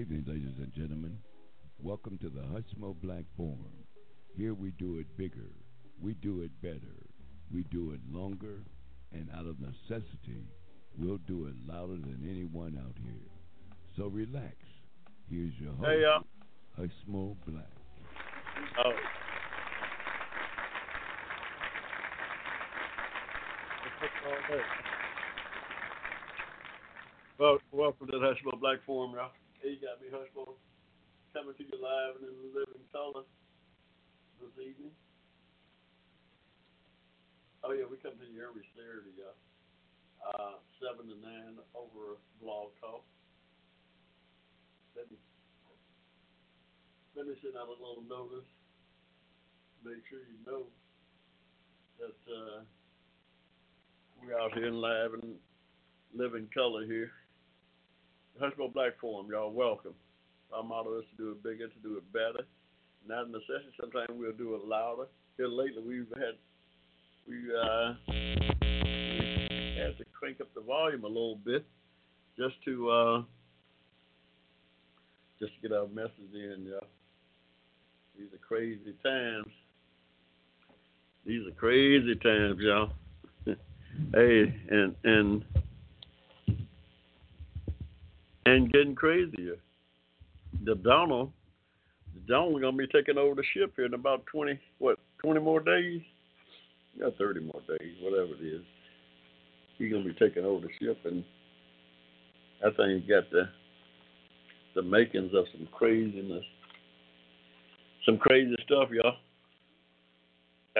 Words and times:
evening, 0.00 0.24
ladies 0.26 0.56
and 0.56 0.72
gentlemen. 0.72 1.18
Welcome 1.82 2.16
to 2.22 2.30
the 2.30 2.40
Hushmo 2.40 2.96
Black 3.02 3.24
Forum. 3.36 3.84
Here 4.34 4.54
we 4.54 4.70
do 4.70 4.96
it 4.96 5.14
bigger, 5.18 5.50
we 6.00 6.14
do 6.14 6.40
it 6.40 6.50
better, 6.62 7.04
we 7.52 7.64
do 7.64 7.90
it 7.90 8.00
longer, 8.10 8.62
and 9.12 9.28
out 9.36 9.44
of 9.44 9.60
necessity, 9.60 10.46
we'll 10.98 11.18
do 11.26 11.48
it 11.48 11.54
louder 11.68 11.96
than 11.96 12.26
anyone 12.26 12.78
out 12.82 12.94
here. 13.04 13.28
So 13.98 14.06
relax. 14.06 14.54
Here's 15.28 15.52
your 15.60 15.74
host, 15.74 15.90
Hey, 15.90 16.00
y'all. 16.00 16.24
Hushmo 16.78 17.36
Black. 17.46 17.66
Oh. 18.82 18.92
Well, 27.38 27.58
welcome 27.70 28.06
to 28.06 28.18
the 28.18 28.24
Hushmo 28.24 28.58
Black 28.58 28.78
Forum, 28.86 29.12
y'all. 29.14 29.30
You 29.60 29.76
got 29.76 30.00
me, 30.00 30.08
Hushmo, 30.08 30.56
coming 31.36 31.52
to 31.52 31.64
you 31.68 31.76
live 31.76 32.16
and 32.16 32.32
in 32.32 32.36
the 32.40 32.64
living 32.64 32.80
color 32.88 33.28
this 34.40 34.56
evening. 34.56 34.88
Oh, 37.60 37.76
yeah, 37.76 37.84
we 37.84 38.00
come 38.00 38.16
to 38.16 38.24
you 38.24 38.40
every 38.40 38.64
Saturday, 38.72 39.12
y'all. 39.20 39.36
Uh, 40.24 40.56
7 40.80 41.04
to 41.12 41.16
9 41.20 41.60
over 41.76 42.16
Blog 42.40 42.72
Talk. 42.80 43.04
Let 44.96 45.12
send 47.44 47.60
out 47.60 47.68
a 47.68 47.76
little 47.76 48.04
notice. 48.08 48.48
Make 49.84 50.00
sure 50.08 50.24
you 50.24 50.40
know 50.48 50.64
that 52.00 52.16
uh, 52.32 52.64
we're 54.24 54.40
out 54.40 54.56
here 54.56 54.72
in 54.72 54.80
live 54.80 55.12
and 55.20 55.36
living 56.16 56.48
color 56.56 56.86
here. 56.86 57.12
Hushmo 58.38 58.72
Black 58.72 58.98
Forum, 59.00 59.28
y'all 59.30 59.52
welcome. 59.52 59.94
Our 60.52 60.62
motto 60.62 60.98
is 60.98 61.04
to 61.10 61.16
do 61.16 61.30
it 61.30 61.42
bigger, 61.42 61.68
to 61.68 61.78
do 61.82 61.96
it 61.96 62.12
better. 62.12 62.46
Not 63.06 63.26
a 63.26 63.30
necessity. 63.30 63.72
Sometimes 63.80 64.08
we'll 64.10 64.32
do 64.32 64.54
it 64.54 64.64
louder. 64.64 65.06
Here 65.36 65.48
lately, 65.48 65.82
we've 65.86 66.06
had 66.14 66.34
we 67.28 67.36
uh, 67.54 67.94
we 68.08 69.74
had 69.78 69.96
to 69.98 70.04
crank 70.12 70.40
up 70.40 70.52
the 70.54 70.60
volume 70.60 71.04
a 71.04 71.08
little 71.08 71.36
bit 71.36 71.64
just 72.36 72.54
to 72.64 72.90
uh, 72.90 73.22
just 75.38 75.52
to 75.54 75.68
get 75.68 75.76
our 75.76 75.86
message 75.88 76.34
in, 76.34 76.66
y'all. 76.68 76.86
These 78.18 78.28
are 78.34 78.46
crazy 78.46 78.94
times. 79.02 79.46
These 81.24 81.46
are 81.46 81.52
crazy 81.52 82.14
times, 82.16 82.58
y'all. 82.60 82.92
hey, 83.46 84.54
and 84.70 84.94
and 85.04 85.44
and 88.50 88.72
getting 88.72 88.94
crazier. 88.94 89.56
The 90.64 90.74
Donald, 90.74 91.32
the 92.14 92.20
Donald 92.32 92.60
gonna 92.60 92.76
be 92.76 92.86
taking 92.88 93.18
over 93.18 93.34
the 93.34 93.44
ship 93.54 93.72
here 93.76 93.86
in 93.86 93.94
about 93.94 94.26
twenty 94.26 94.58
what 94.78 94.98
twenty 95.22 95.40
more 95.40 95.60
days? 95.60 96.02
Yeah, 96.96 97.08
thirty 97.18 97.40
more 97.40 97.62
days, 97.68 97.94
whatever 98.02 98.34
it 98.40 98.44
is. 98.44 98.62
He's 99.78 99.92
gonna 99.92 100.04
be 100.04 100.14
taking 100.14 100.44
over 100.44 100.66
the 100.66 100.72
ship, 100.80 100.98
and 101.04 101.24
I 102.64 102.70
think 102.76 103.04
he 103.04 103.08
got 103.08 103.30
the 103.30 103.48
the 104.74 104.82
makings 104.82 105.32
of 105.34 105.44
some 105.52 105.68
craziness, 105.72 106.44
some 108.04 108.18
crazy 108.18 108.54
stuff, 108.64 108.88
y'all. 108.90 109.16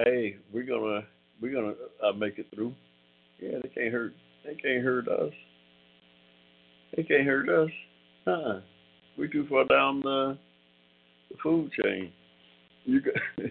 Hey, 0.05 0.37
we're 0.53 0.65
gonna 0.65 1.03
we're 1.41 1.53
gonna 1.53 1.75
uh, 2.05 2.13
make 2.13 2.39
it 2.39 2.47
through. 2.55 2.75
Yeah, 3.39 3.59
they 3.63 3.69
can't 3.69 3.93
hurt. 3.93 4.15
They 4.45 4.55
can't 4.55 4.85
hurt 4.85 5.07
us. 5.09 5.33
They 6.97 7.03
can't 7.03 7.27
hurt 7.27 7.49
us. 7.49 7.71
Huh? 8.27 8.61
We 9.19 9.28
too 9.28 9.47
far 9.49 9.65
down 9.67 10.01
the, 10.01 10.39
the 11.31 11.37
food 11.43 11.71
chain. 11.83 12.12
You 12.84 13.01
got. 13.01 13.15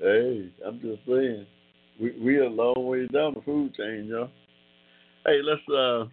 hey, 0.00 0.52
I'm 0.66 0.80
just 0.80 1.00
saying. 1.06 1.46
We 2.00 2.12
we 2.20 2.38
a 2.40 2.48
long 2.48 2.86
way 2.86 3.06
down 3.06 3.34
the 3.34 3.42
food 3.42 3.74
chain, 3.74 4.06
y'all. 4.08 4.30
Hey, 5.24 5.40
let's 5.42 5.60
uh. 5.68 6.06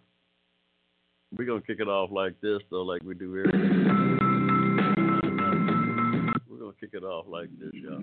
We're 1.37 1.45
gonna 1.45 1.61
kick 1.61 1.79
it 1.79 1.87
off 1.87 2.09
like 2.11 2.39
this 2.41 2.59
though, 2.69 2.83
like 2.83 3.01
we 3.03 3.15
do 3.15 3.29
every. 3.29 3.45
We're 6.49 6.59
gonna 6.59 6.73
kick 6.79 6.91
it 6.93 7.03
off 7.03 7.25
like 7.27 7.49
this, 7.59 7.71
y'all. 7.73 8.01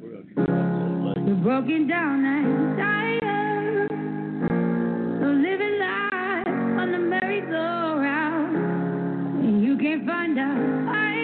We're 0.00 0.12
gonna 0.12 0.24
kick 0.24 0.38
it 0.38 0.50
off 0.50 0.70
just 0.80 1.00
like. 1.04 1.26
You're 1.26 1.36
broken 1.36 1.88
down 1.88 2.24
and 2.24 2.78
tired 2.78 3.90
of 5.22 5.36
living 5.36 5.72
life 5.72 5.75
the 7.40 7.98
and 9.44 9.62
you 9.62 9.76
can't 9.76 10.06
find 10.06 10.38
a 10.38 11.15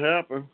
happened. 0.00 0.46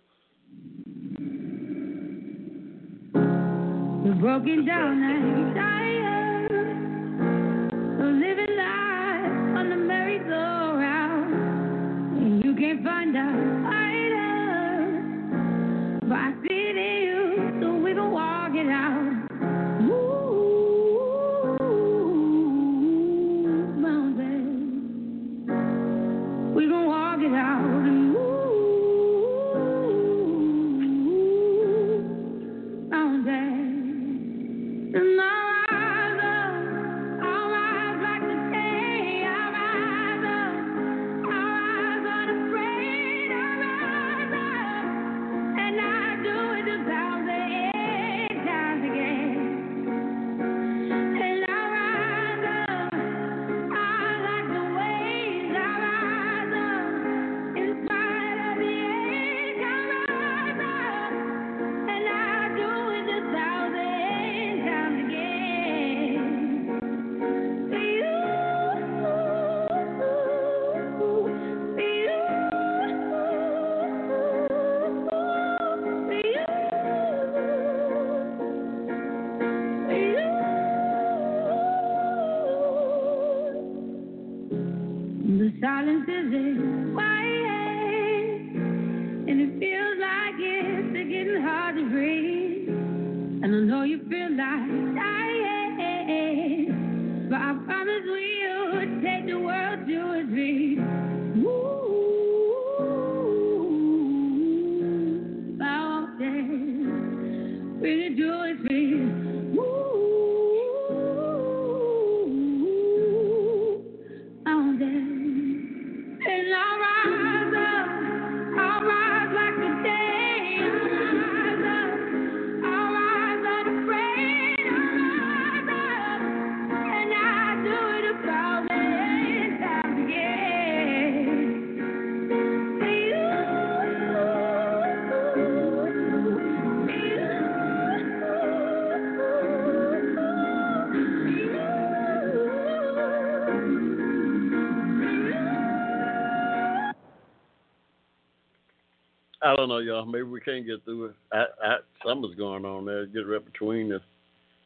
Maybe 150.14 150.22
we 150.22 150.40
can't 150.40 150.64
get 150.64 150.84
through 150.84 151.06
it. 151.06 151.14
I, 151.32 151.44
I, 151.60 151.76
something's 152.06 152.36
going 152.36 152.64
on 152.64 152.84
there. 152.84 153.04
Get 153.06 153.26
right 153.26 153.44
between 153.44 153.92
us. 153.92 154.00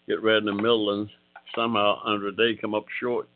Get 0.06 0.22
right 0.22 0.36
in 0.36 0.44
the 0.44 0.52
middle, 0.52 0.90
and 0.92 1.08
somehow 1.56 2.02
Andra 2.04 2.32
Day 2.36 2.58
come 2.60 2.74
up 2.74 2.84
short. 3.00 3.26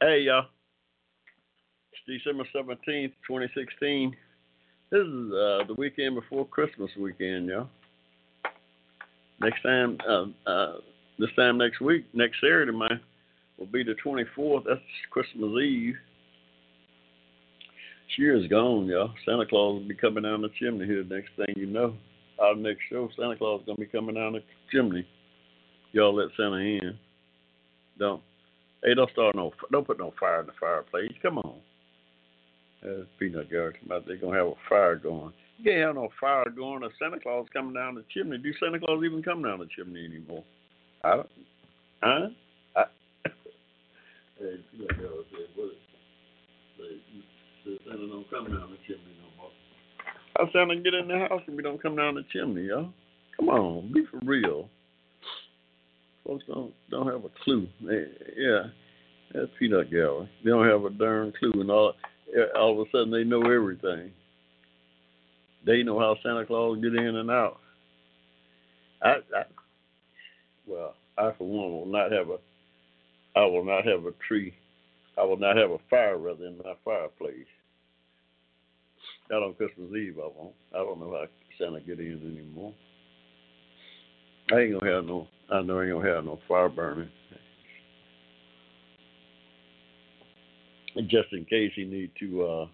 Hey, 0.00 0.20
y'all. 0.20 0.46
It's 1.92 2.24
December 2.24 2.44
seventeenth, 2.54 3.12
twenty 3.26 3.48
sixteen. 3.54 4.16
This 4.90 5.02
is 5.02 5.32
uh, 5.32 5.66
the 5.68 5.74
weekend 5.76 6.14
before 6.14 6.46
Christmas 6.46 6.90
weekend, 6.98 7.50
y'all. 7.50 7.68
Next 9.42 9.62
time, 9.62 9.98
uh, 10.08 10.24
uh, 10.48 10.76
this 11.18 11.28
time 11.36 11.58
next 11.58 11.82
week, 11.82 12.06
next 12.14 12.40
Saturday, 12.40 12.72
man, 12.72 12.98
will 13.58 13.66
be 13.66 13.82
the 13.82 13.94
twenty 14.02 14.24
fourth. 14.34 14.64
That's 14.66 14.80
Christmas 15.10 15.50
Eve. 15.62 15.96
Year 18.16 18.36
is 18.36 18.48
gone, 18.48 18.86
y'all. 18.86 19.10
Santa 19.26 19.44
Claus 19.44 19.80
will 19.80 19.88
be 19.88 19.94
coming 19.94 20.22
down 20.22 20.40
the 20.40 20.48
chimney 20.58 20.86
here. 20.86 21.04
Next 21.04 21.28
thing 21.36 21.54
you 21.54 21.66
know, 21.66 21.94
our 22.38 22.54
next 22.54 22.80
show, 22.90 23.08
Santa 23.14 23.36
Claus 23.36 23.60
is 23.60 23.66
gonna 23.66 23.78
be 23.78 23.86
coming 23.86 24.14
down 24.14 24.32
the 24.32 24.42
chimney. 24.72 25.06
Y'all 25.92 26.14
let 26.14 26.28
Santa 26.36 26.56
in. 26.56 26.98
Don't. 27.98 28.22
Hey, 28.82 28.94
don't 28.94 29.10
start 29.10 29.36
no. 29.36 29.52
Don't 29.70 29.86
put 29.86 29.98
no 29.98 30.14
fire 30.18 30.40
in 30.40 30.46
the 30.46 30.52
fireplace. 30.58 31.12
Come 31.22 31.38
on. 31.38 31.56
That's 32.82 33.08
peanut 33.18 33.50
gallery. 33.50 33.76
They 34.06 34.16
gonna 34.16 34.36
have 34.36 34.46
a 34.46 34.54
fire 34.68 34.96
going. 34.96 35.32
You 35.58 35.64
can't 35.64 35.86
have 35.86 35.94
no 35.96 36.08
fire 36.18 36.48
going 36.48 36.84
if 36.84 36.92
Santa 36.98 37.20
Claus 37.20 37.46
coming 37.52 37.74
down 37.74 37.96
the 37.96 38.04
chimney. 38.14 38.38
Do 38.38 38.52
Santa 38.60 38.78
Claus 38.78 39.02
even 39.04 39.22
come 39.22 39.42
down 39.42 39.58
the 39.58 39.66
chimney 39.76 40.04
anymore? 40.04 40.44
I 41.04 41.16
don't. 41.16 41.30
Huh? 42.02 42.28
I, 42.76 42.84
hey, 44.38 44.56
peanut 44.72 44.96
gallery 44.96 45.24
say 47.66 47.78
Santa 47.84 48.06
don't 48.06 48.30
come 48.30 48.44
down 48.44 48.70
the 48.70 48.78
chimney 48.86 49.12
no 49.20 49.42
more. 49.42 49.50
How 50.36 50.48
Santa 50.52 50.76
get 50.76 50.94
in 50.94 51.08
the 51.08 51.18
house 51.18 51.42
if 51.46 51.54
we 51.54 51.62
don't 51.62 51.82
come 51.82 51.96
down 51.96 52.14
the 52.14 52.24
chimney, 52.32 52.66
y'all? 52.66 52.92
Come 53.36 53.48
on, 53.48 53.92
be 53.92 54.04
for 54.10 54.20
real. 54.24 54.68
Folks 56.26 56.44
don't 56.46 56.72
don't 56.90 57.06
have 57.06 57.24
a 57.24 57.30
clue. 57.44 57.68
They, 57.82 58.04
yeah, 58.36 58.62
that's 59.32 59.50
peanut 59.58 59.90
gallery. 59.90 60.28
They 60.44 60.50
don't 60.50 60.68
have 60.68 60.84
a 60.84 60.90
darn 60.90 61.32
clue, 61.38 61.60
and 61.60 61.70
all 61.70 61.94
eh, 62.34 62.58
all 62.58 62.80
of 62.80 62.86
a 62.86 62.90
sudden 62.90 63.10
they 63.10 63.24
know 63.24 63.42
everything. 63.42 64.10
They 65.64 65.82
know 65.82 65.98
how 65.98 66.16
Santa 66.22 66.46
Claus 66.46 66.78
get 66.80 66.94
in 66.94 67.16
and 67.16 67.30
out. 67.30 67.58
I, 69.02 69.16
I 69.36 69.42
well, 70.66 70.94
I 71.18 71.32
for 71.36 71.46
one 71.46 71.72
will 71.72 71.86
not 71.86 72.12
have 72.12 72.30
a 72.30 72.38
I 73.36 73.44
will 73.44 73.64
not 73.64 73.84
have 73.86 74.06
a 74.06 74.12
tree. 74.26 74.54
I 75.18 75.24
will 75.24 75.38
not 75.38 75.56
have 75.56 75.70
a 75.70 75.78
fire 75.88 76.18
rather 76.18 76.46
in 76.46 76.58
my 76.58 76.74
fireplace. 76.84 77.46
Not 79.30 79.42
on 79.42 79.54
Christmas 79.54 79.90
Eve 79.90 80.18
I 80.18 80.28
won't. 80.36 80.54
I 80.74 80.78
don't 80.78 81.00
know 81.00 81.10
how 81.10 81.26
Santa 81.58 81.80
get 81.80 81.98
in 81.98 82.20
anymore. 82.24 82.72
I 84.52 84.60
ain't 84.60 84.78
gonna 84.78 84.92
have 84.92 85.04
no 85.04 85.26
I 85.50 85.62
know 85.62 85.78
I 85.78 85.84
ain't 85.84 85.92
gonna 85.92 86.14
have 86.14 86.24
no 86.24 86.38
fire 86.48 86.68
burning. 86.68 87.10
Just 91.08 91.32
in 91.32 91.44
case 91.44 91.72
you 91.76 91.86
need 91.86 92.10
to 92.20 92.42
uh. 92.44 92.66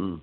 Mm. 0.00 0.20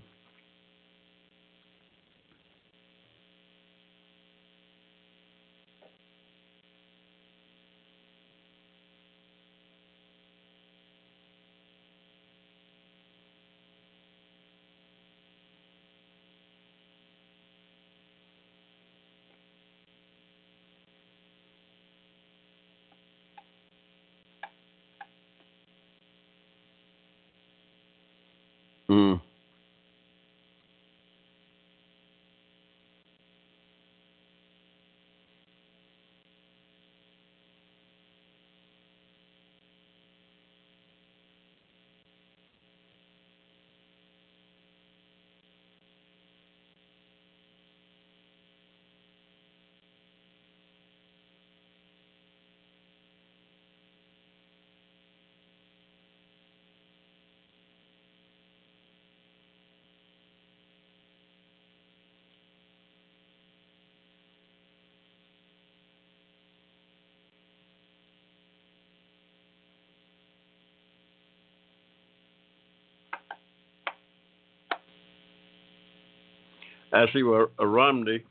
See 77.13 77.23
where 77.23 77.47
uh, 77.59 77.65
Romney, 77.65 78.23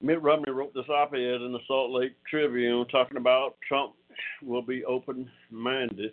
Mitt 0.00 0.20
Romney 0.22 0.50
wrote 0.50 0.74
this 0.74 0.88
op-ed 0.88 1.42
in 1.42 1.52
the 1.52 1.60
Salt 1.66 1.90
Lake 1.90 2.12
Tribune 2.28 2.86
talking 2.88 3.16
about 3.16 3.56
Trump 3.66 3.94
will 4.42 4.62
be 4.62 4.84
open-minded. 4.84 6.12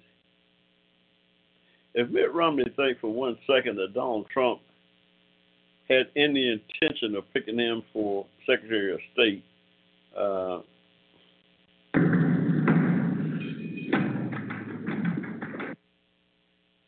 If 1.93 2.09
Mitt 2.09 2.33
Romney 2.33 2.63
thinks 2.75 3.01
for 3.01 3.11
one 3.11 3.37
second 3.45 3.75
that 3.77 3.93
Donald 3.93 4.27
Trump 4.31 4.61
had 5.89 6.07
any 6.15 6.49
intention 6.49 7.15
of 7.15 7.23
picking 7.33 7.59
him 7.59 7.83
for 7.91 8.25
Secretary 8.47 8.93
of 8.93 8.99
State, 9.13 9.43
uh, 10.17 10.61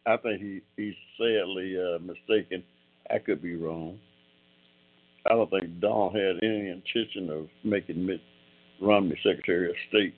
I 0.05 0.17
think 0.17 0.41
he, 0.41 0.61
he's 0.77 0.95
sadly 1.17 1.77
uh, 1.77 1.99
mistaken. 1.99 2.63
I 3.09 3.19
could 3.19 3.41
be 3.41 3.55
wrong. 3.55 3.99
I 5.25 5.29
don't 5.29 5.49
think 5.49 5.79
Donald 5.79 6.15
had 6.15 6.43
any 6.43 6.69
intention 6.69 7.29
of 7.29 7.47
making 7.63 8.05
Mitt 8.05 8.21
Romney 8.81 9.17
Secretary 9.23 9.69
of 9.69 9.75
State. 9.89 10.15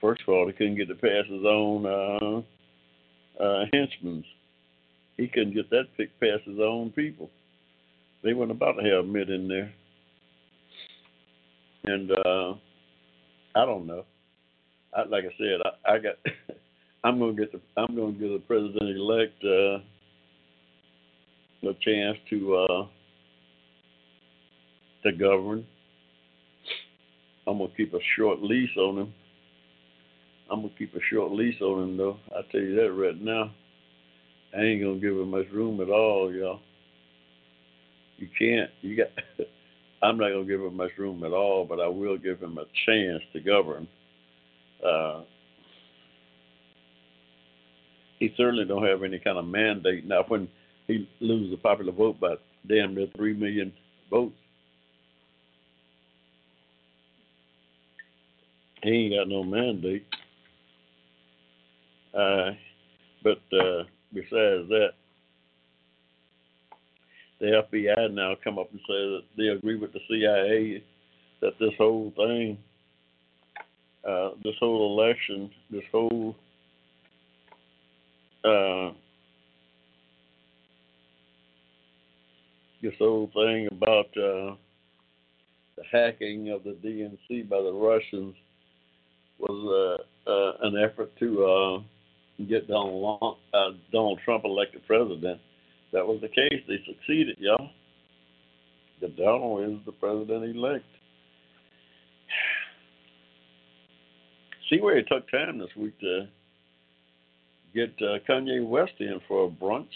First 0.00 0.22
of 0.22 0.34
all, 0.34 0.46
he 0.46 0.52
couldn't 0.52 0.76
get 0.76 0.88
to 0.88 0.94
pass 0.94 1.24
his 1.28 1.44
own 1.46 1.86
uh, 1.86 3.42
uh, 3.42 3.64
henchmen. 3.72 4.24
He 5.16 5.28
couldn't 5.28 5.54
get 5.54 5.70
that 5.70 5.84
pick 5.96 6.18
past 6.20 6.42
his 6.44 6.58
own 6.58 6.90
people. 6.90 7.30
They 8.22 8.34
weren't 8.34 8.50
about 8.50 8.72
to 8.72 8.90
have 8.90 9.06
Mitt 9.06 9.30
in 9.30 9.48
there. 9.48 9.72
And 11.84 12.10
uh, 12.10 12.54
I 13.54 13.64
don't 13.64 13.86
know. 13.86 14.04
I, 14.94 15.04
like 15.04 15.24
I 15.24 15.34
said, 15.38 15.60
I, 15.64 15.94
I 15.94 15.98
got. 15.98 16.14
I'm 17.04 17.18
gonna 17.18 17.32
get 17.32 17.50
the. 17.52 17.60
I'm 17.76 17.96
gonna 17.96 18.12
give 18.12 18.30
the 18.30 18.42
president 18.46 18.96
elect 18.96 19.42
uh, 19.44 19.78
a 21.68 21.74
chance 21.80 22.18
to 22.30 22.56
uh, 22.56 22.86
to 25.04 25.12
govern. 25.12 25.66
I'm 27.46 27.58
gonna 27.58 27.70
keep 27.76 27.94
a 27.94 27.98
short 28.16 28.42
lease 28.42 28.76
on 28.76 28.98
him. 28.98 29.14
I'm 30.50 30.62
gonna 30.62 30.74
keep 30.78 30.94
a 30.94 31.00
short 31.10 31.32
lease 31.32 31.60
on 31.60 31.82
him 31.82 31.96
though. 31.96 32.18
I 32.30 32.42
tell 32.50 32.60
you 32.60 32.74
that 32.76 32.92
right 32.92 33.20
now. 33.20 33.50
I 34.56 34.60
ain't 34.60 34.82
gonna 34.82 35.00
give 35.00 35.12
him 35.12 35.30
much 35.30 35.50
room 35.50 35.80
at 35.80 35.88
all, 35.88 36.32
y'all. 36.32 36.60
You 38.18 38.28
can't. 38.38 38.70
You 38.80 38.96
got. 38.96 39.08
I'm 40.02 40.18
not 40.18 40.30
gonna 40.30 40.44
give 40.44 40.60
him 40.60 40.76
much 40.76 40.90
room 40.98 41.24
at 41.24 41.32
all, 41.32 41.64
but 41.64 41.80
I 41.80 41.86
will 41.88 42.18
give 42.18 42.40
him 42.40 42.58
a 42.58 42.64
chance 42.86 43.22
to 43.32 43.40
govern. 43.40 43.86
Uh, 44.84 45.22
he 48.18 48.32
certainly 48.36 48.64
don't 48.64 48.86
have 48.86 49.02
any 49.02 49.18
kind 49.18 49.38
of 49.38 49.46
mandate 49.46 50.06
now. 50.06 50.24
When 50.26 50.48
he 50.86 51.08
loses 51.20 51.50
the 51.50 51.56
popular 51.56 51.92
vote 51.92 52.18
by 52.20 52.34
damn 52.68 52.94
near 52.94 53.06
three 53.16 53.34
million 53.34 53.72
votes, 54.10 54.34
he 58.82 58.90
ain't 58.90 59.14
got 59.14 59.28
no 59.28 59.42
mandate. 59.42 60.06
Uh, 62.14 62.50
but 63.22 63.40
uh, 63.56 63.84
besides 64.12 64.68
that, 64.68 64.90
the 67.40 67.62
FBI 67.72 68.12
now 68.12 68.34
come 68.44 68.58
up 68.58 68.70
and 68.70 68.80
say 68.80 68.86
that 68.88 69.22
they 69.36 69.48
agree 69.48 69.76
with 69.76 69.92
the 69.92 70.00
CIA 70.08 70.82
that 71.40 71.58
this 71.58 71.72
whole 71.76 72.12
thing, 72.16 72.56
uh, 74.08 74.30
this 74.44 74.54
whole 74.60 74.98
election, 74.98 75.50
this 75.70 75.82
whole 75.90 76.36
uh, 78.44 78.90
this 82.82 82.92
whole 82.98 83.30
thing 83.32 83.68
about 83.70 84.06
uh, 84.16 84.56
the 85.76 85.84
hacking 85.90 86.50
of 86.50 86.64
the 86.64 86.76
DNC 86.84 87.48
by 87.48 87.62
the 87.62 87.72
Russians 87.72 88.34
was 89.38 89.98
uh, 90.26 90.30
uh, 90.30 90.52
an 90.62 90.76
effort 90.76 91.16
to 91.18 91.44
uh, 91.44 91.80
get 92.48 92.68
Donald, 92.68 93.02
Long, 93.02 93.36
uh, 93.54 93.70
Donald 93.92 94.20
Trump 94.24 94.44
elected 94.44 94.82
president. 94.86 95.40
That 95.92 96.06
was 96.06 96.20
the 96.20 96.28
case. 96.28 96.62
They 96.66 96.78
succeeded, 96.86 97.36
y'all. 97.38 97.70
The 99.00 99.08
Donald 99.08 99.70
is 99.70 99.78
the 99.86 99.92
president 99.92 100.56
elect. 100.56 100.84
See 104.70 104.80
where 104.80 104.96
it 104.96 105.06
took 105.08 105.30
time 105.30 105.58
this 105.58 105.74
week 105.76 105.98
to 106.00 106.28
get 107.74 107.90
uh, 108.00 108.18
Kanye 108.28 108.66
West 108.66 108.92
in 109.00 109.20
for 109.28 109.46
a 109.46 109.48
brunch. 109.48 109.90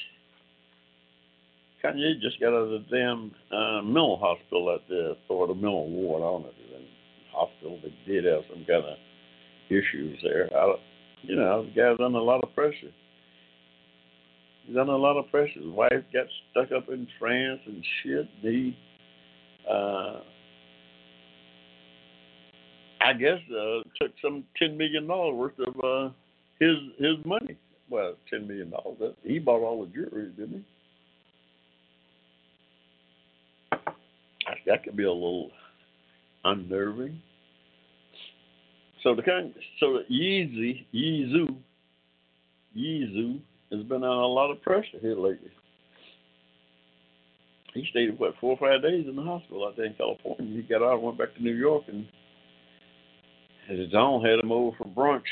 Kanye 1.86 2.20
just 2.20 2.40
got 2.40 2.48
out 2.48 2.68
of 2.68 2.70
the 2.70 2.84
damn 2.90 3.32
uh, 3.56 3.82
mental 3.82 4.18
hospital 4.18 4.70
out 4.70 4.82
there, 4.88 5.14
or 5.28 5.46
the 5.46 5.54
mental 5.54 5.88
ward. 5.90 6.22
I 6.22 6.26
don't 6.26 6.42
know 6.42 6.48
if 6.48 6.54
it's 6.58 6.74
in 6.74 6.86
hospital. 7.32 7.78
They 7.82 8.12
did 8.12 8.24
have 8.24 8.42
some 8.48 8.64
kind 8.66 8.84
of 8.84 8.96
issues 9.68 10.18
there. 10.22 10.48
I, 10.56 10.74
you 11.22 11.36
know, 11.36 11.64
the 11.64 11.70
guy's 11.70 12.04
under 12.04 12.18
a 12.18 12.22
lot 12.22 12.42
of 12.42 12.54
pressure. 12.54 12.92
He's 14.64 14.76
under 14.76 14.92
a 14.92 14.98
lot 14.98 15.16
of 15.16 15.30
pressure. 15.30 15.60
His 15.60 15.68
wife 15.68 15.92
got 16.12 16.26
stuck 16.50 16.72
up 16.72 16.88
in 16.88 17.06
France 17.18 17.60
and 17.66 17.84
shit. 18.02 18.28
He, 18.40 18.76
uh, 19.70 20.20
I 23.00 23.12
guess, 23.12 23.38
uh, 23.50 23.82
took 24.00 24.12
some 24.22 24.44
ten 24.58 24.76
million 24.76 25.06
dollars 25.06 25.34
worth 25.34 25.68
of 25.68 25.84
uh, 25.84 26.12
his 26.58 26.76
his 26.98 27.24
money. 27.24 27.56
Well, 27.88 28.14
ten 28.28 28.48
million 28.48 28.70
dollars. 28.70 29.14
He 29.22 29.38
bought 29.38 29.62
all 29.62 29.84
the 29.84 29.92
jewelry, 29.92 30.30
didn't 30.36 30.54
he? 30.54 30.64
That 34.66 34.82
could 34.84 34.96
be 34.96 35.04
a 35.04 35.12
little 35.12 35.50
unnerving. 36.44 37.20
So 39.02 39.14
the 39.14 39.22
kind, 39.22 39.54
so 39.78 39.98
the 39.98 40.14
Yeezy, 40.14 40.84
Yeezu, 40.92 41.56
Yeezu 42.76 43.40
has 43.70 43.82
been 43.84 44.02
under 44.02 44.08
a 44.08 44.26
lot 44.26 44.50
of 44.50 44.60
pressure 44.62 44.98
here 45.00 45.16
lately. 45.16 45.50
He 47.72 47.86
stayed 47.90 48.18
what 48.18 48.34
four 48.40 48.56
or 48.58 48.68
five 48.68 48.82
days 48.82 49.06
in 49.06 49.16
the 49.16 49.22
hospital 49.22 49.66
out 49.66 49.76
there 49.76 49.86
in 49.86 49.94
California. 49.94 50.56
He 50.56 50.62
got 50.62 50.82
out 50.82 50.94
and 50.94 51.02
went 51.02 51.18
back 51.18 51.34
to 51.36 51.42
New 51.42 51.54
York, 51.54 51.84
and 51.88 52.06
his 53.68 53.92
own 53.94 54.24
had 54.24 54.40
him 54.40 54.50
over 54.50 54.76
for 54.76 54.86
brunch. 54.86 55.22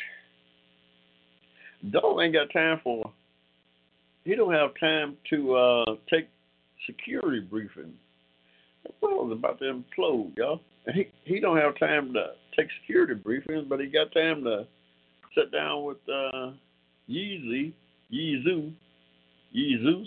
Dog 1.90 2.20
ain't 2.20 2.34
got 2.34 2.52
time 2.52 2.80
for. 2.84 3.10
He 4.24 4.34
don't 4.34 4.52
have 4.52 4.70
time 4.78 5.16
to 5.30 5.54
uh, 5.54 5.84
take 6.10 6.28
security 6.86 7.40
briefing. 7.40 7.94
World's 9.04 9.32
about 9.32 9.58
to 9.60 9.64
implode, 9.64 10.36
y'all. 10.36 10.60
And 10.86 10.96
he 10.96 11.06
he 11.24 11.40
don't 11.40 11.56
have 11.56 11.78
time 11.78 12.12
to 12.14 12.32
take 12.56 12.68
security 12.80 13.14
briefings, 13.14 13.68
but 13.68 13.80
he 13.80 13.86
got 13.86 14.12
time 14.12 14.44
to 14.44 14.66
sit 15.34 15.50
down 15.52 15.84
with 15.84 15.98
uh, 16.08 16.52
Yeezy, 17.08 17.72
Yeezu, 18.12 18.72
Yeezus, 19.56 20.06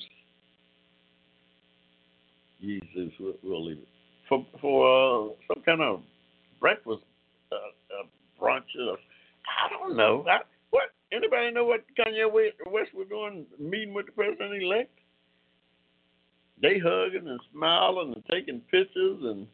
Yeezus. 2.63 3.11
We'll, 3.19 3.33
we'll 3.43 3.65
leave 3.65 3.77
it 3.77 3.87
for 4.29 4.45
for 4.61 4.85
uh, 4.85 5.29
some 5.47 5.63
kind 5.63 5.81
of 5.81 6.01
breakfast 6.59 7.03
uh, 7.51 7.55
uh, 7.55 8.05
brunch. 8.41 8.63
Uh, 8.79 8.93
I 8.93 9.69
don't 9.69 9.95
know. 9.95 10.25
I, 10.29 10.39
what 10.69 10.91
anybody 11.11 11.51
know 11.51 11.65
what 11.65 11.85
Kanye 11.97 12.31
West 12.31 12.93
was 12.93 13.07
going 13.09 13.45
meeting 13.59 13.93
with 13.93 14.07
the 14.07 14.11
president 14.11 14.61
elect? 14.61 14.91
They 16.61 16.79
hugging 16.79 17.27
and 17.27 17.39
smiling 17.51 18.13
and 18.15 18.23
taking 18.31 18.61
pictures 18.71 19.19
and 19.21 19.47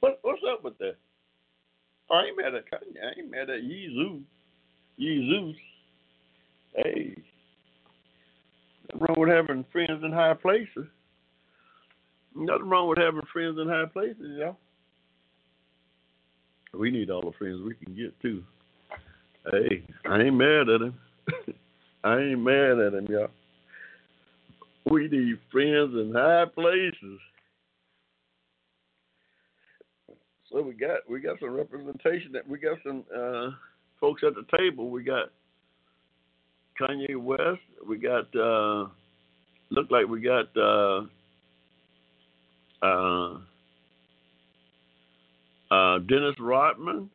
what 0.00 0.18
what's 0.22 0.42
up 0.50 0.64
with 0.64 0.78
that? 0.78 0.96
I 2.10 2.24
ain't 2.26 2.36
mad 2.36 2.54
at 2.54 2.64
Kanye. 2.64 2.98
I 3.02 3.20
ain't 3.20 3.30
mad 3.30 3.48
at 3.48 3.62
Yeezus. 3.62 4.22
Yeezus. 5.00 5.54
Hey. 6.74 7.16
Nothing 8.92 9.06
wrong 9.06 9.16
with 9.18 9.30
having 9.30 9.64
friends 9.72 10.02
in 10.02 10.12
high 10.12 10.34
places. 10.34 10.86
Nothing 12.34 12.68
wrong 12.68 12.88
with 12.88 12.98
having 12.98 13.22
friends 13.32 13.58
in 13.60 13.68
high 13.68 13.86
places, 13.86 14.38
y'all. 14.38 14.56
We 16.74 16.90
need 16.90 17.10
all 17.10 17.22
the 17.22 17.36
friends 17.38 17.60
we 17.64 17.74
can 17.74 17.94
get 17.94 18.18
too. 18.20 18.42
Hey, 19.50 19.84
I 20.06 20.22
ain't 20.22 20.36
mad 20.36 20.68
at 20.68 20.80
him. 20.80 20.94
I 22.04 22.18
ain't 22.18 22.40
mad 22.40 22.78
at 22.78 22.94
him, 22.94 23.06
y'all. 23.08 23.28
We 24.90 25.08
need 25.08 25.38
friends 25.50 25.94
in 25.94 26.12
high 26.14 26.44
places. 26.54 27.20
So 30.50 30.60
we 30.60 30.74
got 30.74 30.98
we 31.08 31.20
got 31.20 31.38
some 31.40 31.50
representation 31.50 32.32
that 32.32 32.46
we 32.46 32.58
got 32.58 32.78
some 32.84 33.04
uh, 33.16 33.50
folks 34.00 34.22
at 34.26 34.34
the 34.34 34.44
table. 34.58 34.90
We 34.90 35.02
got 35.02 35.30
Kanye 36.78 37.16
West. 37.16 37.62
We 37.86 37.96
got 37.96 38.34
uh, 38.36 38.88
look 39.70 39.90
like 39.90 40.06
we 40.06 40.20
got 40.20 40.54
uh, 40.56 41.02
uh, 42.82 43.38
uh, 45.70 45.98
Dennis 46.00 46.34
Rodman, 46.38 47.08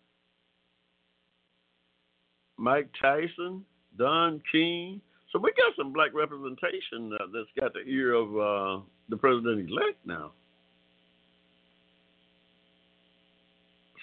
Mike 2.57 2.89
Tyson, 2.99 3.63
Don 3.97 4.41
King, 4.51 4.99
So 5.31 5.39
we 5.39 5.51
got 5.51 5.75
some 5.77 5.91
black 5.91 6.13
representation 6.13 7.11
uh, 7.13 7.25
that's 7.33 7.49
got 7.59 7.73
the 7.73 7.81
ear 7.81 8.13
of 8.13 8.29
uh, 8.29 8.83
the 9.09 9.17
president 9.17 9.69
elect 9.69 9.97
now. 10.05 10.31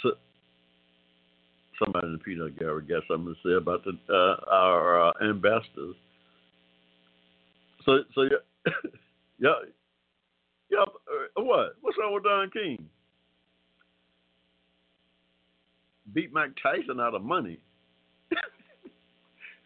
So 0.03 0.11
somebody 1.83 2.09
in 2.09 2.13
the 2.13 2.19
peanut 2.19 2.59
gallery 2.59 2.83
got 2.83 3.05
something 3.09 3.35
to 3.35 3.49
say 3.49 3.55
about 3.57 3.85
the 3.85 3.93
uh, 4.13 4.51
our 4.53 5.09
uh, 5.09 5.13
ambassadors. 5.23 5.97
So 7.87 7.99
so 8.15 8.23
yeah 8.23 8.73
yeah 9.39 9.55
yeah 10.71 10.85
what 11.37 11.77
what's 11.81 11.97
wrong 11.99 12.13
with 12.13 12.25
Don 12.25 12.51
King? 12.51 12.87
Beat 16.13 16.33
Mike 16.33 16.53
Tyson 16.63 17.01
out 17.01 17.15
of 17.15 17.23
money. 17.23 17.59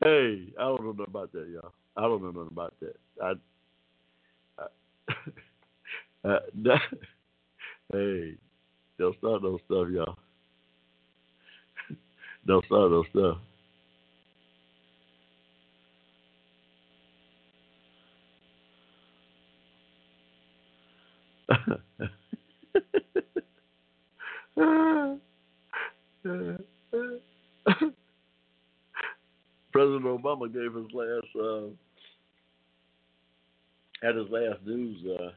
Hey, 0.02 0.52
I 0.58 0.62
don't 0.62 0.84
know 0.84 0.92
nothing 0.92 1.06
about 1.08 1.32
that, 1.32 1.48
y'all. 1.48 1.72
I 1.96 2.02
don't 2.02 2.22
know 2.22 2.30
nothing 2.30 2.50
about 2.52 2.74
that. 2.80 2.96
I, 3.22 3.32
I 4.58 4.66
uh, 6.28 6.40
that, 6.64 6.80
hey, 7.92 8.34
don't 8.98 9.16
start 9.18 9.42
those 9.42 9.60
stuff, 9.66 9.88
y'all. 9.92 10.18
don't 12.46 12.64
start 12.66 12.90
those 12.90 13.06
stuff. 13.10 13.38
President 29.78 30.06
Obama 30.06 30.52
gave 30.52 30.74
his 30.74 30.92
last 30.92 31.36
uh, 31.40 31.68
had 34.02 34.16
his 34.16 34.28
last 34.28 34.58
news 34.66 35.04
uh, 35.06 35.30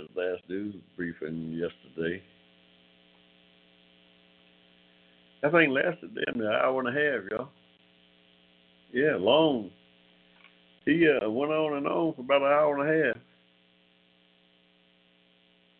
his 0.00 0.10
last 0.14 0.42
news 0.46 0.74
briefing 0.98 1.52
yesterday. 1.52 2.22
That 5.40 5.52
thing 5.52 5.70
lasted 5.70 6.14
damn 6.14 6.38
near 6.38 6.52
an 6.52 6.60
hour 6.62 6.80
and 6.80 6.88
a 6.90 6.92
half, 6.92 7.30
y'all. 7.30 7.48
Yeah, 8.92 9.16
long. 9.18 9.70
He 10.84 11.08
uh, 11.08 11.30
went 11.30 11.52
on 11.52 11.78
and 11.78 11.86
on 11.86 12.12
for 12.12 12.20
about 12.20 12.42
an 12.42 12.48
hour 12.48 12.78
and 12.80 12.90
a 12.90 13.06
half. 13.06 13.16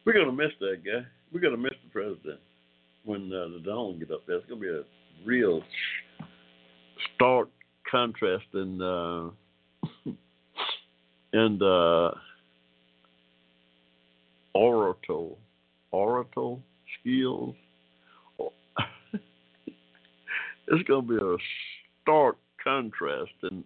We're 0.07 0.15
gonna 0.15 0.33
miss 0.33 0.53
that 0.61 0.79
guy. 0.83 1.07
We're 1.35 1.41
gonna 1.41 1.59
miss 1.59 1.75
the 1.85 1.91
president 1.93 2.41
when 3.05 3.31
uh, 3.31 3.49
the 3.59 3.63
dawn 3.63 3.99
get 3.99 4.11
up 4.11 4.27
there. 4.27 4.37
It's 4.37 4.49
gonna 4.49 4.63
be 4.63 4.69
a 4.69 4.85
real 5.27 5.61
stark 7.15 7.49
contrast 7.91 8.45
in 8.55 8.81
uh, 8.81 9.29
and 11.33 11.61
uh, 11.63 12.13
orator 14.55 15.31
orator 15.91 16.57
skills. 17.01 17.55
it's 20.69 20.89
going 20.89 21.07
to 21.07 21.09
be 21.09 21.17
a 21.17 21.37
stark 22.03 22.37
contrast 22.63 23.33
in 23.43 23.65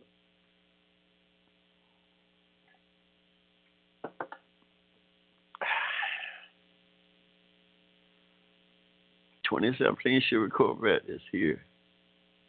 Twenty 9.48 9.72
seventeen 9.78 10.22
Chevy 10.28 10.48
Corvette 10.48 11.02
is 11.08 11.20
here. 11.32 11.60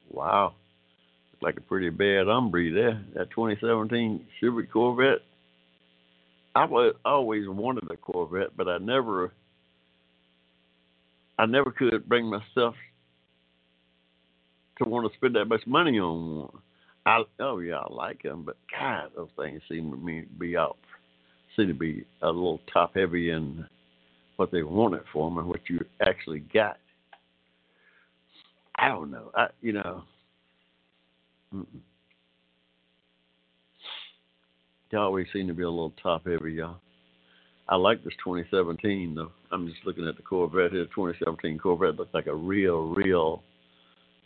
Wow. 0.09 0.55
Like 1.41 1.57
a 1.57 1.61
pretty 1.61 1.89
bad 1.89 2.27
umbre 2.27 2.73
there. 2.73 3.01
That 3.15 3.29
2017 3.31 4.25
Chevy 4.39 4.63
Corvette. 4.63 5.21
I 6.55 6.65
was 6.65 6.95
always 7.05 7.47
wanted 7.47 7.89
a 7.91 7.95
Corvette, 7.95 8.57
but 8.57 8.67
I 8.67 8.79
never, 8.79 9.31
I 11.37 11.45
never 11.45 11.71
could 11.71 12.09
bring 12.09 12.25
myself 12.25 12.75
to 14.79 14.89
want 14.89 15.09
to 15.09 15.17
spend 15.17 15.35
that 15.35 15.45
much 15.45 15.65
money 15.67 15.99
on 15.99 16.35
one. 16.37 16.61
I 17.05 17.21
oh 17.39 17.59
yeah, 17.59 17.77
I 17.77 17.93
like 17.93 18.23
them, 18.23 18.43
but 18.45 18.57
God, 18.77 19.11
those 19.15 19.29
things 19.37 19.61
seem 19.69 19.91
to 19.91 19.97
me 19.97 20.25
be 20.37 20.57
out, 20.57 20.77
seem 21.55 21.67
to 21.67 21.73
be 21.73 22.05
a 22.21 22.27
little 22.27 22.59
top 22.71 22.95
heavy 22.95 23.29
in 23.29 23.65
what 24.35 24.51
they 24.51 24.63
wanted 24.63 25.01
for 25.11 25.29
them 25.29 25.37
and 25.37 25.47
what 25.47 25.61
you 25.69 25.79
actually 26.01 26.39
got. 26.39 26.77
I 28.75 28.89
don't 28.89 29.11
know. 29.11 29.31
I 29.35 29.47
you 29.61 29.73
know. 29.73 30.03
Mm-mm. 31.53 31.65
They 34.91 34.97
always 34.97 35.27
seem 35.31 35.47
to 35.47 35.53
be 35.53 35.63
a 35.63 35.69
little 35.69 35.93
top 36.01 36.25
heavy, 36.25 36.53
y'all. 36.53 36.77
I 37.67 37.75
like 37.75 38.03
this 38.03 38.13
2017 38.23 39.13
though. 39.13 39.31
I'm 39.51 39.67
just 39.67 39.85
looking 39.85 40.07
at 40.07 40.15
the 40.15 40.23
Corvette 40.23 40.71
here. 40.71 40.85
2017 40.85 41.59
Corvette 41.59 41.95
looks 41.95 42.13
like 42.13 42.25
a 42.25 42.35
real, 42.35 42.87
real 42.87 43.43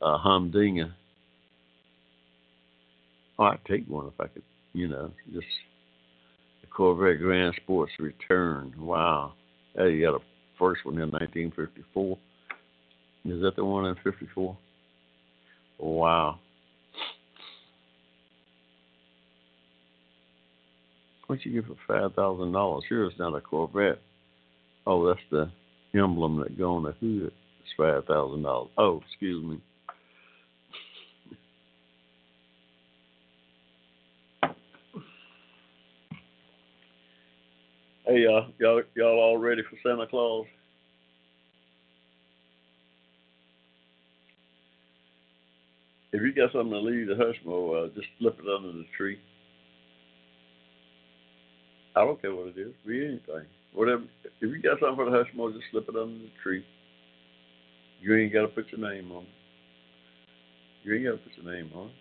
uh, 0.01 0.17
humdinger. 0.17 0.93
Oh, 3.37 3.45
I'd 3.45 3.59
take 3.67 3.85
one 3.87 4.07
if 4.07 4.13
I 4.19 4.27
could, 4.27 4.43
you 4.71 4.87
know, 4.87 5.11
just 5.33 5.47
the 6.61 6.67
Corvette 6.67 7.19
Grand 7.19 7.53
Sports 7.61 7.91
Return. 7.99 8.73
Wow. 8.77 9.33
Hey, 9.75 9.93
you 9.93 10.05
got 10.05 10.15
a 10.15 10.23
first 10.57 10.85
one 10.85 10.95
in 10.95 11.09
1954. 11.09 12.17
Is 13.25 13.41
that 13.41 13.55
the 13.57 13.65
one 13.65 13.85
in 13.85 13.95
54? 14.03 14.55
Wow. 15.79 16.39
What 21.33 21.43
you 21.43 21.63
get 21.63 21.67
for 21.67 21.75
five 21.87 22.13
thousand 22.13 22.51
dollars? 22.51 22.83
Sure, 22.87 23.05
it's 23.05 23.17
not 23.17 23.33
a 23.33 23.41
Corvette. 23.41 23.99
Oh, 24.85 25.07
that's 25.07 25.19
the 25.31 25.49
emblem 25.95 26.39
that 26.41 26.55
go 26.59 26.75
on 26.75 26.83
the 26.83 26.91
hood. 26.91 27.31
It's 27.59 27.73
five 27.75 28.05
thousand 28.05 28.43
dollars. 28.43 28.69
Oh, 28.77 29.01
excuse 29.09 29.43
me. 29.43 29.59
Hey, 38.05 38.19
y'all, 38.19 38.51
y'all, 38.59 39.19
all 39.19 39.39
ready 39.39 39.63
for 39.63 39.75
Santa 39.81 40.05
Claus? 40.05 40.45
If 46.11 46.21
you 46.21 46.31
got 46.31 46.51
something 46.51 46.69
to 46.69 46.77
leave 46.77 47.07
the 47.07 47.15
Hushmo, 47.15 47.87
uh, 47.87 47.89
just 47.95 48.05
slip 48.19 48.37
it 48.37 48.45
under 48.55 48.71
the 48.71 48.85
tree. 48.95 49.17
I 51.95 52.01
don't 52.01 52.21
care 52.21 52.33
what 52.33 52.47
it 52.47 52.57
is. 52.57 52.73
Be 52.87 53.05
anything. 53.05 53.47
Whatever. 53.73 54.03
If 54.23 54.31
you 54.41 54.61
got 54.61 54.79
something 54.79 54.95
for 54.95 55.05
the 55.05 55.11
hush 55.11 55.27
Hushmo, 55.33 55.53
just 55.53 55.65
slip 55.71 55.89
it 55.89 55.95
under 55.95 56.17
the 56.17 56.31
tree. 56.41 56.65
You 58.01 58.17
ain't 58.17 58.33
got 58.33 58.41
to 58.41 58.47
put 58.47 58.65
your 58.71 58.81
name 58.89 59.11
on 59.11 59.23
it. 59.23 59.29
You 60.83 60.95
ain't 60.95 61.05
got 61.05 61.11
to 61.11 61.17
put 61.17 61.43
your 61.43 61.53
name 61.53 61.71
on 61.75 61.87
it. 61.87 61.93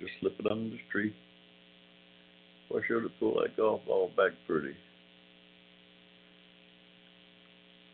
Just 0.00 0.12
slip 0.20 0.34
it 0.38 0.50
under 0.50 0.70
the 0.70 0.78
tree. 0.92 1.14
Why 2.68 2.80
sure 2.86 3.00
to 3.00 3.08
pull 3.18 3.40
that 3.40 3.56
golf 3.56 3.80
ball 3.86 4.10
back 4.16 4.32
pretty. 4.46 4.74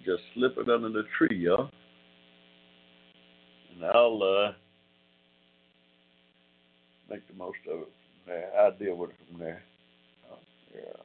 Just 0.05 0.23
slip 0.35 0.59
it 0.59 0.69
under 0.69 0.91
the 0.91 1.05
tree, 1.17 1.39
y'all. 1.39 1.71
And 3.75 3.85
I'll 3.85 4.21
uh, 4.23 4.53
make 7.09 7.27
the 7.29 7.35
most 7.35 7.57
of 7.73 7.81
it 7.81 7.89
from 7.89 8.35
there. 8.35 8.51
I'll 8.61 8.77
deal 8.77 8.97
with 8.97 9.11
it 9.11 9.17
from 9.31 9.39
there. 9.41 9.63
Oh, 10.31 10.39
yeah. 10.75 11.04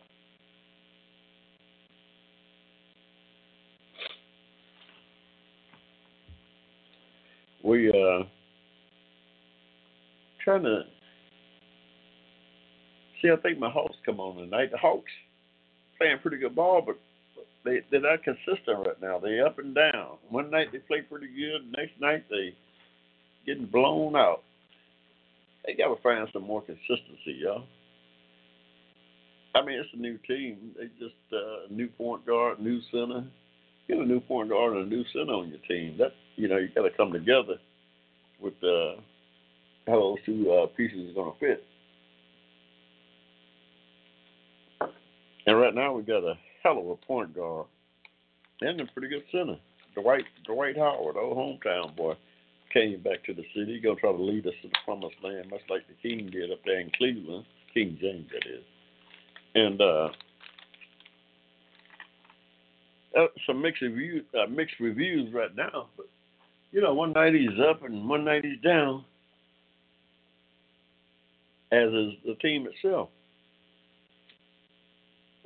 We 7.70 7.90
uh 7.90 8.24
trying 10.44 10.64
to 10.64 10.82
see. 13.22 13.30
I 13.30 13.36
think 13.36 13.60
my 13.60 13.70
Hawks 13.70 13.96
come 14.04 14.20
on 14.20 14.38
tonight. 14.38 14.72
The 14.72 14.78
Hawks 14.80 15.12
playing 16.00 16.18
pretty 16.24 16.38
good 16.38 16.56
ball, 16.56 16.82
but 16.84 16.98
they 17.64 17.82
they're 17.92 18.02
not 18.02 18.24
consistent 18.24 18.88
right 18.88 19.00
now. 19.00 19.20
They 19.20 19.40
up 19.40 19.60
and 19.60 19.76
down. 19.76 20.18
One 20.30 20.50
night 20.50 20.70
they 20.72 20.80
play 20.80 21.02
pretty 21.02 21.28
good. 21.28 21.72
Next 21.78 21.92
night 22.02 22.26
they 22.32 22.56
getting 23.46 23.68
blown 23.68 24.16
out. 24.16 24.42
They 25.64 25.76
got 25.76 25.94
to 25.94 26.02
find 26.02 26.28
some 26.34 26.48
more 26.48 26.64
consistency, 26.64 27.38
y'all. 27.38 27.66
I 29.54 29.64
mean, 29.64 29.78
it's 29.78 29.90
a 29.94 29.98
new 29.98 30.18
team. 30.28 30.72
They 30.76 30.86
just 31.00 31.14
uh, 31.32 31.68
new 31.70 31.88
point 31.90 32.26
guard, 32.26 32.60
new 32.60 32.80
center. 32.92 33.26
Get 33.88 33.98
a 33.98 34.06
new 34.06 34.22
point 34.22 34.50
guard 34.50 34.74
and 34.76 34.88
a 34.88 34.90
new 34.90 35.04
center 35.14 35.34
on 35.34 35.50
your 35.50 35.60
team. 35.68 35.98
That 36.00 36.14
you 36.40 36.48
know, 36.48 36.58
you 36.58 36.70
got 36.74 36.84
to 36.84 36.90
come 36.96 37.12
together 37.12 37.56
with 38.42 38.54
uh, 38.64 39.02
how 39.86 40.00
those 40.00 40.18
two 40.26 40.50
uh, 40.52 40.68
pieces 40.78 41.12
are 41.12 41.14
going 41.14 41.34
to 41.34 41.40
fit. 41.40 41.64
And 45.46 45.60
right 45.60 45.76
now 45.76 45.94
we 45.94 46.04
got 46.04 46.24
a 46.24 46.36
hell 46.64 46.80
of 46.80 46.88
a 46.88 46.96
point 46.96 47.36
guard 47.36 47.66
and 48.62 48.80
a 48.80 48.86
pretty 48.86 49.10
good 49.10 49.24
center. 49.32 49.58
Dwight 49.96 50.24
Dwight 50.46 50.78
Howard, 50.78 51.18
old 51.18 51.38
hometown 51.38 51.96
boy. 51.96 52.14
came 52.72 53.02
back 53.02 53.24
to 53.26 53.34
the 53.34 53.44
city. 53.56 53.74
He's 53.74 53.84
gonna 53.84 54.00
try 54.00 54.12
to 54.12 54.22
lead 54.22 54.46
us 54.46 54.54
to 54.62 54.68
the 54.68 54.76
promised 54.86 55.16
land, 55.24 55.50
much 55.50 55.62
like 55.70 55.82
the 55.88 55.96
King 56.08 56.30
did 56.30 56.52
up 56.52 56.60
there 56.66 56.80
in 56.80 56.92
Cleveland, 56.96 57.46
King 57.74 57.98
James 58.00 58.30
that 58.32 58.48
is. 58.48 58.64
And 59.56 59.82
uh, 59.82 60.10
uh 63.18 63.28
some 63.48 63.62
mixed 63.62 63.82
reviews, 63.82 64.24
uh, 64.40 64.48
mixed 64.48 64.80
reviews 64.80 65.34
right 65.34 65.56
now. 65.56 65.88
But 65.98 66.06
you 66.72 66.82
know, 66.82 66.94
one 66.94 67.14
night 67.14 67.34
he's 67.34 67.60
up 67.70 67.84
and 67.84 68.08
one 68.08 68.26
night 68.26 68.44
he's 68.44 68.62
down, 68.62 69.06
as 71.72 71.90
is 71.90 72.14
the 72.26 72.36
team 72.42 72.68
itself. 72.68 73.10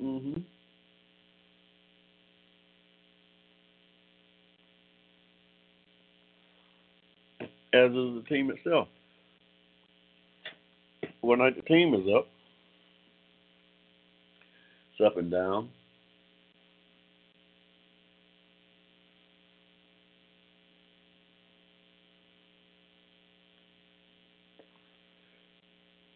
Mhm. 0.00 0.44
as 7.74 7.90
is 7.90 8.14
the 8.14 8.24
team 8.28 8.50
itself. 8.50 8.88
One 11.22 11.40
night 11.40 11.56
the 11.56 11.62
team 11.62 11.92
is 11.94 12.06
up, 12.14 12.28
it's 14.92 15.00
up 15.04 15.16
and 15.16 15.30
down. 15.30 15.70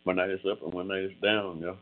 One 0.08 0.16
night 0.16 0.30
it's 0.30 0.44
up 0.50 0.62
and 0.62 0.72
one 0.72 0.88
night 0.88 1.02
it's 1.02 1.20
down, 1.20 1.60
yeah. 1.60 1.74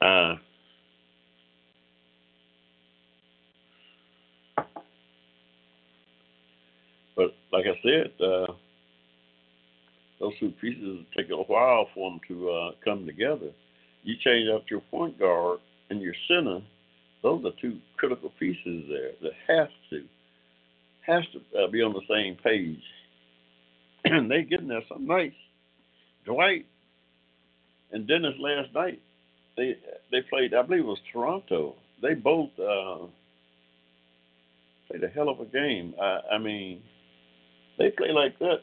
Uh, 0.00 0.36
but 7.14 7.34
like 7.52 7.66
I 7.66 7.78
said, 7.82 8.12
uh, 8.18 8.46
those 10.18 10.32
two 10.40 10.52
pieces 10.58 11.04
take 11.14 11.28
a 11.28 11.36
while 11.36 11.86
for 11.94 12.10
them 12.10 12.20
to 12.28 12.50
uh, 12.50 12.70
come 12.82 13.04
together. 13.04 13.50
You 14.06 14.14
change 14.24 14.48
out 14.48 14.70
your 14.70 14.82
point 14.82 15.18
guard 15.18 15.58
and 15.90 16.00
your 16.00 16.14
center; 16.28 16.60
those 17.24 17.44
are 17.44 17.50
two 17.60 17.78
critical 17.96 18.32
pieces 18.38 18.84
there 18.88 19.10
that 19.20 19.32
has 19.48 19.68
to 19.90 20.04
has 21.04 21.24
to 21.32 21.58
uh, 21.58 21.68
be 21.70 21.82
on 21.82 21.92
the 21.92 22.02
same 22.08 22.36
page. 22.36 22.82
and 24.04 24.30
they 24.30 24.42
getting 24.42 24.68
there 24.68 24.82
some 24.88 25.06
nights. 25.06 25.34
Dwight 26.24 26.66
and 27.90 28.06
Dennis 28.06 28.34
last 28.38 28.72
night 28.74 29.00
they 29.56 29.76
they 30.12 30.20
played. 30.30 30.54
I 30.54 30.62
believe 30.62 30.84
it 30.84 30.86
was 30.86 31.00
Toronto. 31.12 31.74
They 32.00 32.14
both 32.14 32.50
uh, 32.60 33.06
played 34.88 35.02
a 35.02 35.08
hell 35.08 35.28
of 35.28 35.40
a 35.40 35.46
game. 35.46 35.94
I, 36.00 36.20
I 36.34 36.38
mean, 36.38 36.80
they 37.76 37.90
play 37.90 38.12
like 38.12 38.38
that. 38.38 38.60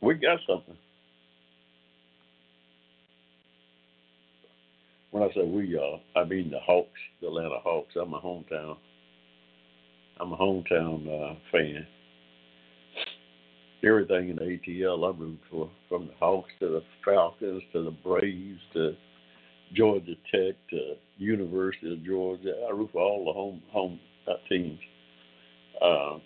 We 0.00 0.14
got 0.14 0.40
something. 0.48 0.76
When 5.16 5.30
I 5.30 5.32
say 5.32 5.46
we, 5.46 5.68
y'all, 5.68 6.00
I 6.14 6.24
mean 6.24 6.50
the 6.50 6.60
Hawks, 6.60 7.00
the 7.22 7.28
Atlanta 7.28 7.58
Hawks. 7.64 7.94
I'm 7.98 8.12
a 8.12 8.20
hometown. 8.20 8.76
I'm 10.20 10.30
a 10.34 10.36
hometown 10.36 11.08
uh, 11.08 11.34
fan. 11.50 11.86
Everything 13.82 14.28
in 14.28 14.36
the 14.36 14.42
ATL 14.42 15.10
I 15.10 15.18
root 15.18 15.38
for, 15.50 15.70
from 15.88 16.08
the 16.08 16.12
Hawks 16.20 16.50
to 16.60 16.68
the 16.68 16.82
Falcons 17.02 17.62
to 17.72 17.82
the 17.82 17.96
Braves 18.04 18.60
to 18.74 18.92
Georgia 19.72 20.16
Tech 20.30 20.54
to 20.68 20.96
University 21.16 21.94
of 21.94 22.04
Georgia. 22.04 22.52
I 22.68 22.72
root 22.72 22.90
for 22.92 23.00
all 23.00 23.24
the 23.24 23.32
home 23.32 23.62
home 23.72 23.98
uh, 24.28 24.34
teams. 24.50 24.78
Uh, 25.80 26.18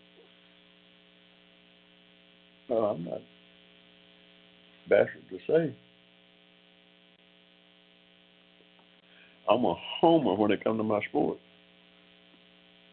no, 2.70 2.76
I'm 2.87 3.05
not 3.05 3.20
bashful 4.88 5.20
to 5.31 5.38
say. 5.46 5.76
I'm 9.50 9.64
a 9.64 9.74
homer 10.00 10.34
when 10.34 10.52
it 10.52 10.62
comes 10.62 10.78
to 10.78 10.84
my 10.84 11.00
sport. 11.08 11.38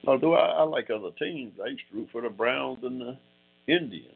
Although 0.07 0.33
I, 0.33 0.47
I 0.47 0.63
like 0.63 0.89
other 0.89 1.11
teams, 1.19 1.53
I 1.63 1.69
used 1.69 1.83
to 1.91 1.97
root 1.97 2.09
for 2.11 2.21
the 2.21 2.29
Browns 2.29 2.79
and 2.81 2.99
the 2.99 3.17
Indians 3.67 4.13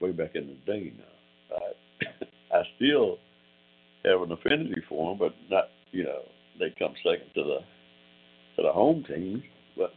way 0.00 0.12
back 0.12 0.34
in 0.34 0.46
the 0.46 0.72
day. 0.72 0.92
Now, 0.96 1.56
I, 1.56 2.56
I 2.58 2.62
still 2.76 3.18
have 4.04 4.22
an 4.22 4.32
affinity 4.32 4.80
for 4.88 5.10
them, 5.10 5.18
but 5.18 5.34
not 5.50 5.64
you 5.90 6.04
know 6.04 6.22
they 6.58 6.74
come 6.78 6.94
second 7.02 7.30
to 7.34 7.42
the 7.42 7.58
to 8.56 8.62
the 8.62 8.72
home 8.72 9.04
teams. 9.08 9.42
But 9.76 9.90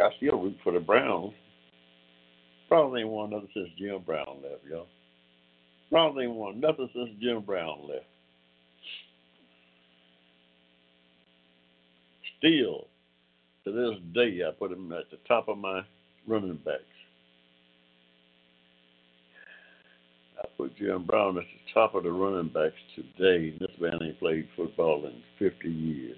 I 0.00 0.08
still 0.16 0.40
root 0.40 0.56
for 0.62 0.72
the 0.72 0.80
Browns. 0.80 1.32
Probably 2.68 3.00
ain't 3.00 3.10
won 3.10 3.30
nothing 3.30 3.48
since 3.54 3.68
Jim 3.78 4.02
Brown 4.04 4.42
left, 4.42 4.64
y'all. 4.68 4.86
Probably 5.90 6.24
ain't 6.24 6.34
won 6.34 6.60
nothing 6.60 6.90
since 6.94 7.10
Jim 7.22 7.40
Brown 7.40 7.88
left. 7.88 8.04
Still, 12.38 12.86
to 13.64 13.72
this 13.72 14.00
day, 14.14 14.40
I 14.46 14.52
put 14.52 14.72
him 14.72 14.92
at 14.92 15.10
the 15.10 15.18
top 15.26 15.48
of 15.48 15.58
my 15.58 15.82
running 16.26 16.58
backs. 16.64 16.82
I 20.38 20.46
put 20.56 20.76
Jim 20.76 21.04
Brown 21.04 21.36
at 21.38 21.44
the 21.44 21.74
top 21.74 21.96
of 21.96 22.04
the 22.04 22.12
running 22.12 22.52
backs 22.52 22.74
today. 22.94 23.56
This 23.58 23.70
man 23.80 23.98
ain't 24.02 24.20
played 24.20 24.48
football 24.56 25.04
in 25.06 25.20
50 25.38 25.68
years. 25.68 26.16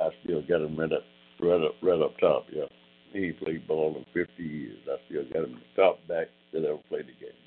I 0.00 0.10
still 0.22 0.42
got 0.42 0.60
him 0.60 0.78
right 0.78 0.92
up, 0.92 1.04
right 1.40 1.64
up, 1.64 1.74
right 1.82 2.02
up 2.02 2.18
top. 2.18 2.46
Yeah, 2.52 2.64
he 3.12 3.26
ain't 3.26 3.40
played 3.40 3.66
ball 3.66 3.96
in 3.96 4.04
50 4.26 4.42
years. 4.42 4.78
I 4.86 4.96
still 5.08 5.24
got 5.32 5.44
him 5.44 5.54
the 5.54 5.82
top 5.82 6.06
back 6.06 6.26
that 6.52 6.64
ever 6.64 6.78
played 6.88 7.06
the 7.06 7.12
game. 7.12 7.43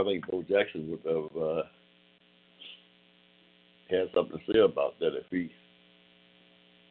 I 0.00 0.04
think 0.04 0.30
Bo 0.30 0.42
Jackson 0.42 0.90
would 0.90 1.00
have 1.04 1.42
uh, 1.42 1.62
had 3.90 4.08
something 4.14 4.38
to 4.38 4.52
say 4.52 4.58
about 4.60 4.98
that 5.00 5.14
if 5.16 5.24
he 5.30 5.50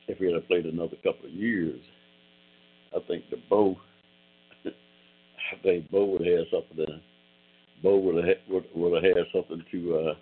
if 0.07 0.17
he 0.17 0.31
had 0.31 0.47
played 0.47 0.65
another 0.65 0.95
couple 1.03 1.25
of 1.25 1.31
years. 1.31 1.79
I 2.95 2.99
think 3.07 3.29
the 3.29 3.37
Bo, 3.49 3.77
I 4.65 5.63
think 5.63 5.89
Bo 5.91 6.05
would 6.05 6.25
have 6.25 6.37
had 6.39 6.45
something 6.51 6.85
to, 6.85 6.99
Bo 7.83 7.97
would 7.97 8.23
have 8.23 8.37
would, 8.49 8.65
would 8.75 9.03
have 9.03 9.15
had 9.15 9.25
something 9.33 9.63
to 9.71 9.97
uh, 9.97 10.13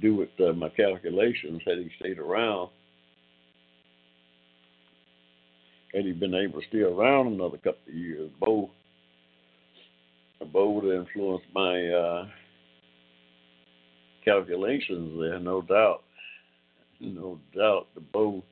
do 0.00 0.14
with 0.16 0.30
uh, 0.40 0.52
my 0.52 0.68
calculations 0.70 1.60
had 1.66 1.78
he 1.78 1.90
stayed 2.00 2.18
around. 2.18 2.70
Had 5.94 6.06
he 6.06 6.12
been 6.12 6.34
able 6.34 6.60
to 6.60 6.68
stay 6.68 6.80
around 6.80 7.26
another 7.26 7.58
couple 7.58 7.82
of 7.88 7.94
years, 7.94 8.30
Bo, 8.40 8.70
Bo 10.44 10.70
would 10.70 10.84
have 10.84 11.06
influenced 11.06 11.46
my 11.54 11.88
uh, 11.88 12.26
calculations 14.24 15.18
there, 15.20 15.38
no 15.38 15.62
doubt. 15.62 16.02
No 17.00 17.38
doubt, 17.54 17.88
the 17.94 18.00
Bo 18.00 18.42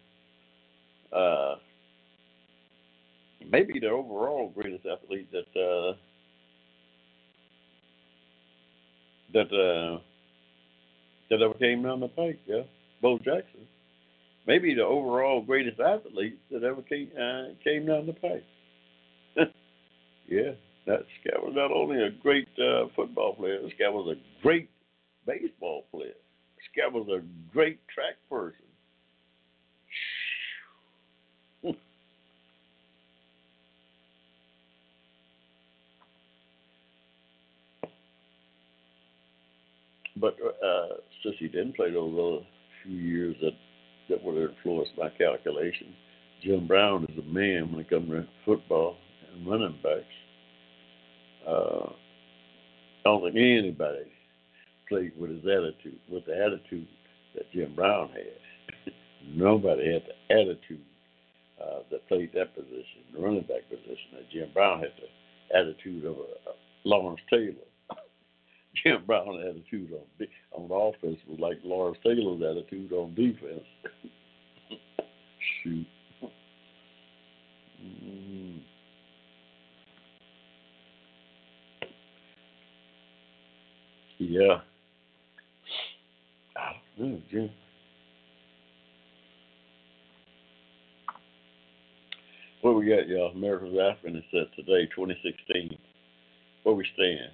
uh, 1.13 1.57
maybe 3.51 3.79
the 3.79 3.89
overall 3.89 4.53
greatest 4.55 4.87
athlete 4.87 5.29
that 5.33 5.61
uh, 5.61 5.95
that 9.33 9.53
uh, 9.53 10.01
that 11.31 11.43
ever 11.43 11.55
came 11.55 11.83
down 11.83 12.01
the 12.01 12.09
pike. 12.09 12.41
Yeah, 12.47 12.63
Bo 13.01 13.19
Jackson. 13.19 13.67
Maybe 14.47 14.75
the 14.75 14.85
overall 14.85 15.43
greatest 15.43 15.81
athlete 15.81 16.39
that 16.51 16.65
ever 16.65 16.83
came 16.83 17.11
uh, 17.17 17.55
came 17.63 17.87
down 17.87 18.07
the 18.07 18.15
pike. 18.15 18.45
yeah, 20.29 20.53
that 20.87 21.01
guy 21.25 21.39
was 21.39 21.53
not 21.55 21.71
only 21.73 22.03
a 22.03 22.11
great 22.11 22.49
uh, 22.59 22.87
football 22.97 23.35
player. 23.35 23.61
This 23.63 23.73
guy 23.79 23.89
was 23.89 24.17
a 24.17 24.43
great 24.43 24.71
baseball 25.27 25.85
player. 25.91 26.15
This 26.57 26.93
was 26.93 27.09
a 27.09 27.23
great 27.53 27.81
track 27.89 28.17
person. 28.29 28.57
But 40.17 40.37
uh, 40.63 40.97
since 41.23 41.37
he 41.39 41.49
didn't 41.49 41.77
play 41.77 41.91
those 41.93 42.13
other 42.13 42.45
few 42.83 42.97
years 42.97 43.37
that 43.41 43.53
that 44.11 44.23
would 44.23 44.37
have 44.39 44.51
influenced 44.51 44.93
my 44.99 45.09
calculations, 45.09 45.95
Jim 46.43 46.67
Brown 46.67 47.05
is 47.05 47.19
a 47.19 47.23
man 47.23 47.71
when 47.71 47.81
it 47.81 47.89
comes 47.89 48.11
to 48.11 48.27
football 48.45 48.97
and 49.33 49.47
running 49.47 49.79
backs. 49.83 50.05
Uh, 51.51 51.93
don't 53.05 53.23
think 53.23 53.37
anybody 53.37 54.05
played 54.89 55.13
with 55.19 55.31
his 55.31 55.45
attitude, 55.45 55.99
with 56.11 56.27
the 56.27 56.37
attitude 56.37 56.87
that 57.35 57.51
Jim 57.53 57.75
Brown 57.75 58.11
had. 58.11 58.93
Nobody 59.35 59.93
had 59.93 60.03
the 60.03 60.35
attitude 60.35 60.85
uh, 61.61 61.81
that 61.91 62.07
played 62.09 62.31
that 62.35 62.55
position, 62.55 63.03
the 63.15 63.21
running 63.21 63.43
back 63.43 63.69
position. 63.69 64.15
That 64.15 64.31
Jim 64.31 64.51
Brown 64.53 64.81
had 64.81 64.93
the 65.01 65.59
attitude 65.59 66.05
of 66.05 66.17
a, 66.17 66.51
a 66.51 66.55
Lawrence 66.85 67.21
Taylor. 67.29 67.67
Jim 68.83 69.03
Brown's 69.07 69.45
attitude 69.49 69.93
on 69.93 70.71
on 70.71 70.95
offense 70.95 71.19
was 71.29 71.39
like 71.39 71.59
Lawrence 71.65 71.99
Taylor's 72.05 72.43
attitude 72.43 72.93
on 72.93 73.15
defense. 73.15 73.65
Shoot. 75.63 75.87
Yeah. 84.31 84.61
Know, 86.97 87.19
What 92.61 92.77
we 92.77 92.89
got, 92.89 93.09
y'all? 93.09 93.33
America's 93.33 93.77
African 93.77 94.19
is 94.19 94.25
set 94.31 94.55
today, 94.55 94.87
2016. 94.95 95.77
Where 96.63 96.77
we 96.77 96.87
stand? 96.95 97.33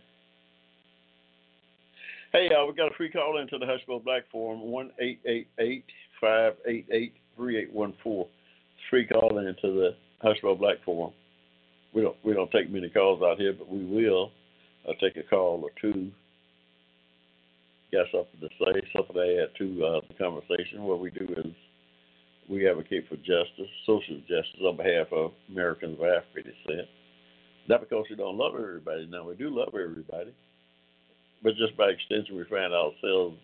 Hey, 2.32 2.48
y'all, 2.50 2.66
we 2.66 2.72
got 2.74 2.92
a 2.92 2.94
free 2.94 3.11
call 3.11 3.38
into 3.42 3.59
the 3.59 3.66
Hushmo 3.66 4.02
Black 4.02 4.22
Forum, 4.32 4.62
1 4.62 4.90
588 6.18 7.12
3814. 7.37 8.24
Free 8.88 9.06
call 9.06 9.38
into 9.38 9.54
the 9.62 9.96
Hushmo 10.24 10.59
Black 10.59 10.76
Forum. 10.82 11.12
We 11.92 12.00
don't 12.00 12.16
we 12.24 12.32
don't 12.32 12.50
take 12.52 12.70
many 12.70 12.88
calls 12.88 13.20
out 13.22 13.37
here, 13.37 13.52
but 13.52 13.68
we 13.68 13.85
will 13.85 14.30
uh, 14.88 14.92
take 14.98 15.18
a 15.18 15.28
call 15.28 15.62
or 15.62 15.70
two. 15.78 16.11
Got 17.96 18.12
something 18.12 18.40
to 18.40 18.48
say, 18.61 18.88
something 18.94 19.16
to 19.16 19.42
add 19.42 19.56
to 19.56 19.85
uh, 19.87 20.00
the 20.06 20.14
conversation. 20.22 20.82
What 20.82 21.00
we 21.00 21.09
do 21.09 21.24
is 21.38 21.46
we 22.46 22.68
advocate 22.68 23.09
for 23.09 23.16
justice, 23.16 23.72
social 23.87 24.20
justice 24.28 24.61
on 24.61 24.76
behalf 24.76 25.06
of 25.12 25.32
Americans 25.48 25.98
of 25.98 26.04
African 26.04 26.52
descent. 26.52 26.88
Not 27.70 27.80
because 27.80 28.04
we 28.11 28.16
don't 28.16 28.37
love 28.37 28.52
everybody. 28.54 29.09
Now 29.11 29.26
we 29.26 29.35
do 29.35 29.48
love 29.48 29.68
everybody, 29.74 30.35
but 31.42 31.56
just 31.56 31.74
by 31.78 31.87
extension, 31.88 32.37
we 32.37 32.44
find 32.44 32.74
ourselves 32.74 33.38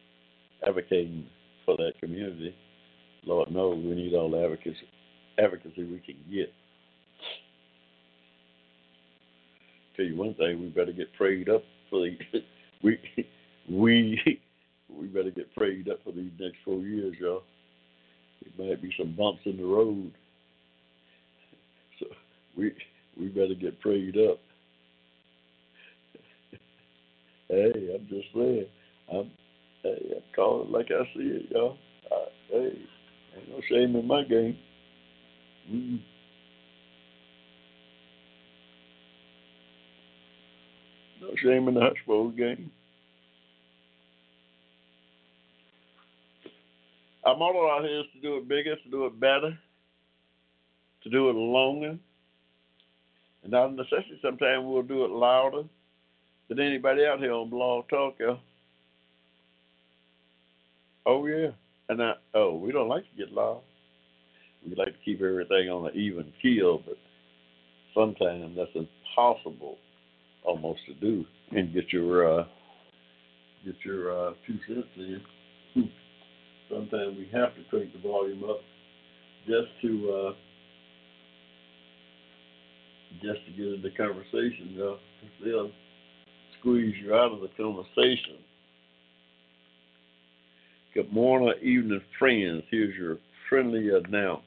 advocating 0.68 1.26
for 1.64 1.78
that 1.78 1.98
community. 1.98 2.54
Lord 3.24 3.50
knows 3.50 3.82
we 3.82 3.94
need 3.94 4.12
all 4.12 4.30
the 4.30 4.44
advocacy, 4.44 4.86
advocacy 5.38 5.84
we 5.84 6.02
can 6.04 6.16
get. 6.30 6.52
Tell 9.96 10.04
you 10.04 10.16
one 10.16 10.34
thing, 10.34 10.60
we 10.60 10.66
better 10.68 10.92
get 10.92 11.10
prayed 11.14 11.48
up 11.48 11.62
for 11.88 12.00
the 12.00 12.18
we 12.82 12.98
we 13.68 14.41
we 14.98 15.06
better 15.06 15.30
get 15.30 15.54
prayed 15.54 15.88
up 15.88 15.98
for 16.04 16.12
these 16.12 16.32
next 16.38 16.56
four 16.64 16.80
years, 16.80 17.14
y'all. 17.20 17.42
There 18.56 18.68
might 18.68 18.82
be 18.82 18.92
some 18.98 19.14
bumps 19.16 19.42
in 19.44 19.56
the 19.56 19.64
road. 19.64 20.12
So 22.00 22.06
we 22.56 22.72
we 23.18 23.28
better 23.28 23.54
get 23.54 23.80
prayed 23.80 24.16
up. 24.16 24.38
hey, 27.48 27.94
I'm 27.94 28.08
just 28.08 28.28
saying. 28.34 28.66
I'm 29.12 29.30
hey, 29.82 30.12
I'm 30.16 30.22
calling 30.34 30.72
like 30.72 30.86
I 30.90 31.04
see 31.14 31.22
it, 31.22 31.50
y'all. 31.50 31.76
Uh, 32.10 32.30
hey, 32.50 32.78
ain't 33.36 33.48
no 33.48 33.60
shame 33.68 33.96
in 33.96 34.06
my 34.06 34.22
game. 34.24 34.56
Mm. 35.70 36.00
No 41.20 41.28
shame 41.42 41.68
in 41.68 41.74
the 41.74 41.80
Hush 41.80 42.06
Bowl 42.06 42.30
game. 42.30 42.70
Our 47.24 47.36
motto 47.36 47.68
out 47.68 47.84
here 47.84 48.00
is 48.00 48.06
to 48.14 48.20
do 48.20 48.36
it 48.36 48.48
bigger, 48.48 48.74
to 48.76 48.90
do 48.90 49.06
it 49.06 49.20
better, 49.20 49.56
to 51.04 51.10
do 51.10 51.30
it 51.30 51.34
longer. 51.34 51.96
And 53.44 53.54
out 53.54 53.70
of 53.70 53.74
necessity, 53.74 54.18
sometimes 54.20 54.64
we'll 54.64 54.82
do 54.82 55.04
it 55.04 55.10
louder 55.10 55.62
than 56.48 56.60
anybody 56.60 57.04
out 57.04 57.18
here 57.18 57.32
on 57.32 57.50
Blog 57.50 57.88
Talk. 57.88 58.16
Yeah. 58.20 58.36
Oh, 61.06 61.26
yeah. 61.26 61.48
And 61.88 62.02
I, 62.02 62.14
oh, 62.34 62.56
we 62.56 62.72
don't 62.72 62.88
like 62.88 63.02
to 63.02 63.16
get 63.16 63.32
loud. 63.32 63.62
We 64.66 64.74
like 64.76 64.88
to 64.88 65.04
keep 65.04 65.20
everything 65.20 65.68
on 65.68 65.86
an 65.86 65.96
even 65.96 66.32
keel, 66.40 66.82
but 66.86 66.96
sometimes 67.94 68.56
that's 68.56 68.70
impossible 68.74 69.78
almost 70.44 70.80
to 70.86 70.94
do 70.94 71.24
and 71.50 71.72
get 71.72 71.92
your 71.92 72.40
uh, 72.40 72.44
get 73.64 73.74
your 73.84 74.28
uh, 74.28 74.32
two 74.46 74.58
cents 74.66 74.86
in. 74.96 75.90
Sometimes 76.72 77.18
we 77.18 77.28
have 77.32 77.54
to 77.54 77.62
crank 77.68 77.92
the 77.92 78.00
volume 78.00 78.44
up 78.48 78.60
just 79.46 79.68
to 79.82 80.10
uh, 80.10 80.32
just 83.20 83.44
to 83.44 83.52
get 83.52 83.74
into 83.74 83.90
conversation. 83.90 84.74
Though 84.78 84.96
they'll 85.44 85.70
squeeze 86.58 86.94
you 87.02 87.14
out 87.14 87.32
of 87.32 87.40
the 87.40 87.50
conversation. 87.56 88.38
Good 90.94 91.12
morning, 91.12 91.52
evening, 91.62 92.00
friends. 92.18 92.62
Here's 92.70 92.96
your 92.96 93.18
friendly 93.48 93.90
announcer. 93.90 94.42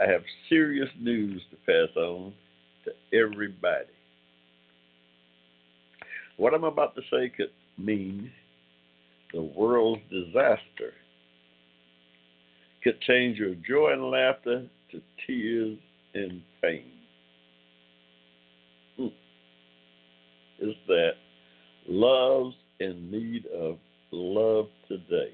I 0.00 0.08
have 0.08 0.22
serious 0.48 0.88
news 1.00 1.42
to 1.50 1.56
pass 1.66 1.96
on 1.96 2.32
to 2.84 3.16
everybody. 3.16 3.86
What 6.36 6.54
I'm 6.54 6.64
about 6.64 6.94
to 6.94 7.00
say 7.10 7.32
could 7.36 7.50
mean 7.76 8.30
the 9.32 9.42
world's 9.42 10.02
disaster 10.10 10.92
could 12.82 13.00
change 13.02 13.38
your 13.38 13.54
joy 13.54 13.92
and 13.92 14.10
laughter 14.10 14.66
to 14.90 15.02
tears 15.26 15.78
and 16.14 16.42
pain. 16.62 16.90
Hmm. 18.96 19.06
Is 20.60 20.74
that 20.86 21.12
love's 21.86 22.56
in 22.80 23.10
need 23.10 23.46
of 23.46 23.78
love 24.10 24.66
today? 24.88 25.32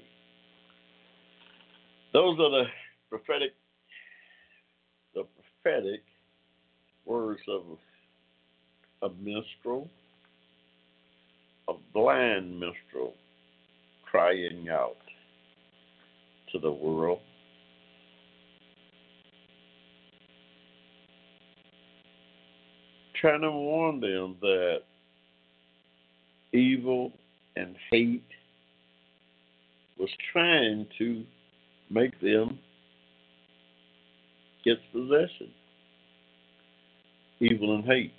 Those 2.13 2.37
are 2.39 2.49
the 2.49 2.63
prophetic, 3.09 3.53
the 5.13 5.23
prophetic 5.63 6.01
words 7.05 7.41
of 7.47 7.63
a 9.01 9.13
minstrel, 9.21 9.89
a 11.69 11.73
blind 11.93 12.59
minstrel 12.59 13.13
crying 14.15 14.69
out 14.71 14.95
to 16.49 16.57
the 16.57 16.71
world. 16.71 17.19
Trying 23.19 23.41
to 23.41 23.51
warn 23.51 23.99
them 23.99 24.37
that 24.39 24.77
evil 26.53 27.11
and 27.57 27.75
hate 27.91 28.23
was 29.99 30.09
trying 30.31 30.87
to 30.97 31.25
make 31.89 32.17
them 32.21 32.57
get 34.63 34.77
possession. 34.93 35.49
Evil 37.41 37.75
and 37.75 37.83
hate. 37.83 38.13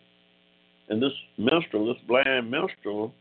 And 0.90 1.02
this 1.02 1.12
minstrel, 1.38 1.86
this 1.86 2.02
blind 2.06 2.50
minstrel, 2.50 3.14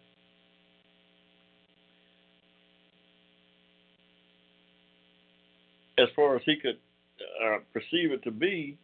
as 5.98 6.08
far 6.16 6.36
as 6.36 6.42
he 6.46 6.56
could 6.58 6.78
uh, 7.44 7.58
perceive 7.74 8.12
it 8.12 8.24
to 8.24 8.32
be, 8.32 8.78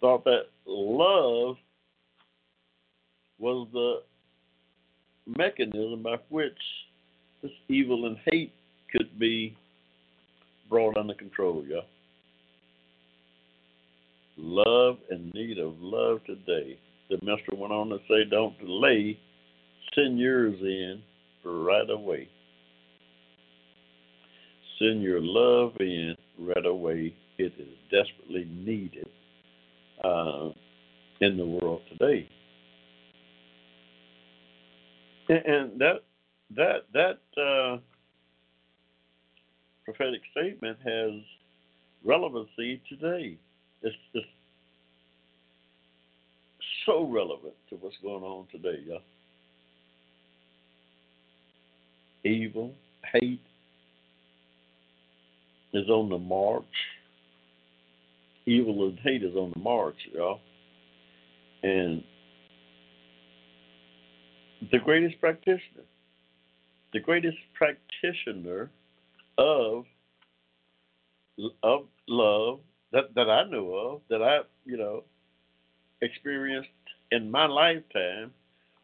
thought 0.00 0.24
that 0.24 0.46
love 0.66 1.56
was 3.38 3.68
the 3.72 4.02
mechanism 5.36 6.02
by 6.02 6.16
which 6.28 6.58
this 7.42 7.52
evil 7.68 8.06
and 8.06 8.16
hate 8.30 8.52
could 8.90 9.18
be 9.18 9.56
brought 10.68 10.96
under 10.96 11.14
control, 11.14 11.64
y'all. 11.66 11.82
Love 14.38 14.98
and 15.10 15.32
need 15.34 15.58
of 15.58 15.74
love 15.80 16.20
today. 16.24 16.78
The 17.08 17.18
minister 17.22 17.54
went 17.54 17.72
on 17.72 17.88
to 17.88 17.98
say, 18.08 18.24
Don't 18.28 18.58
delay, 18.58 19.18
send 19.94 20.18
yours 20.18 20.56
in 20.60 21.00
right 21.44 21.88
away. 21.88 22.28
Send 24.78 25.02
your 25.02 25.20
love 25.20 25.72
in 25.80 26.14
right 26.38 26.66
away. 26.66 27.14
It 27.38 27.52
is 27.58 27.68
desperately 27.90 28.46
needed 28.50 29.08
uh, 30.04 30.50
in 31.20 31.36
the 31.36 31.46
world 31.46 31.80
today. 31.90 32.28
And 35.28 35.78
that 35.80 36.02
that 36.54 36.86
that 36.92 37.18
uh, 37.40 37.78
prophetic 39.84 40.20
statement 40.32 40.78
has 40.84 41.12
relevancy 42.04 42.80
today. 42.88 43.36
It's 43.82 43.96
just 44.14 44.26
so 46.84 47.08
relevant 47.08 47.54
to 47.70 47.76
what's 47.76 47.96
going 48.02 48.22
on 48.22 48.46
today, 48.52 48.80
y'all. 48.86 49.00
Evil, 52.24 52.72
hate, 53.12 53.40
is 55.76 55.88
on 55.88 56.08
the 56.08 56.18
march. 56.18 56.64
Evil 58.46 58.88
and 58.88 58.98
hate 59.00 59.22
is 59.22 59.34
on 59.34 59.52
the 59.54 59.60
march, 59.60 59.96
y'all. 60.12 60.40
And 61.62 62.02
the 64.70 64.78
greatest 64.78 65.20
practitioner, 65.20 65.84
the 66.92 67.00
greatest 67.00 67.36
practitioner 67.54 68.70
of 69.38 69.84
of 71.62 71.84
love 72.08 72.60
that 72.92 73.14
that 73.14 73.28
I 73.28 73.44
know 73.50 73.74
of, 73.74 74.00
that 74.08 74.22
I 74.22 74.40
you 74.64 74.76
know 74.76 75.04
experienced 76.02 76.68
in 77.10 77.30
my 77.30 77.46
lifetime. 77.46 78.32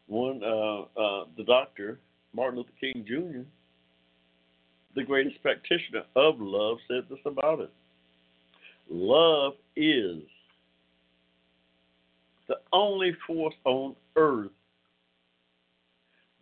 One, 0.07 0.41
uh, 0.43 0.81
uh, 0.99 1.25
the 1.37 1.45
doctor 1.45 1.99
Martin 2.33 2.57
Luther 2.57 2.71
King 2.79 3.05
Jr., 3.07 3.47
the 4.95 5.03
greatest 5.03 5.41
practitioner 5.41 6.03
of 6.15 6.35
love, 6.39 6.77
said 6.87 7.03
this 7.09 7.19
about 7.25 7.59
it. 7.59 7.71
Love 8.89 9.53
is 9.75 10.21
the 12.47 12.55
only 12.71 13.15
force 13.25 13.55
on 13.65 13.95
earth 14.15 14.51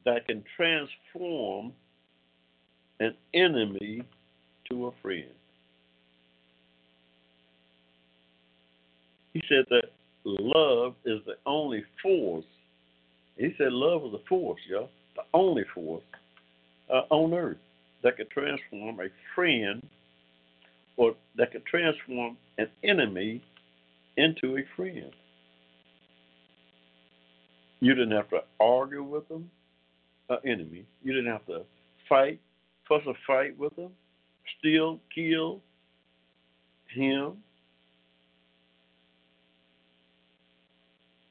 that 0.04 0.28
can 0.28 0.44
transform 0.58 1.72
an 3.00 3.16
enemy 3.34 4.04
to 4.70 4.88
a 4.88 4.92
friend. 5.02 5.30
He 9.34 9.42
said 9.48 9.66
that 9.70 9.92
love 10.26 10.96
is 11.06 11.20
the 11.26 11.36
only 11.46 11.84
force. 12.02 12.46
He 13.38 13.54
said 13.58 13.72
love 13.72 14.04
is 14.06 14.14
a 14.14 14.28
force, 14.28 14.60
y'all, 14.70 14.90
the 15.16 15.24
only 15.34 15.64
force 15.74 16.04
uh, 16.92 17.04
on 17.10 17.34
earth 17.34 17.58
that 18.04 18.18
could 18.18 18.30
transform 18.30 19.00
a 19.00 19.08
friend 19.36 19.88
or 20.98 21.16
that 21.36 21.52
could 21.52 21.66
transform 21.66 22.38
an 22.58 22.68
enemy 22.84 23.42
into 24.18 24.58
a 24.58 24.64
friend. 24.76 25.12
You 27.80 27.96
didn't 27.96 28.12
have 28.12 28.30
to 28.30 28.42
argue 28.60 29.04
with 29.04 29.28
them, 29.28 29.50
an 30.30 30.38
enemy. 30.46 30.86
You 31.04 31.14
didn't 31.14 31.32
have 31.32 31.46
to 31.48 31.64
fight, 32.08 32.40
fuss 32.88 33.02
a 33.08 33.14
fight 33.26 33.58
with 33.58 33.76
them, 33.76 33.92
steal, 34.60 35.00
kill 35.14 35.62
him. 36.94 37.38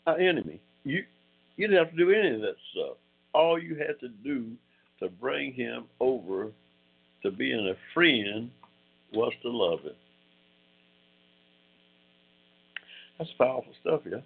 An 0.07 0.21
enemy. 0.21 0.61
You 0.85 1.05
you 1.57 1.69
didn't 1.69 1.85
have 1.85 1.91
to 1.95 1.97
do 1.97 2.11
any 2.11 2.35
of 2.35 2.41
that 2.41 2.57
stuff. 2.73 2.97
All 3.35 3.59
you 3.59 3.77
had 3.77 4.01
to 4.01 4.09
do 4.09 4.51
to 5.01 5.09
bring 5.09 5.53
him 5.53 5.85
over 5.99 6.51
to 7.23 7.31
being 7.31 7.69
a 7.69 7.75
friend 7.95 8.51
was 9.13 9.33
to 9.43 9.51
love 9.51 9.81
him. 9.81 9.93
That's 13.19 13.31
powerful 13.39 13.73
stuff, 13.81 14.01
yeah. 14.11 14.19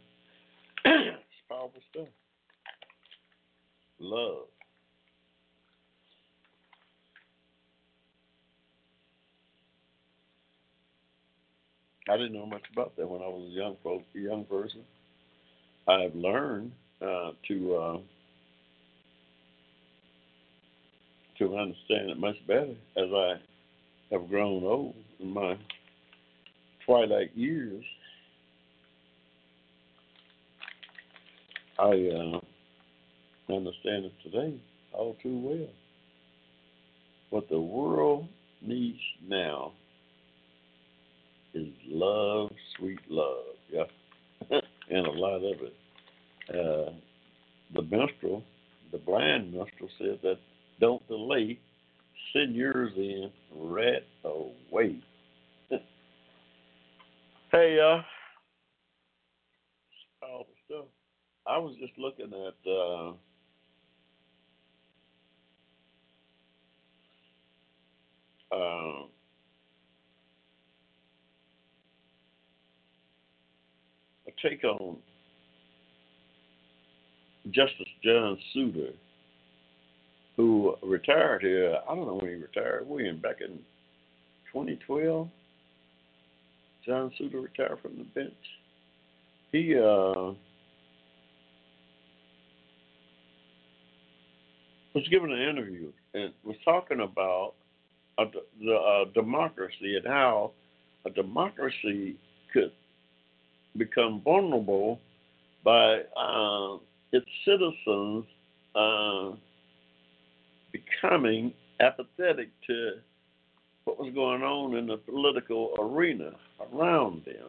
it's 0.84 1.48
powerful 1.48 1.80
stuff. 1.90 2.08
Love. 3.98 4.46
I 12.08 12.16
didn't 12.16 12.34
know 12.34 12.46
much 12.46 12.62
about 12.72 12.94
that 12.96 13.08
when 13.08 13.22
I 13.22 13.26
was 13.26 13.48
a 13.50 13.54
young 13.54 13.76
folk, 13.82 14.02
a 14.14 14.18
young 14.18 14.44
person. 14.44 14.82
I've 15.88 16.14
learned 16.14 16.72
uh, 17.00 17.30
to 17.48 17.74
uh, 17.74 17.98
to 21.48 21.56
understand 21.56 22.10
it 22.10 22.18
much 22.18 22.36
better 22.46 22.74
as 22.96 23.08
I 23.12 23.34
have 24.10 24.28
grown 24.28 24.64
old 24.64 24.94
in 25.20 25.32
my 25.32 25.56
twilight 26.86 27.30
years. 27.34 27.84
I 31.78 31.90
uh, 31.90 32.40
understand 33.52 34.06
it 34.06 34.12
today 34.22 34.60
all 34.92 35.16
too 35.22 35.38
well. 35.38 35.68
What 37.30 37.48
the 37.48 37.60
world 37.60 38.28
needs 38.62 39.00
now 39.26 39.72
is 41.52 41.68
love, 41.86 42.50
sweet 42.76 43.00
love, 43.08 43.44
yeah, 43.70 43.84
and 44.90 45.06
a 45.06 45.10
lot 45.10 45.38
of 45.38 45.56
it. 45.60 45.74
Uh, 46.48 46.92
the 47.74 47.82
minstrel, 47.82 48.44
the 48.92 48.98
blind 48.98 49.52
minstrel, 49.52 49.88
said 49.98 50.18
that 50.22 50.38
don't 50.80 51.06
delay, 51.08 51.58
send 52.32 52.54
yours 52.54 52.92
in 52.96 53.30
right 53.54 54.02
away. 54.24 54.98
hey, 57.52 57.78
uh, 57.80 58.02
powerful. 60.20 60.88
I 61.46 61.58
was 61.58 61.76
just 61.78 61.92
looking 61.98 62.32
at 62.32 62.70
uh, 62.70 63.10
uh, 68.52 69.04
a 74.26 74.32
take 74.42 74.64
on 74.64 74.96
Justice 77.50 77.86
John 78.02 78.38
Souter, 78.52 78.92
who 80.36 80.76
retired 80.82 81.42
here. 81.42 81.78
I 81.88 81.94
don't 81.94 82.06
know 82.06 82.14
when 82.14 82.28
he 82.28 82.34
retired. 82.34 82.88
William 82.88 83.18
back 83.18 83.36
in 83.40 83.58
2012. 84.52 85.28
John 86.86 87.10
Souter 87.16 87.40
retired 87.40 87.78
from 87.80 87.96
the 87.96 88.04
bench. 88.04 88.32
He 89.52 89.74
uh, 89.76 90.34
was 94.94 95.08
given 95.10 95.32
an 95.32 95.40
interview 95.40 95.92
and 96.14 96.32
was 96.44 96.56
talking 96.64 97.00
about 97.00 97.54
the 98.18 98.74
uh, 98.74 99.04
democracy 99.12 99.96
and 99.96 100.06
how 100.06 100.52
a 101.06 101.10
democracy 101.10 102.16
could 102.52 102.72
become 103.76 104.20
vulnerable 104.22 105.00
by 105.64 106.00
uh, 106.16 106.76
its 107.12 107.26
citizens 107.44 108.24
uh, 108.74 109.30
becoming 110.74 111.52
apathetic 111.80 112.48
to 112.66 112.92
what 113.84 113.98
was 113.98 114.12
going 114.14 114.42
on 114.42 114.76
in 114.76 114.86
the 114.86 114.96
political 114.96 115.74
arena 115.78 116.32
around 116.72 117.24
them. 117.24 117.48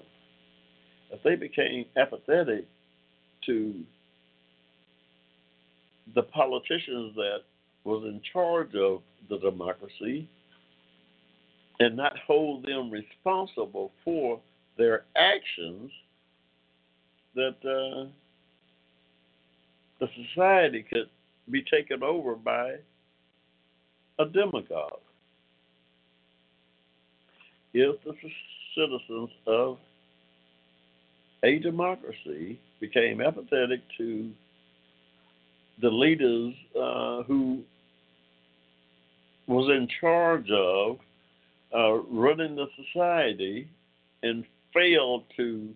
If 1.11 1.23
they 1.23 1.35
became 1.35 1.85
apathetic 1.97 2.67
to 3.45 3.73
the 6.13 6.23
politicians 6.23 7.15
that 7.15 7.39
was 7.83 8.03
in 8.03 8.21
charge 8.33 8.75
of 8.75 9.01
the 9.29 9.37
democracy 9.39 10.29
and 11.79 11.95
not 11.95 12.13
hold 12.27 12.65
them 12.65 12.91
responsible 12.91 13.91
for 14.03 14.39
their 14.77 15.05
actions, 15.15 15.91
that 17.35 17.55
uh, 17.63 18.09
the 19.99 20.07
society 20.27 20.85
could 20.89 21.09
be 21.49 21.63
taken 21.63 22.03
over 22.03 22.35
by 22.35 22.75
a 24.19 24.25
demagogue. 24.25 24.99
If 27.73 28.01
the 28.03 28.13
citizens 28.75 29.29
of 29.47 29.77
a 31.43 31.59
democracy 31.59 32.59
became 32.79 33.21
apathetic 33.21 33.81
to 33.97 34.31
the 35.81 35.89
leaders 35.89 36.53
uh, 36.79 37.23
who 37.23 37.61
was 39.47 39.69
in 39.69 39.87
charge 39.99 40.49
of 40.49 40.97
uh, 41.75 41.93
running 42.09 42.55
the 42.55 42.67
society 42.77 43.67
and 44.23 44.45
failed 44.73 45.23
to 45.35 45.69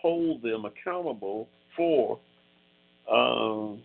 hold 0.00 0.42
them 0.42 0.64
accountable 0.64 1.48
for 1.76 2.18
um, 3.10 3.80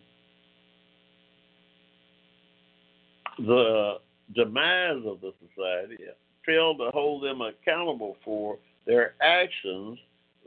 the 3.38 3.96
demise 4.36 5.04
of 5.06 5.22
the 5.22 5.34
society, 5.48 6.04
failed 6.46 6.80
to 6.80 6.90
hold 6.92 7.24
them 7.24 7.42
accountable 7.42 8.18
for 8.24 8.58
their 8.86 9.16
actions, 9.22 9.98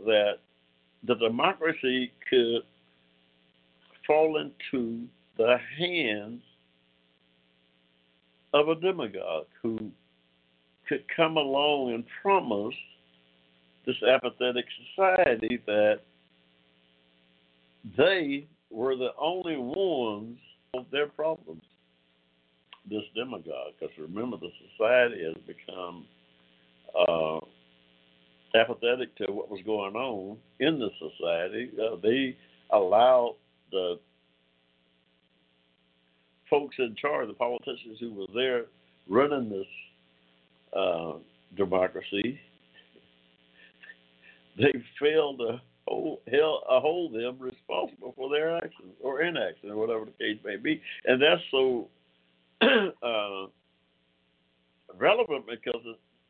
that 0.05 0.35
the 1.07 1.15
democracy 1.15 2.13
could 2.29 2.63
fall 4.07 4.39
into 4.39 5.07
the 5.37 5.57
hands 5.79 6.43
of 8.55 8.69
a 8.69 8.75
demagogue 8.75 9.47
who 9.63 9.91
could 10.89 11.05
come 11.15 11.37
along 11.37 11.93
and 11.93 12.05
promise 12.23 12.75
this 13.87 13.97
apathetic 14.03 14.65
society 14.95 15.61
that 15.67 16.01
they 17.97 18.47
were 18.71 18.97
the 18.97 19.11
only 19.19 19.57
ones 19.57 20.39
of 20.75 20.87
their 20.91 21.07
problems. 21.07 21.63
This 22.89 23.03
demagogue, 23.15 23.75
because 23.79 23.95
remember, 23.99 24.37
the 24.37 24.51
society 24.71 25.25
has 25.25 25.35
become 25.45 26.05
uh, 26.97 27.39
apathetic 28.55 29.15
to 29.17 29.33
what 29.33 29.51
was 29.51 29.61
going 29.67 29.97
on 29.97 30.37
in 30.61 30.79
the 30.79 30.91
society. 30.99 31.71
Uh, 31.79 31.97
they 32.03 32.37
allowed 32.71 33.35
the 33.73 33.99
folks 36.49 36.77
in 36.79 36.95
charge, 37.01 37.27
the 37.27 37.35
politicians 37.35 37.99
who 38.01 38.13
were 38.13 38.27
there 38.35 38.67
running 39.09 39.49
this 39.49 39.67
uh, 40.77 41.15
democracy, 41.57 42.39
they 44.59 44.73
failed 45.01 45.39
to 45.39 45.61
hold, 45.89 46.19
uh, 46.29 46.81
hold 46.81 47.15
them 47.15 47.37
responsible 47.39 48.13
for 48.17 48.31
their 48.31 48.57
actions 48.57 48.95
or 49.03 49.23
inaction 49.23 49.71
or 49.71 49.77
whatever 49.77 50.05
the 50.05 50.13
case 50.13 50.39
may 50.45 50.57
be. 50.57 50.81
And 51.05 51.21
that's 51.21 51.43
so 51.51 51.89
uh, 52.63 53.47
relevant 54.99 55.45
because, 55.47 55.83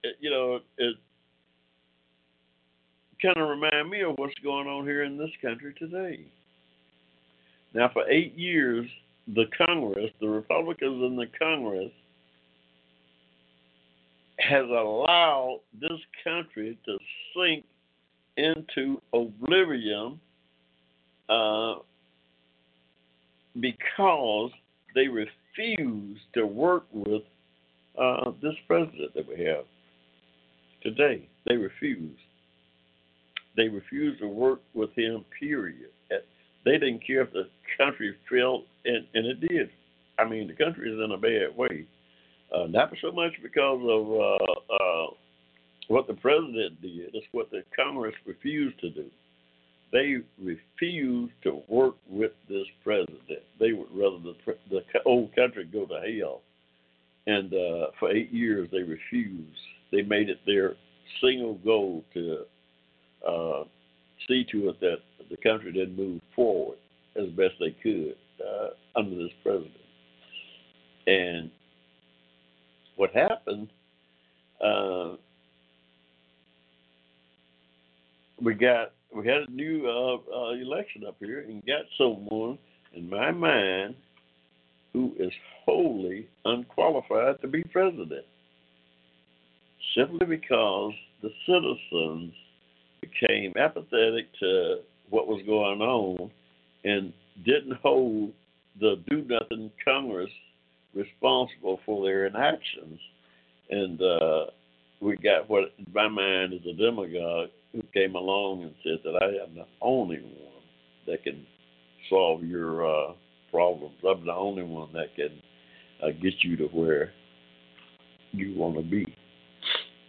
it, 0.03 0.17
you 0.21 0.31
know, 0.31 0.61
it 0.79 0.97
kind 3.23 3.39
of 3.39 3.49
remind 3.49 3.91
me 3.91 4.03
of 4.03 4.15
what's 4.17 4.35
going 4.43 4.67
on 4.67 4.85
here 4.85 5.05
in 5.05 5.17
this 5.17 5.31
country 5.43 5.75
today. 5.79 6.21
Now, 7.75 7.91
for 7.93 8.09
eight 8.09 8.35
years, 8.37 8.87
the 9.29 9.45
Congress, 9.67 10.11
the 10.21 10.29
Republicans 10.29 11.03
in 11.03 11.17
the 11.17 11.27
Congress, 11.39 11.93
has 14.39 14.65
allowed 14.65 15.61
this 15.81 15.99
country 16.23 16.79
to 16.85 16.99
sink 17.35 17.65
into 18.37 19.01
oblivion 19.13 20.21
uh, 21.29 21.77
because 23.59 24.51
they 24.95 25.09
refuse 25.09 25.31
to 26.35 26.47
work 26.47 26.85
with 26.93 27.23
uh, 28.01 28.31
this 28.43 28.55
president 28.67 29.15
that 29.15 29.27
we 29.27 29.45
have 29.45 29.65
today. 30.83 31.29
They 31.47 31.57
refuse. 31.57 32.19
They 33.57 33.69
refuse 33.69 34.19
to 34.21 34.29
work 34.29 34.61
with 34.75 34.91
him, 34.97 35.25
period. 35.41 35.91
They 36.67 36.73
didn't 36.73 37.07
care 37.07 37.23
if 37.23 37.33
the 37.33 37.49
country 37.79 38.15
failed, 38.29 38.65
and, 38.85 39.07
and 39.15 39.27
it 39.27 39.41
did. 39.41 39.71
I 40.19 40.29
mean, 40.29 40.49
the 40.49 40.65
country 40.65 40.91
is 40.91 40.99
in 41.03 41.13
a 41.13 41.17
bad 41.17 41.57
way. 41.57 41.87
Uh, 42.53 42.67
not 42.69 42.93
so 43.01 43.13
much 43.13 43.33
because 43.43 43.81
of 43.89 44.11
uh, 44.11 44.75
uh, 44.75 45.07
what 45.89 46.07
the 46.09 46.15
president 46.15 46.81
did, 46.83 47.15
it's 47.15 47.27
what 47.33 47.51
the 47.51 47.63
Congress 47.75 48.15
refused 48.27 48.79
to 48.81 48.91
do. 48.91 49.07
They 49.93 50.17
refused 50.43 51.33
to 51.45 51.63
work 51.69 51.95
with 52.09 52.33
this 52.49 52.67
president. 52.83 53.21
They 53.59 53.73
would 53.73 53.89
rather 53.93 54.19
the, 54.19 54.35
the 54.71 54.83
old 55.05 55.35
country 55.35 55.65
go 55.65 55.87
to 55.87 56.01
hell. 56.19 56.43
And 57.27 57.53
uh, 57.53 57.87
for 57.99 58.11
eight 58.11 58.33
years, 58.33 58.69
they 58.71 58.83
refused. 58.83 59.57
They 59.93 60.03
made 60.03 60.29
it 60.29 60.39
their 60.47 60.75
single 61.21 61.55
goal 61.55 62.05
to 62.15 62.39
uh, 63.27 63.65
see 64.29 64.45
to 64.53 64.71
it 64.71 64.81
that 64.81 64.99
the 65.31 65.37
country 65.37 65.73
didn't 65.73 65.97
move 65.97 66.21
forward 66.35 66.79
as 67.17 67.29
best 67.31 67.55
they 67.61 67.75
could 67.83 68.15
uh, 68.41 68.69
under 68.99 69.17
this 69.17 69.33
president. 69.43 69.73
And 71.07 71.51
what 72.97 73.11
happened, 73.13 73.69
uh, 74.65 75.17
we 78.43 78.55
got 78.55 78.93
we 79.15 79.27
had 79.27 79.49
a 79.49 79.51
new 79.51 79.87
uh, 79.87 80.37
uh, 80.37 80.51
election 80.53 81.05
up 81.07 81.17
here 81.21 81.41
and 81.41 81.65
got 81.67 81.85
someone 81.99 82.59
in 82.95 83.09
my 83.09 83.31
mind 83.31 83.95
who 84.93 85.13
is 85.19 85.33
wholly 85.65 86.29
unqualified 86.45 87.41
to 87.41 87.49
be 87.49 87.63
president, 87.65 88.25
simply 89.97 90.27
because 90.27 90.93
the 91.23 91.31
citizens 91.47 92.33
became 93.01 93.53
apathetic 93.59 94.27
to 94.41 94.77
what 95.11 95.29
was 95.29 95.43
going 95.47 95.81
on 95.81 96.31
and 96.85 97.13
didn't 97.45 97.77
hold 97.83 98.33
the 98.81 99.03
do 99.09 99.25
nothing 99.29 99.71
Congress 99.85 100.31
responsible 100.95 101.81
for 101.85 102.05
their 102.05 102.27
inactions. 102.27 102.99
And 103.71 104.01
uh, 104.01 104.47
we 105.01 105.17
got 105.17 105.49
what, 105.49 105.75
in 105.79 105.87
my 105.95 106.09
mind, 106.09 106.55
is 106.55 106.61
a 106.69 106.73
demagogue 106.73 107.51
who 107.77 107.83
came 107.93 108.15
along 108.15 108.63
and 108.63 108.75
said 108.83 108.99
that 109.05 109.23
I 109.23 109.45
am 109.45 109.55
the 109.55 109.67
only 109.81 110.19
one 110.19 110.63
that 111.07 111.23
can 111.23 111.47
solve 112.11 112.43
your 112.43 112.87
uh, 112.87 113.13
problems. 113.51 113.97
I'm 114.09 114.25
the 114.25 114.33
only 114.33 114.63
one 114.63 114.93
that 114.93 115.15
can 115.15 115.41
uh, 116.03 116.13
get 116.23 116.35
you 116.43 116.57
to 116.57 116.65
where 116.67 117.13
you 118.33 118.55
want 118.57 118.77
to 118.77 118.83
be. 118.83 119.05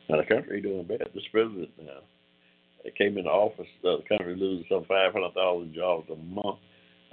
Now, 0.10 0.18
the 0.18 0.26
country 0.26 0.62
doing 0.62 0.86
bad. 0.86 1.10
This 1.14 1.24
president 1.32 1.70
now 1.84 2.00
came 2.98 3.18
into 3.18 3.30
office, 3.30 3.68
uh, 3.84 3.98
the 3.98 4.04
country 4.08 4.36
losing 4.36 4.66
some 4.70 4.86
500,000 4.88 5.74
jobs 5.74 6.10
a 6.10 6.16
month. 6.16 6.60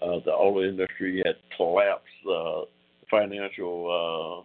Uh, 0.01 0.19
the 0.25 0.33
oil 0.33 0.63
industry 0.65 1.23
had 1.25 1.37
collapsed. 1.57 2.05
Uh, 2.25 2.67
the 3.01 3.07
financial 3.11 4.45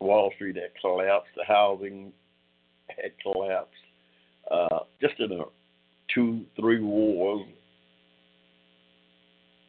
uh, 0.00 0.04
Wall 0.04 0.30
Street 0.36 0.56
had 0.56 0.70
collapsed. 0.80 1.30
The 1.36 1.44
housing 1.46 2.12
had 2.88 3.12
collapsed. 3.22 3.74
Uh, 4.50 4.80
just 5.00 5.18
in 5.18 5.32
a 5.32 5.44
two, 6.14 6.44
three 6.58 6.80
wars. 6.80 7.46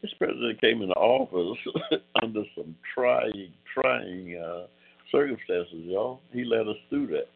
This 0.01 0.13
president 0.17 0.59
came 0.59 0.82
into 0.82 0.93
office 0.95 1.57
under 2.21 2.43
some 2.55 2.76
trying, 2.93 3.53
trying 3.74 4.38
uh, 4.38 4.67
circumstances, 5.11 5.84
y'all. 5.84 6.19
He 6.32 6.43
led 6.43 6.67
us 6.67 6.76
through 6.89 7.07
that. 7.07 7.28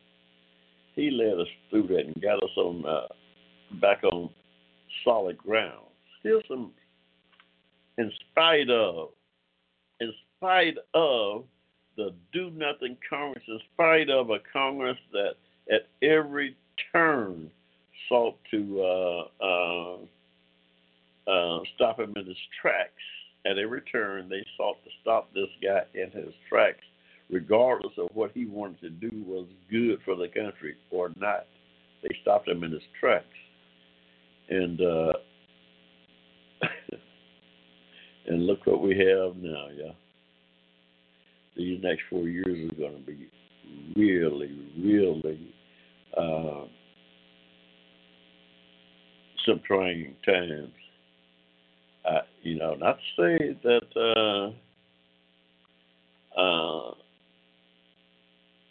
He 0.95 1.11
led 1.11 1.39
us 1.39 1.47
through 1.69 1.87
that 1.87 2.05
and 2.05 2.21
got 2.21 2.43
us 2.43 2.49
on 2.57 2.85
uh, 2.85 3.07
back 3.79 4.03
on 4.03 4.29
solid 5.05 5.37
ground. 5.37 5.85
Still 6.19 6.41
some, 6.47 6.71
in 7.97 8.11
spite 8.31 8.69
of, 8.69 9.09
in 10.01 10.11
spite 10.37 10.75
of 10.93 11.45
the 11.95 12.13
do 12.33 12.49
nothing 12.51 12.97
Congress, 13.09 13.43
in 13.47 13.59
spite 13.73 14.09
of 14.09 14.29
a 14.29 14.39
Congress 14.51 14.97
that 15.13 15.35
at 15.71 15.87
every 16.01 16.55
turn 16.91 17.49
sought 18.09 18.37
to 18.51 18.81
uh, 18.81 19.45
uh, 19.45 19.97
uh, 21.29 21.59
stop 21.75 21.99
him 21.99 22.13
in 22.15 22.25
his 22.25 22.37
tracks. 22.61 22.91
At 23.45 23.57
every 23.57 23.81
turn, 23.81 24.29
they 24.29 24.45
sought 24.57 24.83
to 24.83 24.89
stop 25.01 25.33
this 25.33 25.49
guy 25.63 25.81
in 25.93 26.11
his 26.11 26.33
tracks, 26.49 26.83
regardless 27.29 27.93
of 27.97 28.09
what 28.13 28.31
he 28.33 28.45
wanted 28.45 28.81
to 28.81 28.89
do 28.89 29.23
was 29.25 29.47
good 29.69 29.99
for 30.03 30.15
the 30.15 30.27
country 30.27 30.75
or 30.91 31.11
not. 31.17 31.45
They 32.03 32.15
stopped 32.21 32.47
him 32.47 32.63
in 32.63 32.71
his 32.71 32.81
tracks 32.99 33.25
and 34.49 34.81
uh, 34.81 35.13
and 38.27 38.45
look 38.45 38.65
what 38.65 38.81
we 38.81 38.97
have 38.97 39.35
now, 39.37 39.67
yeah. 39.75 39.91
These 41.55 41.81
next 41.81 42.03
four 42.09 42.27
years 42.27 42.71
are 42.71 42.75
going 42.75 43.03
to 43.03 43.05
be 43.05 43.29
really, 43.95 44.71
really 44.77 45.53
uh, 46.17 46.65
some 49.45 49.61
trying 49.65 50.15
times. 50.25 50.71
You 52.43 52.57
know, 52.57 52.75
not 52.75 52.97
to 52.97 53.03
say 53.17 53.57
that 53.63 54.53
uh, 56.37 56.39
uh, 56.39 56.93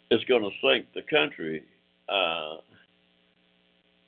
it's 0.09 0.23
going 0.23 0.41
to 0.41 0.49
sink 0.63 0.87
the 0.95 1.03
country. 1.03 1.63
Uh, 2.09 2.55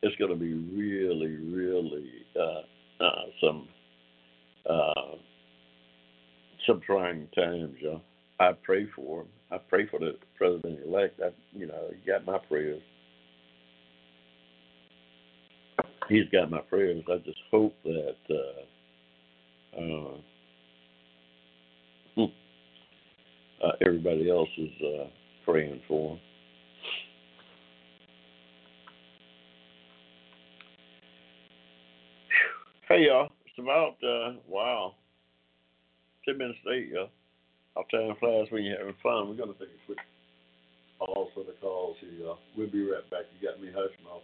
it's 0.01 0.15
going 0.15 0.31
to 0.31 0.37
be 0.37 0.53
really, 0.53 1.35
really 1.35 2.09
uh, 2.35 2.63
uh, 3.03 3.25
some 3.39 3.67
some 6.65 6.81
trying 6.85 7.27
times. 7.35 7.75
Yeah. 7.81 7.97
I 8.39 8.53
pray 8.63 8.87
for. 8.95 9.25
I 9.51 9.57
pray 9.57 9.85
for 9.87 9.99
the 9.99 10.17
president 10.35 10.79
elect. 10.85 11.19
I, 11.23 11.29
you 11.53 11.67
know, 11.67 11.89
he 11.91 12.09
got 12.09 12.25
my 12.25 12.39
prayers. 12.39 12.81
He's 16.09 16.27
got 16.31 16.49
my 16.49 16.59
prayers. 16.61 17.03
I 17.07 17.17
just 17.17 17.37
hope 17.51 17.75
that 17.83 18.15
uh, 18.31 19.79
uh, 19.79 20.17
uh, 23.63 23.71
everybody 23.85 24.29
else 24.29 24.49
is 24.57 24.71
uh, 24.81 25.07
praying 25.45 25.81
for 25.87 26.13
him. 26.13 26.19
Hey 32.89 33.05
y'all, 33.05 33.29
it's 33.45 33.59
about 33.59 33.97
uh 34.03 34.39
wow. 34.47 34.95
Ten 36.25 36.39
minutes 36.39 36.57
to 36.65 36.71
eight, 36.71 36.87
y'all. 36.87 37.09
Our 37.75 37.83
time 37.91 38.15
flies 38.19 38.47
when 38.49 38.63
you're 38.63 38.79
having 38.79 38.95
fun. 39.03 39.29
We're 39.29 39.35
gonna 39.35 39.53
take 39.53 39.69
a 39.69 39.85
quick 39.85 39.99
pause 40.97 41.29
for 41.35 41.43
the 41.43 41.53
calls 41.61 41.97
here, 42.01 42.13
y'all. 42.13 42.39
We'll 42.57 42.71
be 42.71 42.81
right 42.89 43.07
back. 43.11 43.25
You 43.39 43.47
got 43.47 43.61
me 43.61 43.67
hushing 43.71 44.07
off. 44.11 44.23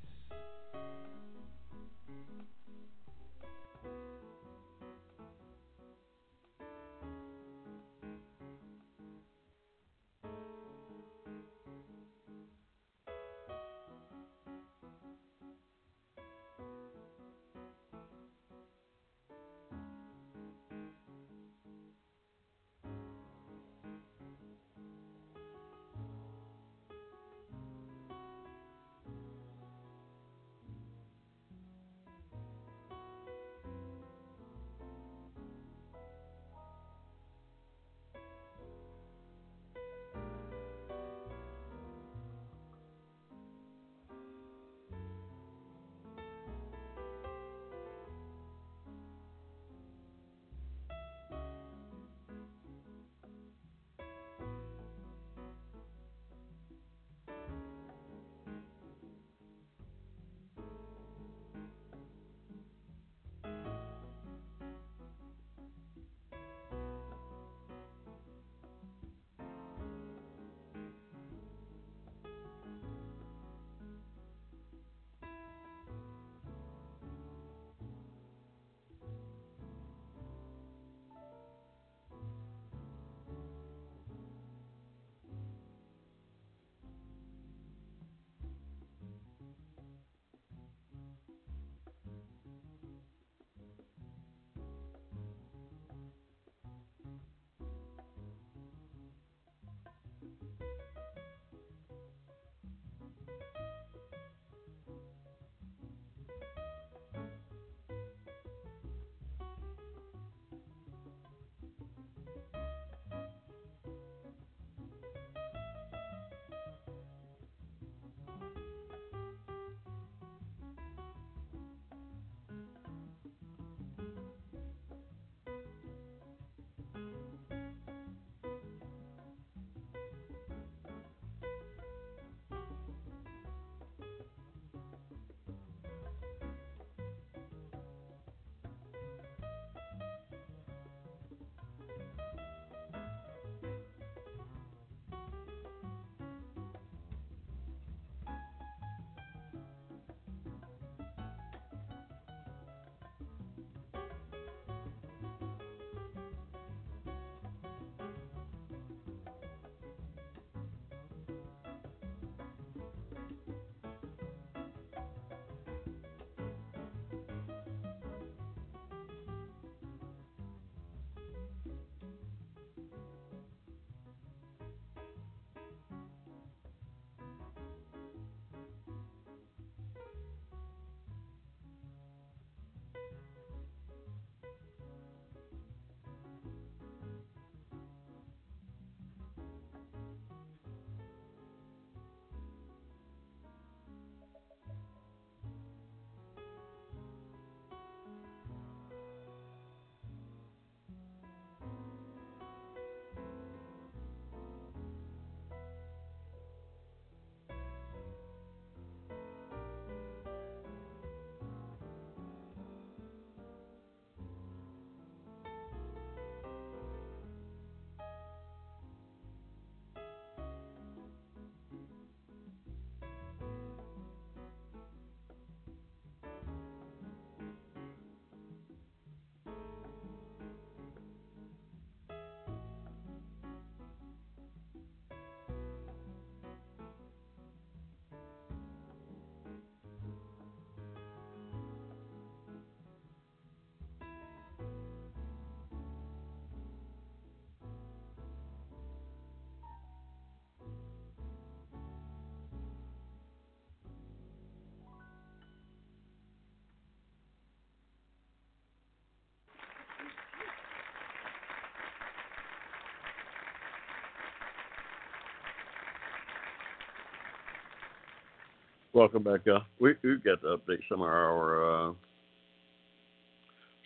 Welcome 268.93 269.23
back, 269.23 269.45
y'all. 269.45 269.63
We 269.79 269.93
we 270.03 270.17
got 270.17 270.41
to 270.41 270.57
update 270.57 270.81
some 270.89 271.01
of 271.01 271.07
our 271.07 271.91
uh, 271.91 271.93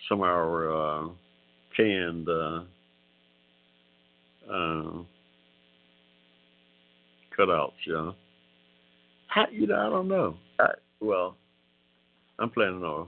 some 0.10 0.22
of 0.22 0.28
our 0.28 0.72
uh, 0.72 1.10
canned 1.78 2.28
uh, 2.28 2.64
uh, 4.52 5.04
cutouts, 7.38 7.74
y'all. 7.86 8.16
How 9.28 9.46
you 9.52 9.68
know? 9.68 9.76
I 9.76 9.90
don't 9.92 10.08
know. 10.08 10.38
I, 10.60 10.70
well, 11.00 11.38
I'm 12.40 12.50
planning 12.50 12.84
on 12.84 13.08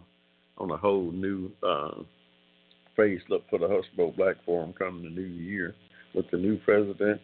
on 0.60 0.70
a 0.70 0.78
whole 0.78 1.12
new 1.12 1.50
uh, 1.64 2.04
look 3.28 3.50
for 3.50 3.58
the 3.58 3.68
Hushmo 3.68 4.16
Black 4.16 4.36
Forum 4.46 4.72
coming 4.78 5.04
the 5.04 5.10
new 5.10 5.28
year 5.28 5.74
with 6.14 6.30
the 6.30 6.38
new 6.38 6.58
president. 6.58 7.20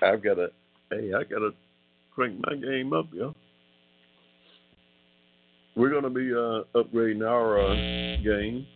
I've 0.00 0.22
got 0.22 0.38
a 0.38 0.50
hey, 0.92 1.10
I 1.12 1.24
got 1.24 1.40
to 1.40 1.52
crank 2.16 2.40
my 2.46 2.56
game 2.56 2.94
up, 2.94 3.06
yo. 3.12 3.34
We're 5.76 5.90
going 5.90 6.04
to 6.04 6.10
be 6.10 6.32
uh, 6.32 6.64
upgrading 6.74 7.22
our 7.22 7.60
uh, 7.60 7.74
game 8.24 8.66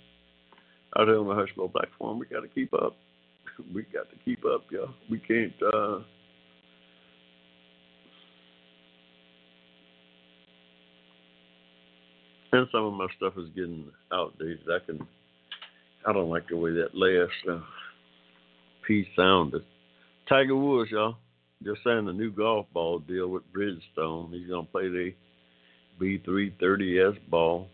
out 0.99 1.09
here 1.09 1.19
on 1.19 1.27
the 1.27 1.69
Black 1.73 1.89
Forum. 1.99 2.19
We 2.19 2.27
got 2.27 2.43
to 2.43 2.49
keep 2.49 2.75
up. 2.75 2.95
we 3.75 3.83
got 3.85 4.11
to 4.11 4.17
keep 4.27 4.45
up, 4.45 4.65
yo. 4.71 4.91
We 5.11 5.19
can't. 5.21 5.55
Uh, 5.63 6.01
and 12.53 12.69
some 12.71 12.85
of 12.85 12.93
my 12.93 13.07
stuff 13.17 13.33
is 13.39 13.49
getting 13.57 13.87
outdated. 14.13 14.61
I 14.69 14.85
can, 14.85 15.07
I 16.07 16.13
don't 16.13 16.29
like 16.29 16.47
the 16.51 16.59
way 16.59 16.73
that 16.73 16.95
last 16.95 17.33
uh, 17.51 17.65
piece 18.87 19.07
sounded. 19.17 19.63
Tiger 20.29 20.57
Woods, 20.57 20.91
y'all, 20.91 21.17
just 21.63 21.83
signed 21.85 22.09
a 22.09 22.13
new 22.13 22.31
golf 22.31 22.67
ball 22.73 23.01
deal 23.01 23.29
with 23.29 23.43
Bridgestone. 23.53 24.33
He's 24.33 24.49
gonna 24.49 24.65
play 24.65 24.89
the 24.89 25.13
B330S 26.01 27.19
ball. 27.29 27.69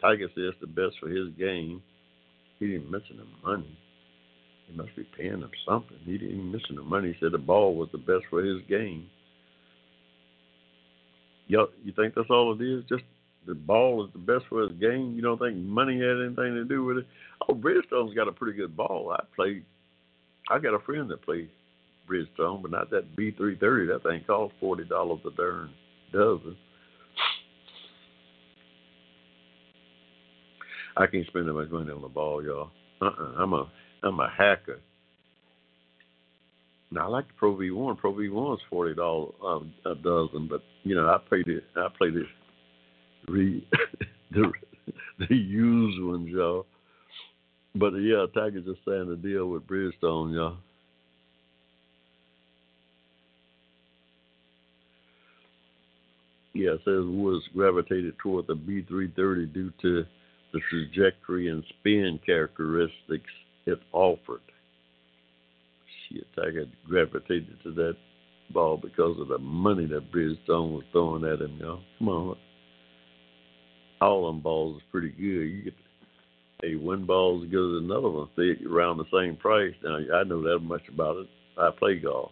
Tiger 0.00 0.28
says 0.34 0.54
the 0.60 0.66
best 0.66 0.96
for 1.00 1.08
his 1.08 1.28
game. 1.38 1.82
He 2.58 2.66
didn't 2.66 2.90
mention 2.90 3.18
the 3.18 3.48
money. 3.48 3.78
He 4.66 4.76
must 4.76 4.94
be 4.96 5.06
paying 5.16 5.40
him 5.40 5.50
something. 5.66 5.96
He 6.04 6.18
didn't 6.18 6.34
even 6.34 6.52
mention 6.52 6.76
the 6.76 6.82
money. 6.82 7.12
He 7.12 7.18
said 7.20 7.32
the 7.32 7.38
ball 7.38 7.76
was 7.76 7.88
the 7.92 7.98
best 7.98 8.24
for 8.28 8.42
his 8.42 8.60
game. 8.68 9.06
Y'all, 11.46 11.68
you 11.84 11.92
think 11.92 12.14
that's 12.14 12.30
all 12.30 12.52
it 12.52 12.64
is? 12.64 12.82
Just 12.88 13.04
the 13.46 13.54
ball 13.54 14.04
is 14.04 14.12
the 14.12 14.18
best 14.18 14.44
for 14.48 14.62
his 14.62 14.72
game. 14.80 15.12
You 15.14 15.22
don't 15.22 15.38
think 15.38 15.56
money 15.56 16.00
had 16.00 16.18
anything 16.18 16.54
to 16.54 16.64
do 16.64 16.84
with 16.84 16.98
it? 16.98 17.06
Oh, 17.48 17.54
Bridgestone's 17.54 18.14
got 18.14 18.26
a 18.26 18.32
pretty 18.32 18.56
good 18.56 18.76
ball. 18.76 19.14
I 19.16 19.22
played. 19.36 19.64
I 20.50 20.58
got 20.58 20.74
a 20.74 20.80
friend 20.80 21.08
that 21.10 21.22
plays 21.22 21.48
Bridgestone, 22.06 22.62
but 22.62 22.70
not 22.70 22.90
that 22.90 23.16
B 23.16 23.32
three 23.36 23.56
thirty. 23.58 23.86
That 23.86 24.02
thing 24.02 24.22
costs 24.26 24.56
forty 24.60 24.84
dollars 24.84 25.20
a 25.26 25.30
darn 25.36 25.70
dozen. 26.12 26.56
I 30.96 31.06
can't 31.06 31.26
spend 31.26 31.46
that 31.48 31.52
much 31.52 31.70
money 31.70 31.90
on 31.90 32.00
the 32.00 32.08
ball, 32.08 32.42
y'all. 32.42 32.70
Uh-uh. 33.02 33.34
I'm 33.36 33.52
a 33.52 33.70
I'm 34.02 34.18
a 34.20 34.30
hacker. 34.30 34.80
Now 36.90 37.06
I 37.06 37.08
like 37.08 37.26
the 37.26 37.34
Pro 37.34 37.56
V 37.56 37.70
one. 37.70 37.96
Pro 37.96 38.14
V 38.14 38.28
one 38.28 38.54
is 38.54 38.60
forty 38.70 38.94
dollars 38.94 39.34
um, 39.44 39.72
a 39.84 39.94
dozen, 39.94 40.48
but 40.48 40.62
you 40.84 40.94
know 40.94 41.06
I 41.06 41.18
played 41.28 41.48
it. 41.48 41.64
I 41.76 41.88
played 41.98 42.16
it 42.16 42.26
re 43.28 43.66
the 44.30 44.52
the 45.18 45.34
used 45.34 46.02
ones, 46.02 46.28
y'all. 46.30 46.66
But 47.74 47.92
yeah, 47.96 48.24
Tiger 48.34 48.60
just 48.60 48.84
signed 48.84 49.10
a 49.10 49.16
deal 49.16 49.48
with 49.48 49.66
Bridgestone, 49.66 50.34
y'all. 50.34 50.56
Yeah, 56.56 56.72
it 56.72 56.80
says 56.84 57.04
Woods 57.04 57.44
gravitated 57.54 58.14
toward 58.18 58.46
the 58.46 58.54
B330 58.54 59.52
due 59.52 59.72
to 59.82 60.04
the 60.52 60.60
trajectory 60.70 61.48
and 61.48 61.62
spin 61.78 62.18
characteristics 62.24 63.30
it 63.66 63.78
offered. 63.92 64.40
Shit, 66.08 66.24
Tiger 66.34 66.64
gravitated 66.88 67.58
to 67.64 67.72
that 67.74 67.96
ball 68.54 68.78
because 68.78 69.20
of 69.20 69.28
the 69.28 69.38
money 69.38 69.86
that 69.86 70.12
Bridgestone 70.12 70.72
was 70.72 70.84
throwing 70.92 71.24
at 71.24 71.42
him, 71.42 71.58
y'all. 71.60 71.82
Come 71.98 72.08
on, 72.08 72.36
all 74.00 74.26
them 74.26 74.40
balls 74.40 74.76
is 74.76 74.82
pretty 74.90 75.10
good. 75.10 75.22
You 75.22 75.62
get 75.64 75.74
a 76.64 76.76
one 76.76 77.04
ball 77.04 77.42
as 77.42 77.50
good 77.50 77.76
as 77.76 77.84
another 77.84 78.08
one. 78.08 78.28
See, 78.36 78.54
around 78.66 78.98
the 78.98 79.04
same 79.12 79.36
price. 79.36 79.74
Now 79.82 79.96
I 79.96 80.24
know 80.24 80.42
that 80.42 80.60
much 80.60 80.82
about 80.92 81.18
it. 81.18 81.26
I 81.58 81.70
play 81.78 81.98
golf. 81.98 82.30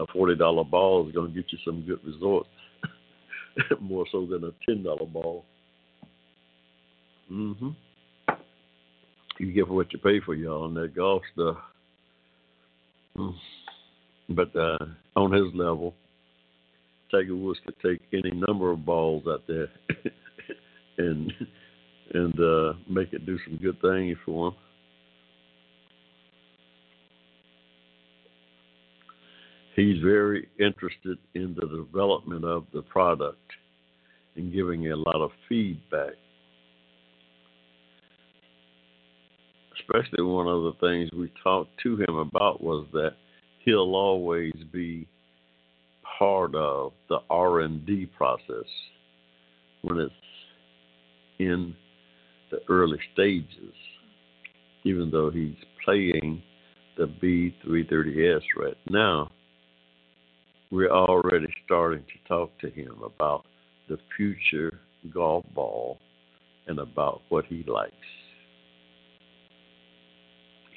A 0.00 0.06
forty 0.12 0.34
dollar 0.34 0.64
ball 0.64 1.06
is 1.06 1.14
going 1.14 1.32
to 1.32 1.34
get 1.34 1.52
you 1.52 1.58
some 1.64 1.82
good 1.82 2.02
results, 2.04 2.48
more 3.80 4.06
so 4.10 4.26
than 4.26 4.44
a 4.44 4.50
ten 4.66 4.82
dollar 4.82 5.06
ball. 5.06 5.44
Mhm. 7.30 7.76
You 9.38 9.52
get 9.52 9.68
what 9.68 9.92
you 9.92 9.98
pay 9.98 10.20
for, 10.20 10.34
y'all, 10.34 10.64
on 10.64 10.74
that 10.74 10.94
golf 10.94 11.22
stuff. 11.32 11.56
Mm. 13.16 13.34
But 14.30 14.54
uh, 14.56 14.78
on 15.16 15.32
his 15.32 15.54
level, 15.54 15.94
Tiger 17.10 17.34
Woods 17.36 17.60
could 17.64 17.74
take 17.82 18.00
any 18.12 18.30
number 18.34 18.70
of 18.70 18.84
balls 18.84 19.24
out 19.28 19.42
there 19.48 19.68
and 20.98 21.32
and 22.12 22.40
uh, 22.40 22.72
make 22.88 23.12
it 23.12 23.26
do 23.26 23.38
some 23.46 23.56
good 23.56 23.80
things 23.80 24.16
for 24.24 24.48
him. 24.48 24.54
He's 29.80 30.02
very 30.02 30.46
interested 30.58 31.16
in 31.34 31.56
the 31.58 31.66
development 31.66 32.44
of 32.44 32.66
the 32.74 32.82
product 32.82 33.38
and 34.36 34.52
giving 34.52 34.88
a 34.88 34.96
lot 34.96 35.16
of 35.16 35.30
feedback. 35.48 36.12
Especially 39.80 40.22
one 40.22 40.46
of 40.46 40.64
the 40.64 40.74
things 40.86 41.10
we 41.14 41.32
talked 41.42 41.70
to 41.82 41.96
him 41.96 42.16
about 42.16 42.62
was 42.62 42.86
that 42.92 43.12
he'll 43.64 43.94
always 43.94 44.52
be 44.70 45.08
part 46.18 46.54
of 46.54 46.92
the 47.08 47.20
R&D 47.30 48.10
process 48.18 48.68
when 49.80 49.98
it's 49.98 50.12
in 51.38 51.74
the 52.50 52.58
early 52.68 52.98
stages, 53.14 53.72
even 54.84 55.10
though 55.10 55.30
he's 55.30 55.56
playing 55.86 56.42
the 56.98 57.06
B330S 57.06 58.42
right 58.58 58.76
now, 58.90 59.29
we're 60.70 60.90
already 60.90 61.52
starting 61.64 62.02
to 62.04 62.28
talk 62.28 62.50
to 62.60 62.70
him 62.70 63.00
about 63.04 63.44
the 63.88 63.98
future 64.16 64.80
golf 65.12 65.44
ball 65.54 65.98
and 66.66 66.78
about 66.78 67.22
what 67.28 67.44
he 67.46 67.64
likes. 67.66 67.94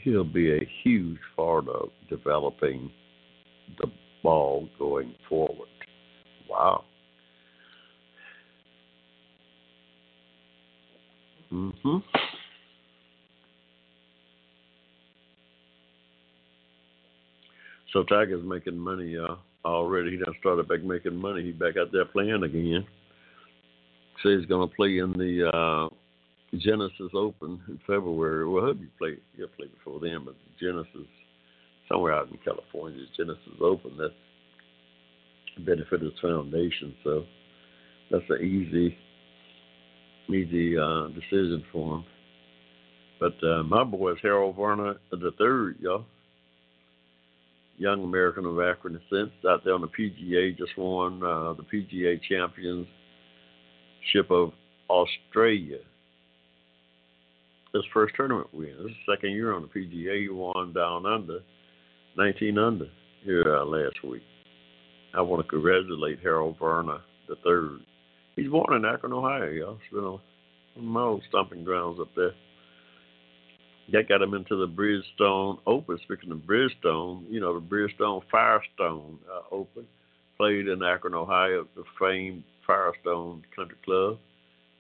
He'll 0.04 0.24
be 0.24 0.54
a 0.54 0.70
huge 0.84 1.20
part 1.36 1.68
of 1.68 1.90
developing 2.10 2.92
the 3.80 3.88
ball 4.22 4.68
going 4.80 5.14
forward. 5.30 5.70
Wow. 6.50 6.84
Mhm. 11.52 12.04
So 17.92 18.04
Tiger's 18.04 18.44
making 18.44 18.78
money 18.78 19.16
uh, 19.18 19.36
already. 19.66 20.12
He 20.12 20.18
done 20.18 20.36
started 20.40 20.68
back 20.68 20.84
making 20.84 21.16
money. 21.16 21.44
He's 21.44 21.56
back 21.56 21.78
out 21.78 21.92
there 21.92 22.06
playing 22.06 22.44
again. 22.44 22.86
So 24.22 24.30
he's 24.30 24.46
to 24.68 24.76
play 24.76 25.00
in 25.00 25.14
the 25.14 25.50
uh, 25.50 25.90
Genesis 26.58 27.12
Open 27.14 27.62
in 27.68 27.80
February. 27.88 28.48
Well, 28.48 28.66
he'll 28.66 28.74
be 28.74 28.90
play. 28.98 29.18
He'll 29.36 29.48
play 29.48 29.68
before 29.68 30.00
then, 30.00 30.26
but 30.26 30.36
Genesis 30.60 31.08
somewhere 31.90 32.14
out 32.14 32.30
in 32.30 32.38
California, 32.44 33.04
Genesis 33.18 33.60
Open. 33.62 33.98
That's 33.98 34.14
benefit 35.66 36.02
his 36.02 36.12
foundation. 36.22 36.96
So 37.04 37.26
that's 38.12 38.24
an 38.30 38.42
easy, 38.42 38.98
easy 40.30 40.78
uh, 40.78 41.08
decision 41.10 41.64
for 41.72 41.98
him. 41.98 42.06
But 43.20 43.48
uh, 43.48 43.64
my 43.64 43.84
boy 43.84 44.14
is 44.14 44.18
Harold 44.22 44.56
Varner 44.56 44.96
the 45.12 45.32
third, 45.38 45.78
y'all. 45.80 46.06
Young 47.84 48.02
American 48.02 48.46
of 48.46 48.62
African 48.62 48.94
descent 48.94 49.34
out 49.46 49.66
there 49.66 49.74
on 49.74 49.82
the 49.82 49.90
PGA, 49.90 50.58
just 50.58 50.72
won 50.78 51.22
uh, 51.22 51.52
the 51.52 51.64
PGA 51.64 52.18
Championship 52.30 52.88
of 54.32 54.54
Australia. 54.90 55.80
His 57.74 57.84
first 57.94 58.16
tournament 58.16 58.48
win. 58.54 58.74
This 58.84 58.92
is 58.92 58.98
second 59.14 59.32
year 59.32 59.54
on 59.54 59.64
the 59.64 59.68
PGA. 59.68 60.22
He 60.22 60.30
won 60.30 60.72
down 60.72 61.06
under, 61.06 61.40
19 62.18 62.58
under 62.58 62.88
here 63.26 63.54
uh, 63.54 63.66
last 63.66 64.02
week. 64.02 64.24
I 65.14 65.20
want 65.20 65.44
to 65.44 65.50
congratulate 65.50 66.20
Harold 66.24 66.56
Varner 66.60 67.00
the 67.28 67.36
third. 67.44 67.80
He's 68.38 68.50
born 68.50 68.78
in 68.78 68.86
Akron, 68.86 69.12
Ohio, 69.12 69.50
y'all. 69.50 69.74
It's 69.74 69.94
been 69.94 70.06
on 70.06 70.22
my 70.78 71.02
old 71.02 71.24
stomping 71.28 71.66
grounds 71.66 72.00
up 72.00 72.08
there. 72.16 72.32
That 73.92 74.08
got 74.08 74.22
him 74.22 74.34
into 74.34 74.56
the 74.56 74.68
Bridgestone 74.68 75.60
Open. 75.68 76.00
Speaking 76.04 76.32
of 76.32 76.40
Bridgestone, 76.40 77.26
you 77.30 77.40
know 77.40 77.60
the 77.60 77.66
Bridgestone 77.66 78.22
Firestone 78.32 79.20
uh, 79.30 79.54
Open 79.54 79.86
played 80.38 80.68
in 80.68 80.82
Akron, 80.82 81.14
Ohio, 81.14 81.68
the 81.76 81.84
famed 82.00 82.44
Firestone 82.66 83.44
Country 83.56 83.78
Club. 83.84 84.18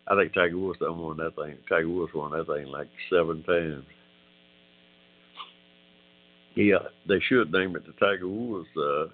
I 0.08 0.16
think 0.16 0.34
Tiger 0.34 0.58
Woods 0.58 0.80
won 0.82 1.18
that 1.18 1.36
thing. 1.36 1.58
Tiger 1.70 1.90
Woods 1.90 2.14
won 2.14 2.32
that 2.32 2.48
thing 2.48 2.68
like 2.68 2.88
seven 3.10 3.44
times. 3.44 3.86
Yeah, 6.56 6.80
they 7.08 7.20
should 7.28 7.52
name 7.52 7.76
it 7.76 7.84
the 7.86 7.94
Tiger 7.94 8.28
Woods. 8.28 8.68
Uh, 8.78 9.06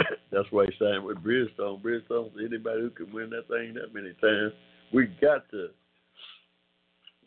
that's 0.32 0.50
why 0.50 0.66
he 0.66 0.72
signed 0.78 1.04
with 1.04 1.18
Bridgestone. 1.18 1.82
Bridgestone, 1.82 2.30
anybody 2.38 2.80
who 2.80 2.90
can 2.90 3.12
win 3.12 3.30
that 3.30 3.48
thing 3.48 3.74
that 3.74 3.94
many 3.94 4.12
times, 4.20 4.52
we 4.92 5.06
got 5.20 5.48
to 5.50 5.68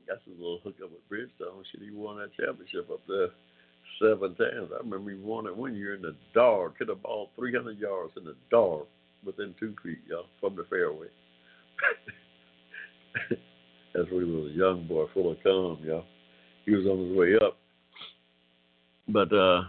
got 0.08 0.22
his 0.26 0.38
little 0.38 0.60
hookup 0.64 0.92
with 0.92 1.10
Bridgestone. 1.10 1.64
Shit, 1.72 1.82
he 1.82 1.92
won 1.92 2.18
that 2.18 2.36
championship 2.36 2.90
up 2.92 3.02
there 3.08 3.30
seven 4.02 4.36
times. 4.36 4.72
I 4.74 4.78
remember 4.84 5.12
he 5.12 5.18
won 5.18 5.48
it 5.48 5.56
one 5.56 5.76
year 5.76 5.96
in 5.96 6.02
the 6.02 6.16
dark. 6.34 6.76
Hit 6.80 6.90
a 6.90 6.96
ball 6.96 7.30
300 7.36 7.78
yards 7.78 8.14
in 8.18 8.26
the 8.26 8.36
dark 8.52 8.88
within 9.26 9.56
two 9.60 9.76
feet, 9.84 10.00
y'all, 10.08 10.26
from 10.40 10.56
the 10.56 10.66
fairway. 10.70 11.08
That's 13.94 14.10
when 14.12 14.26
he 14.26 14.32
was 14.32 14.52
a 14.52 14.56
young 14.56 14.88
boy, 14.88 15.06
full 15.14 15.32
of 15.32 15.38
cum, 15.44 15.80
y'all. 15.86 16.06
He 16.66 16.76
was 16.76 16.86
on 16.86 17.08
his 17.08 17.18
way 17.18 17.36
up. 17.36 17.58
But 19.08 19.32
uh, 19.32 19.62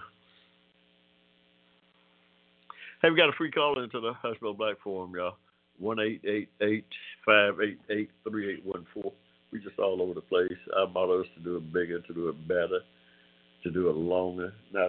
Hey, 3.07 3.11
we 3.11 3.17
got 3.17 3.29
a 3.29 3.33
free 3.33 3.53
call 3.53 3.81
into 3.83 4.01
the 4.01 4.15
Hushville 4.15 4.57
Black 4.57 4.81
Forum, 4.83 5.13
y'all. 5.15 5.37
1 5.79 6.01
888 6.01 6.85
588 7.25 8.11
3814 8.25 9.13
we 9.57 9.63
just 9.63 9.79
all 9.79 10.03
over 10.03 10.15
the 10.15 10.21
place. 10.21 10.59
Our 10.77 10.89
motto 10.89 11.23
is 11.23 11.29
to 11.37 11.43
do 11.43 11.57
it 11.57 11.73
bigger, 11.73 12.01
to 12.01 12.15
do 12.15 12.29
it 12.29 12.49
better, 12.49 12.81
to 13.63 13.71
do 13.71 13.89
it 13.89 13.97
longer. 13.97 14.53
Now, 14.73 14.89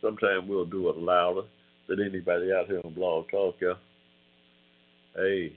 sometimes 0.00 0.48
we'll 0.48 0.66
do 0.66 0.88
it 0.90 0.96
louder 0.96 1.42
than 1.88 2.00
anybody 2.00 2.52
out 2.52 2.66
here 2.66 2.80
on 2.84 2.94
Blog 2.94 3.26
Talk, 3.30 3.56
y'all. 3.60 3.76
Hey, 5.16 5.52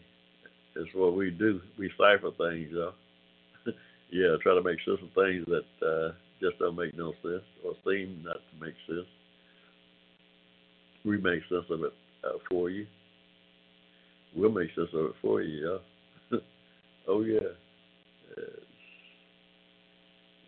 it's 0.76 0.94
what 0.96 1.16
we 1.16 1.30
do. 1.30 1.62
We 1.78 1.92
cipher 1.98 2.32
things, 2.38 2.70
y'all. 2.72 2.94
yeah, 4.12 4.36
try 4.42 4.56
to 4.56 4.64
make 4.64 4.80
sense 4.86 5.00
of 5.04 5.14
things 5.14 5.46
that 5.48 5.88
uh, 5.88 6.14
just 6.42 6.58
don't 6.58 6.76
make 6.76 6.98
no 6.98 7.14
sense 7.22 7.44
or 7.64 7.74
seem 7.86 8.24
not 8.26 8.38
to 8.38 8.66
make 8.66 8.76
sense. 8.88 9.08
We 11.06 11.18
make 11.18 11.42
sense 11.50 11.66
of 11.70 11.84
it 11.84 11.94
uh, 12.24 12.38
for 12.50 12.72
you. 12.72 12.88
We'll 14.36 14.52
make 14.52 14.70
sense 14.76 14.90
of 14.94 15.06
it 15.06 15.16
for 15.22 15.42
you, 15.42 15.80
y'all. 16.32 16.42
oh, 17.08 17.22
yeah. 17.22 17.50
Yes. 18.36 18.48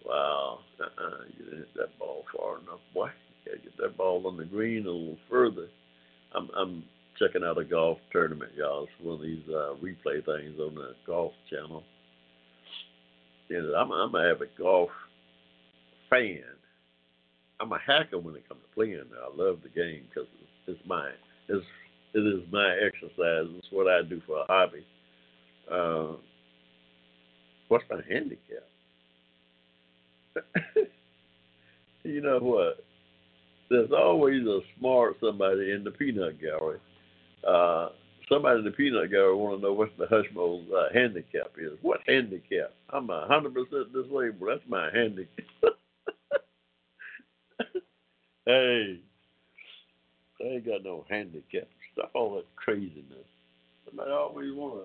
Wow. 0.05 0.59
Uh-uh. 0.79 1.23
You 1.37 1.45
didn't 1.45 1.59
hit 1.59 1.73
that 1.75 1.99
ball 1.99 2.23
far 2.35 2.59
enough, 2.59 2.79
boy. 2.93 3.09
You 3.45 3.51
gotta 3.51 3.63
get 3.63 3.77
that 3.77 3.97
ball 3.97 4.25
on 4.27 4.37
the 4.37 4.45
green 4.45 4.85
a 4.85 4.91
little 4.91 5.17
further. 5.29 5.67
I'm 6.35 6.49
I'm 6.57 6.83
checking 7.17 7.43
out 7.43 7.57
a 7.57 7.65
golf 7.65 7.97
tournament, 8.11 8.51
y'all. 8.55 8.83
It's 8.83 9.05
one 9.05 9.15
of 9.15 9.21
these 9.21 9.43
uh, 9.49 9.75
replay 9.83 10.23
things 10.25 10.59
on 10.59 10.75
the 10.75 10.95
golf 11.05 11.33
channel. 11.49 11.83
And 13.49 13.75
I'm 13.75 13.91
I'm 13.91 14.15
a 14.15 14.31
avid 14.31 14.49
golf 14.57 14.89
fan. 16.09 16.43
I'm 17.59 17.71
a 17.73 17.79
hacker 17.85 18.19
when 18.19 18.35
it 18.35 18.47
comes 18.47 18.61
to 18.61 18.75
playing. 18.75 19.03
I 19.13 19.35
love 19.35 19.59
the 19.63 19.69
game 19.69 20.03
because 20.07 20.29
it's, 20.67 20.77
it's 20.77 20.87
my 20.87 21.09
it's 21.49 21.65
it 22.13 22.19
is 22.19 22.41
my 22.51 22.75
exercise. 22.85 23.47
It's 23.57 23.67
what 23.71 23.87
I 23.87 24.01
do 24.07 24.21
for 24.25 24.39
a 24.39 24.45
hobby. 24.47 24.85
Uh, 25.69 26.17
what's 27.69 27.85
my 27.89 28.01
handicap? 28.07 28.67
you 32.03 32.21
know 32.21 32.39
what? 32.39 32.83
There's 33.69 33.91
always 33.91 34.45
a 34.45 34.59
smart 34.77 35.15
somebody 35.21 35.71
in 35.71 35.83
the 35.83 35.91
peanut 35.91 36.41
gallery. 36.41 36.79
Uh, 37.47 37.89
somebody 38.27 38.59
in 38.59 38.65
the 38.65 38.71
peanut 38.71 39.11
gallery 39.11 39.35
want 39.35 39.59
to 39.59 39.61
know 39.63 39.73
what 39.73 39.89
the 39.97 40.05
Hushmo's 40.05 40.67
uh, 40.71 40.93
handicap 40.93 41.51
is. 41.57 41.77
What 41.81 42.01
handicap? 42.07 42.73
I'm 42.89 43.09
a 43.09 43.27
hundred 43.27 43.53
percent 43.53 43.93
disabled. 43.93 44.49
That's 44.49 44.67
my 44.67 44.89
handicap. 44.93 45.45
hey, 48.45 48.99
I 50.41 50.43
ain't 50.43 50.65
got 50.65 50.83
no 50.83 51.05
handicap. 51.09 51.67
Stop 51.93 52.11
all 52.15 52.35
that 52.35 52.45
craziness. 52.55 53.27
Somebody 53.85 54.11
always 54.11 54.53
wanna 54.53 54.83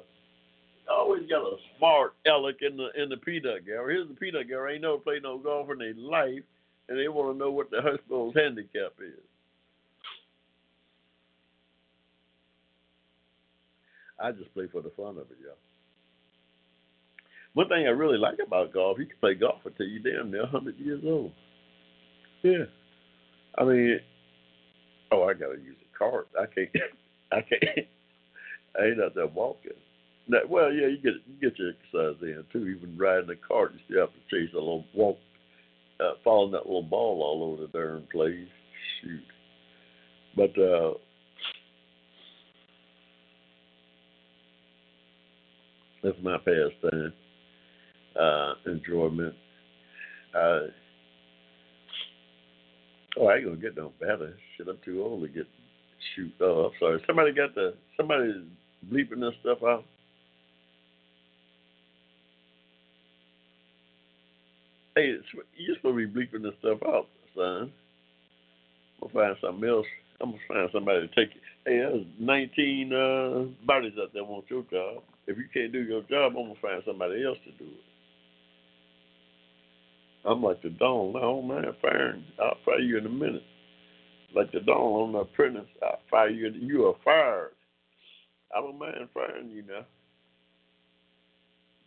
always 0.90 1.28
got 1.28 1.42
a 1.42 1.56
smart 1.78 2.14
aleck 2.26 2.56
in 2.60 2.76
the 2.76 2.88
in 3.00 3.08
the 3.08 3.16
peanut 3.16 3.66
gallery. 3.66 3.94
Here's 3.94 4.08
the 4.08 4.14
peanut 4.14 4.48
gallery. 4.48 4.74
Ain't 4.74 4.82
never 4.82 4.98
played 4.98 5.22
no 5.22 5.38
golf 5.38 5.70
in 5.70 5.78
their 5.78 5.94
life, 5.94 6.42
and 6.88 6.98
they 6.98 7.08
want 7.08 7.34
to 7.34 7.38
know 7.38 7.50
what 7.50 7.70
the 7.70 7.80
Hushmo's 7.80 8.34
handicap 8.36 8.92
is. 9.00 9.20
I 14.20 14.32
just 14.32 14.52
play 14.54 14.68
for 14.70 14.80
the 14.80 14.92
fun 14.96 15.18
of 15.18 15.30
it, 15.30 15.38
y'all. 15.42 15.56
One 17.54 17.68
thing 17.68 17.86
I 17.86 17.90
really 17.90 18.18
like 18.18 18.38
about 18.44 18.72
golf, 18.72 18.98
you 18.98 19.06
can 19.06 19.16
play 19.20 19.34
golf 19.34 19.60
until 19.64 19.86
you're 19.86 20.02
damn 20.02 20.30
near 20.30 20.42
100 20.42 20.76
years 20.78 21.02
old. 21.04 21.32
Yeah. 22.42 22.64
I 23.56 23.64
mean, 23.64 24.00
oh, 25.12 25.24
I 25.24 25.34
gotta 25.34 25.58
use 25.58 25.76
a 25.80 25.98
cart. 25.98 26.28
I 26.38 26.46
can't. 26.46 26.68
I 27.32 27.40
can't. 27.42 27.86
I 28.80 28.86
ain't 28.86 29.00
out 29.00 29.14
there 29.14 29.28
walking. 29.28 29.72
Well, 30.48 30.72
yeah, 30.72 30.86
you 30.86 30.98
get 31.02 31.14
you 31.26 31.50
get 31.50 31.58
your 31.58 31.70
exercise 31.70 32.22
in 32.22 32.44
too. 32.52 32.66
Even 32.66 32.96
riding 32.96 33.30
a 33.30 33.36
cart, 33.46 33.72
you 33.74 33.80
still 33.86 34.00
have 34.00 34.10
to 34.10 34.20
chase 34.30 34.52
a 34.54 34.58
little 34.58 34.84
walk, 34.94 35.18
uh, 36.00 36.12
following 36.22 36.52
that 36.52 36.66
little 36.66 36.82
ball 36.82 37.22
all 37.22 37.52
over 37.52 37.62
the 37.62 37.78
darn 37.78 38.06
place. 38.10 38.48
Shoot, 39.02 39.22
but 40.36 40.58
uh, 40.60 40.94
that's 46.02 46.16
my 46.22 46.38
pastime, 46.38 47.12
uh, 48.18 48.54
enjoyment. 48.66 49.34
Uh, 50.34 50.68
Oh, 53.16 53.26
I 53.26 53.36
ain't 53.36 53.44
gonna 53.44 53.56
get 53.56 53.76
no 53.76 53.92
better. 54.00 54.34
Shit, 54.56 54.68
I'm 54.68 54.78
too 54.84 55.02
old 55.02 55.22
to 55.22 55.28
get 55.28 55.46
shoot. 56.14 56.32
Oh, 56.40 56.66
I'm 56.66 56.72
sorry. 56.80 57.02
Somebody 57.06 57.32
got 57.32 57.54
the 57.54 57.74
somebody 57.96 58.44
bleeping 58.90 59.20
this 59.20 59.34
stuff 59.40 59.58
out. 59.62 59.84
Hey, 64.96 65.16
you're 65.56 65.76
supposed 65.76 65.98
to 65.98 66.06
be 66.06 66.06
bleeping 66.06 66.42
this 66.42 66.54
stuff 66.60 66.78
out, 66.86 67.08
son. 67.34 67.72
I'm 69.02 69.08
gonna 69.12 69.12
find 69.12 69.36
something 69.40 69.68
else. 69.68 69.86
I'm 70.20 70.30
gonna 70.30 70.42
find 70.46 70.70
somebody 70.72 71.00
to 71.00 71.08
take 71.08 71.34
it. 71.34 71.42
Hey, 71.66 71.78
there's 71.78 72.06
19 72.20 72.92
uh, 72.92 73.66
bodies 73.66 73.94
out 74.00 74.12
there 74.14 74.22
want 74.24 74.44
your 74.48 74.62
job. 74.70 75.02
If 75.26 75.36
you 75.36 75.46
can't 75.52 75.72
do 75.72 75.82
your 75.82 76.02
job, 76.02 76.34
I'm 76.36 76.46
gonna 76.46 76.54
find 76.62 76.82
somebody 76.86 77.24
else 77.24 77.38
to 77.44 77.50
do 77.52 77.70
it. 77.70 77.80
I'm 80.24 80.42
like 80.42 80.62
the 80.62 80.70
Don. 80.70 81.16
I 81.16 81.20
don't 81.20 81.48
mind 81.48 81.66
firing. 81.82 82.24
I'll 82.40 82.56
fire 82.64 82.78
you 82.78 82.98
in 82.98 83.06
a 83.06 83.10
minute. 83.10 83.42
Like 84.34 84.52
the 84.52 84.60
Don 84.60 84.76
on 84.76 85.12
the 85.12 85.18
apprentice, 85.18 85.68
I'll 85.82 86.00
fire 86.10 86.28
you. 86.30 86.50
You 86.50 86.86
are 86.86 86.94
fired. 87.04 87.50
I 88.56 88.60
don't 88.60 88.78
mind 88.78 89.08
firing 89.12 89.50
you 89.50 89.62
now. 89.62 89.84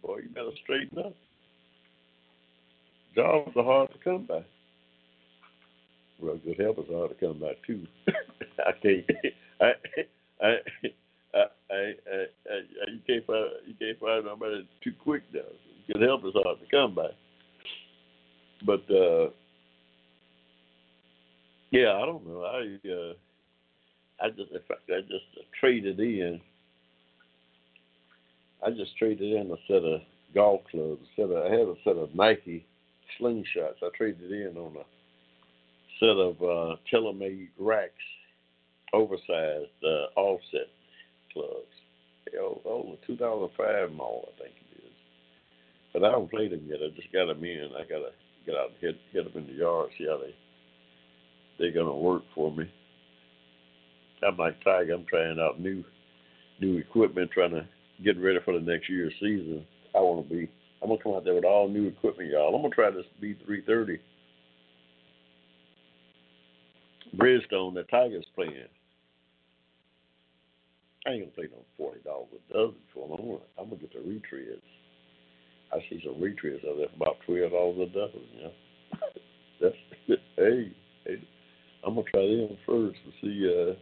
Boy, 0.03 0.17
you 0.23 0.29
better 0.29 0.51
straighten 0.63 0.99
up. 0.99 1.15
Jobs 3.17 3.51
are 3.55 3.63
hard 3.63 3.91
to 3.93 3.97
come 4.03 4.25
by. 4.27 4.45
Well, 6.21 6.39
good 6.45 6.59
help 6.59 6.77
is 6.77 6.85
hard 6.87 7.09
to 7.09 7.15
come 7.15 7.39
by 7.39 7.53
too. 7.65 7.87
I 8.59 8.71
can't. 8.79 9.05
I, 9.59 9.71
I, 10.39 10.47
I, 11.33 11.41
I, 11.71 11.83
I, 12.51 12.91
you 12.91 12.99
can't 13.07 13.25
find 13.25 13.49
you 13.65 13.73
can't 13.79 13.99
find 13.99 14.25
nobody 14.25 14.69
too 14.83 14.93
quick 15.03 15.23
now. 15.33 15.41
Good 15.91 16.03
help 16.03 16.25
is 16.25 16.33
hard 16.35 16.59
to 16.59 16.65
come 16.69 16.93
by. 16.93 17.09
But 18.63 18.83
uh, 18.93 19.31
yeah, 21.71 21.93
I 21.93 22.05
don't 22.05 22.27
know. 22.27 22.43
I 22.43 22.77
uh, 22.87 23.13
I 24.23 24.29
just 24.29 24.51
in 24.51 24.61
fact 24.67 24.81
I 24.89 25.01
just 25.01 25.25
traded 25.59 25.99
in. 25.99 26.39
I 28.63 28.69
just 28.69 28.95
traded 28.97 29.33
in 29.33 29.51
a 29.51 29.55
set 29.67 29.83
of 29.83 30.01
golf 30.35 30.61
clubs. 30.69 31.01
Set 31.15 31.25
of, 31.25 31.45
I 31.45 31.49
had 31.49 31.61
a 31.61 31.75
set 31.83 31.95
of 31.95 32.13
Nike 32.13 32.63
slingshots. 33.19 33.83
I 33.83 33.89
traded 33.95 34.31
in 34.31 34.57
on 34.57 34.75
a 34.77 34.85
set 35.99 36.09
of 36.09 36.35
uh, 36.41 36.75
TaylorMade 36.91 37.49
racks, 37.59 37.93
oversized 38.93 39.71
uh, 39.83 40.19
offset 40.19 40.67
clubs. 41.33 41.73
Oh, 42.39 42.61
oh, 42.65 42.97
2005 43.07 43.91
model, 43.91 44.29
I 44.35 44.43
think 44.43 44.55
it 44.55 44.83
is. 44.83 44.91
But 45.93 46.03
I 46.03 46.11
haven't 46.11 46.31
played 46.31 46.51
them 46.51 46.65
yet. 46.67 46.79
I 46.83 46.95
just 46.95 47.11
got 47.13 47.27
them 47.27 47.43
in. 47.43 47.69
I 47.77 47.83
gotta 47.83 48.11
get 48.45 48.55
out 48.55 48.69
and 48.69 48.77
hit 48.81 48.95
hit 49.11 49.33
them 49.33 49.43
in 49.43 49.47
the 49.47 49.59
yard, 49.59 49.89
see 49.97 50.05
how 50.05 50.19
they 50.19 50.35
they're 51.57 51.71
gonna 51.71 51.95
work 51.95 52.23
for 52.35 52.51
me. 52.51 52.69
I'm 54.27 54.37
like 54.37 54.61
Tiger. 54.63 54.93
I'm 54.93 55.05
trying 55.09 55.39
out 55.39 55.59
new 55.59 55.83
new 56.59 56.77
equipment, 56.77 57.31
trying 57.31 57.51
to 57.51 57.67
get 58.03 58.21
ready 58.21 58.39
for 58.43 58.53
the 58.53 58.65
next 58.65 58.89
year's 58.89 59.13
season. 59.19 59.65
I 59.95 59.99
want 59.99 60.27
to 60.27 60.35
be 60.35 60.49
I'm 60.81 60.89
gonna 60.89 61.01
come 61.01 61.13
out 61.13 61.25
there 61.25 61.33
with 61.33 61.45
all 61.45 61.67
new 61.67 61.87
equipment, 61.87 62.29
y'all. 62.31 62.55
I'm 62.55 62.61
gonna 62.61 62.73
try 62.73 62.91
this 62.91 63.05
B330 63.21 63.99
Bridgestone 67.15 67.73
that 67.75 67.89
Tiger's 67.89 68.25
playing. 68.35 68.67
I 71.05 71.11
ain't 71.11 71.21
gonna 71.23 71.31
play 71.31 71.47
no 71.51 71.63
forty 71.77 71.99
dollars 72.01 72.27
a 72.33 72.53
dozen 72.53 72.75
for 72.93 73.07
them. 73.07 73.17
I'm 73.19 73.25
gonna, 73.25 73.39
I'm 73.59 73.69
gonna 73.69 73.81
get 73.81 73.93
the 73.93 73.99
retreads. 73.99 74.61
I 75.73 75.79
see 75.89 76.01
some 76.03 76.15
retreads 76.15 76.67
out 76.67 76.77
there 76.77 76.87
for 76.89 76.95
about 76.95 77.17
twelve 77.25 77.51
dollars 77.51 77.89
a 77.89 77.93
dozen. 77.93 78.21
You 78.35 78.43
know, 78.43 78.51
that's 79.61 79.75
hey, 80.35 80.71
hey, 81.05 81.27
I'm 81.85 81.95
gonna 81.95 82.07
try 82.11 82.21
them 82.21 82.57
first 82.65 82.99
and 83.03 83.13
see 83.21 83.47
uh 83.47 83.73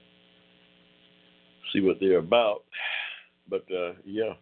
see 1.73 1.81
what 1.81 1.97
they're 1.99 2.19
about. 2.19 2.63
But 3.49 3.65
uh 3.71 3.93
yeah. 4.05 4.33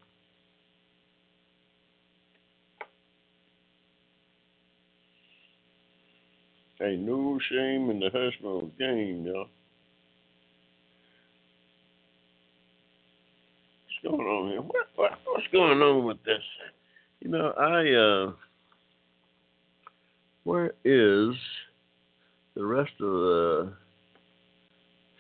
Ain't 6.84 7.04
no 7.04 7.40
shame 7.50 7.90
in 7.92 8.00
the 8.02 8.10
Hushmo 8.10 8.70
game, 8.78 9.26
y'all. 9.26 9.48
What's 14.04 14.18
going 14.18 14.28
on 14.28 14.50
here? 14.50 14.62
What, 14.62 14.88
what 14.96 15.12
what's 15.26 15.48
going 15.54 15.82
on 15.82 16.04
with 16.04 16.22
this? 16.26 16.42
You 17.22 17.30
know, 17.30 17.54
I 17.58 17.94
uh 17.94 18.34
where 20.44 20.74
is 20.84 21.36
the 22.56 22.66
rest 22.66 22.92
of 23.00 23.08
the 23.08 23.74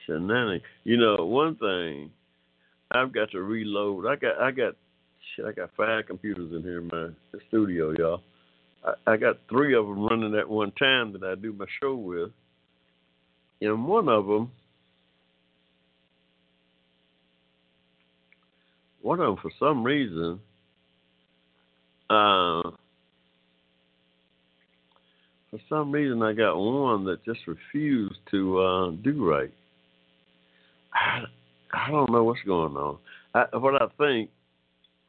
shenanigans? 0.06 0.64
You 0.84 0.98
know, 0.98 1.26
one 1.26 1.56
thing 1.56 2.12
I've 2.92 3.14
got 3.14 3.32
to 3.32 3.42
reload. 3.42 4.06
I 4.06 4.18
got 4.18 4.38
I 4.38 4.52
got 4.52 4.76
shit. 5.34 5.46
I 5.46 5.54
got 5.54 5.70
five 5.78 6.08
computers 6.08 6.52
in 6.52 6.62
here 6.62 6.80
in 6.80 6.88
my 6.88 7.40
studio, 7.48 7.92
y'all. 7.98 8.22
I, 8.86 9.14
I 9.14 9.18
got 9.18 9.38
three 9.50 9.76
of 9.76 9.86
them 9.86 10.06
running 10.06 10.36
at 10.36 10.50
one 10.50 10.72
time 10.72 11.14
that 11.14 11.24
I 11.24 11.36
do 11.36 11.54
my 11.54 11.66
show 11.82 11.96
with, 11.96 12.32
and 13.62 13.88
one 13.88 14.10
of 14.10 14.26
them, 14.26 14.52
one 19.02 19.20
of 19.20 19.28
them 19.28 19.38
for 19.42 19.52
some 19.60 19.84
reason, 19.84 20.40
uh, 22.10 22.72
for 25.50 25.60
some 25.70 25.92
reason 25.92 26.22
I 26.22 26.34
got 26.34 26.58
one 26.58 27.06
that 27.06 27.24
just 27.24 27.42
refused 27.48 28.20
to 28.32 28.60
uh, 28.60 28.92
do 29.04 29.24
right. 29.24 29.54
I, 30.94 31.24
I 31.74 31.90
don't 31.90 32.12
know 32.12 32.24
what's 32.24 32.42
going 32.46 32.76
on. 32.76 32.98
I, 33.34 33.46
what 33.58 33.82
I 33.82 33.88
think, 33.98 34.30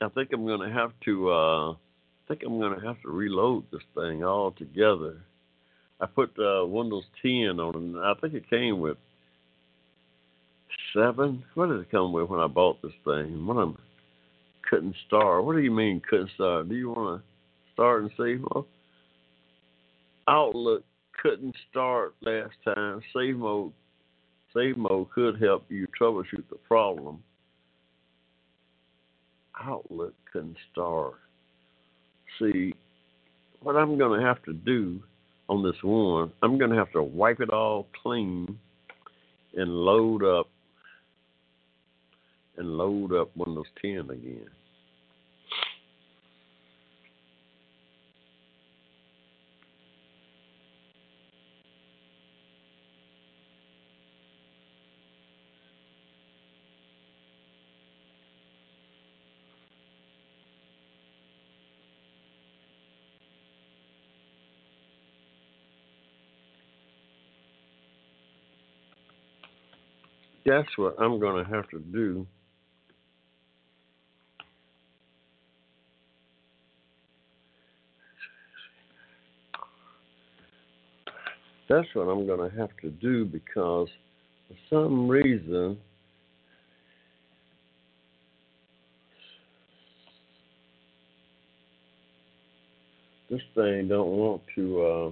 I 0.01 0.09
think 0.09 0.31
I'm 0.33 0.47
going 0.47 0.67
to 0.67 0.75
have 0.75 0.93
to. 1.07 1.31
Uh, 1.31 1.75
think 2.29 2.43
I'm 2.45 2.59
going 2.59 2.79
to 2.79 2.87
have 2.87 3.01
to 3.03 3.09
reload 3.09 3.65
this 3.71 3.83
thing 3.95 4.25
all 4.25 4.53
together. 4.53 5.19
I 6.01 6.07
put 6.07 6.31
uh, 6.39 6.67
Windows 6.67 7.05
10 7.23 7.61
on 7.61 7.75
it, 7.75 7.77
and 7.77 7.99
I 7.99 8.15
think 8.21 8.35
it 8.35 8.51
came 8.51 8.81
with 8.81 8.97
seven. 10.95 11.45
What 11.55 11.69
did 11.69 11.81
it 11.81 11.91
come 11.91 12.13
with 12.13 12.29
when 12.29 12.41
I 12.41 12.47
bought 12.47 12.83
this 12.83 12.93
thing? 13.05 13.47
One 13.47 13.59
of 13.59 13.77
couldn't 14.69 14.97
start. 15.07 15.45
What 15.45 15.57
do 15.57 15.63
you 15.63 15.71
mean 15.71 16.03
couldn't 16.09 16.31
start? 16.35 16.69
Do 16.69 16.75
you 16.75 16.91
want 16.91 17.21
to 17.21 17.73
start 17.73 18.03
and 18.03 18.11
see? 18.17 18.43
Well, 18.43 18.67
Outlook 20.29 20.85
couldn't 21.23 21.55
start 21.71 22.15
last 22.23 22.55
time. 22.65 23.01
Safe 23.15 23.37
mode, 23.37 23.73
safe 24.55 24.77
mode 24.77 25.11
could 25.11 25.41
help 25.41 25.65
you 25.69 25.87
troubleshoot 26.01 26.49
the 26.51 26.57
problem. 26.67 27.23
Outlook 29.63 30.15
couldn't 30.33 30.57
start 30.73 31.15
see 32.39 32.75
what 33.63 33.77
I'm 33.77 33.99
going 33.99 34.21
to 34.21 34.27
have 34.27 34.43
to 34.45 34.53
do 34.53 35.01
on 35.49 35.63
this 35.63 35.77
one. 35.83 36.33
I'm 36.43 36.59
going 36.59 36.71
to 36.71 36.77
have 36.77 36.93
to 36.93 37.03
wipe 37.03 37.41
it 37.41 37.51
all 37.51 37.87
clean 38.03 38.59
and 39.55 39.71
load 39.71 40.25
up 40.25 40.49
and 42.57 42.77
load 42.77 43.13
up 43.13 43.31
Windows 43.37 43.67
10 43.83 44.11
again. 44.11 44.47
That's 70.47 70.69
what 70.77 70.95
I'm 71.01 71.19
going 71.19 71.43
to 71.43 71.51
have 71.51 71.69
to 71.71 71.79
do. 71.79 72.27
That's 81.69 81.89
what 81.95 82.09
I'm 82.09 82.27
going 82.27 82.51
to 82.51 82.57
have 82.59 82.71
to 82.83 82.91
do 82.91 83.25
because 83.25 83.89
for 84.49 84.57
some 84.69 85.09
reason 85.09 85.79
this 93.31 93.41
thing 93.55 93.89
don't 93.89 94.11
want 94.11 94.43
to 94.57 94.83
uh, 94.83 95.11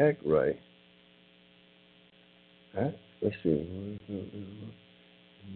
act 0.00 0.22
right. 0.24 0.58
Huh? 2.74 2.90
Let's 3.24 3.36
see. 3.42 3.98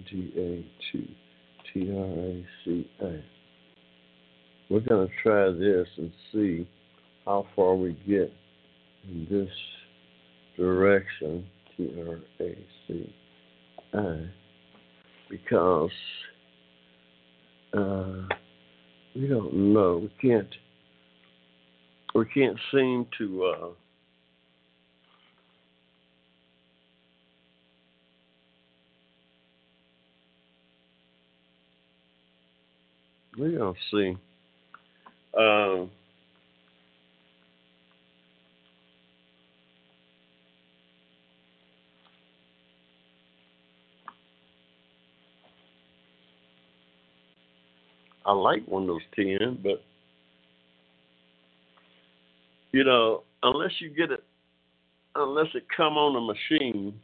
G 0.09 0.33
A 0.39 0.66
two 0.91 1.07
T 1.71 1.95
R 1.95 2.05
A 2.05 2.47
C 2.64 2.91
A. 3.03 3.23
We're 4.71 4.81
going 4.81 5.07
to 5.07 5.14
try 5.23 5.51
this 5.51 5.87
and 5.99 6.11
see 6.33 6.66
how 7.27 7.47
far 7.55 7.75
we 7.75 7.93
get 8.09 8.33
in 9.05 9.27
this 9.31 9.51
direction. 10.57 11.47
T 11.77 11.93
R 12.09 12.21
A 12.41 12.66
C 12.87 13.14
I. 13.93 14.31
Because 15.29 15.91
uh, 17.75 18.23
we 19.14 19.27
don't 19.27 19.53
know. 19.75 19.99
We 19.99 20.31
can't. 20.31 20.55
We 22.14 22.25
can't 22.33 22.59
seem 22.73 23.07
to. 23.19 23.45
Uh, 23.45 23.69
We're 33.39 33.57
gonna 33.57 33.72
see. 33.93 34.16
Um, 35.39 35.91
I 48.26 48.32
like 48.32 48.66
Windows 48.66 49.03
10, 49.14 49.61
but 49.62 49.82
you 52.72 52.82
know, 52.82 53.22
unless 53.43 53.70
you 53.78 53.91
get 53.91 54.11
it, 54.11 54.24
unless 55.14 55.47
it 55.55 55.64
come 55.74 55.97
on 55.97 56.16
a 56.16 56.20
machine, 56.20 57.01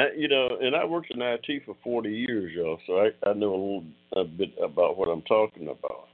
I, 0.00 0.12
you 0.16 0.28
know, 0.28 0.58
and 0.60 0.74
I 0.74 0.84
worked 0.84 1.10
in 1.10 1.20
IT 1.20 1.62
for 1.66 1.76
40 1.84 2.10
years, 2.10 2.52
y'all, 2.54 2.78
so 2.86 3.00
I, 3.00 3.28
I 3.28 3.34
know 3.34 3.50
a 3.50 3.60
little 3.60 3.84
a 4.16 4.24
bit 4.24 4.54
about 4.62 4.96
what 4.96 5.08
I'm 5.08 5.22
talking 5.22 5.68
about. 5.68 6.08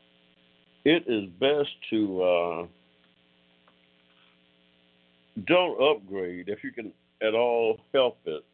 It 0.85 1.05
is 1.07 1.29
best 1.39 1.69
to 1.91 2.23
uh, 2.23 2.67
don't 5.47 5.81
upgrade 5.81 6.49
if 6.49 6.65
you 6.65 6.73
can 6.73 6.93
at 7.23 7.35
all 7.35 7.81
help 7.95 8.19
it. 8.25 8.45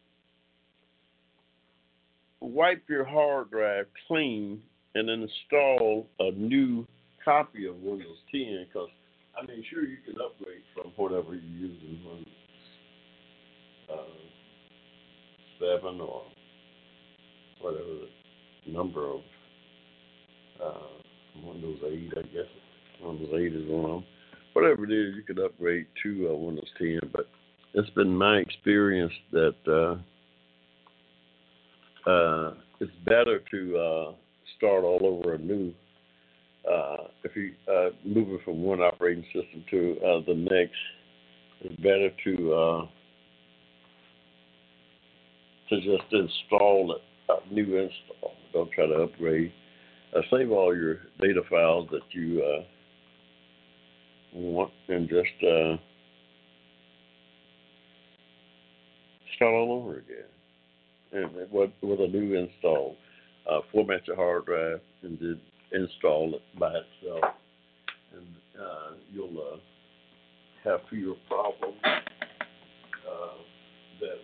Wipe 2.40 2.82
your 2.88 3.04
hard 3.04 3.50
drive 3.50 3.86
clean 4.08 4.60
and 4.94 5.08
install 5.08 6.08
a 6.18 6.32
new 6.32 6.86
copy 7.24 7.66
of 7.66 7.76
Windows 7.76 8.18
10 8.30 8.66
because 8.68 8.88
I 9.40 9.46
mean, 9.46 9.64
sure 9.70 9.84
you 9.84 9.96
can 10.04 10.16
upgrade 10.20 10.62
from 10.74 10.92
whatever 10.96 11.34
you're 11.34 11.70
using. 11.70 12.26
Uh, 13.90 14.21
seven 15.62 16.00
or 16.00 16.22
whatever 17.60 17.84
the 18.66 18.72
number 18.72 19.06
of 19.06 19.20
uh, 20.62 21.44
Windows 21.44 21.78
8, 21.86 22.12
I 22.16 22.22
guess. 22.22 22.50
Windows 23.02 23.30
8 23.32 23.54
is 23.54 23.68
one 23.68 23.84
of 23.84 23.90
them. 23.90 24.04
Whatever 24.52 24.84
it 24.84 24.92
is, 24.92 25.14
you 25.16 25.22
could 25.22 25.38
upgrade 25.38 25.86
to 26.02 26.30
uh, 26.30 26.36
Windows 26.36 26.68
10. 26.78 27.00
But 27.12 27.28
it's 27.74 27.90
been 27.90 28.14
my 28.14 28.38
experience 28.38 29.12
that 29.30 29.54
uh, 29.66 29.96
uh, 32.10 32.54
it's 32.80 32.92
better 33.04 33.40
to 33.50 33.78
uh, 33.78 34.12
start 34.56 34.84
all 34.84 35.00
over 35.02 35.34
anew 35.34 35.72
uh, 36.70 36.96
if 37.24 37.34
you 37.34 37.52
uh, 37.72 37.90
moving 38.04 38.38
from 38.44 38.62
one 38.62 38.80
operating 38.80 39.24
system 39.24 39.64
to 39.70 39.96
uh, 40.00 40.20
the 40.26 40.34
next, 40.34 40.76
it's 41.60 41.76
better 41.76 42.10
to 42.24 42.52
uh, 42.52 42.86
to 45.72 45.80
just 45.80 46.12
install 46.12 46.94
it, 46.94 47.02
a 47.30 47.54
new 47.54 47.76
install. 47.78 48.34
Don't 48.52 48.70
try 48.72 48.86
to 48.86 49.04
upgrade. 49.04 49.52
Uh, 50.14 50.20
save 50.30 50.50
all 50.50 50.76
your 50.76 50.96
data 51.20 51.40
files 51.48 51.88
that 51.90 52.02
you 52.10 52.42
uh, 52.42 52.62
want 54.34 54.70
and 54.88 55.08
just 55.08 55.42
uh, 55.42 55.76
start 59.36 59.54
all 59.54 59.82
over 59.82 59.98
again. 59.98 60.28
And 61.12 61.50
with, 61.50 61.70
with 61.82 62.00
a 62.00 62.08
new 62.08 62.34
install, 62.34 62.96
uh, 63.50 63.60
format 63.70 64.06
your 64.06 64.16
hard 64.16 64.46
drive 64.46 64.80
and 65.02 65.18
then 65.18 65.40
install 65.72 66.34
it 66.34 66.42
by 66.58 66.68
itself, 66.68 67.34
and 68.14 68.26
uh, 68.60 68.94
you'll 69.12 69.38
uh, 69.38 69.56
have 70.64 70.80
fewer 70.90 71.14
problems 71.28 71.76
uh, 71.84 73.34
that 74.00 74.18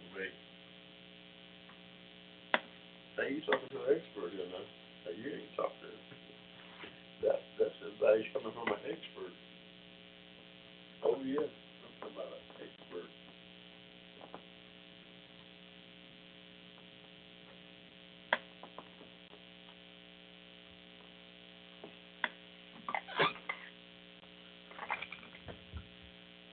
make. 3.19 3.29
Hey, 3.29 3.35
you 3.35 3.41
talking 3.43 3.69
to 3.71 3.77
an 3.85 3.99
expert, 3.99 4.33
you 4.33 4.47
know? 4.49 4.65
Hey, 5.05 5.17
you 5.19 5.31
ain't 5.35 5.57
talking 5.57 5.75
to 5.83 7.27
that. 7.27 7.41
That's 7.59 7.75
advice 7.83 8.25
coming 8.33 8.53
from 8.53 8.69
an 8.69 8.81
expert. 8.87 9.35
Oh 11.05 11.17
yeah, 11.25 11.47
about 12.03 12.27
an 12.27 12.63
expert. 12.63 13.11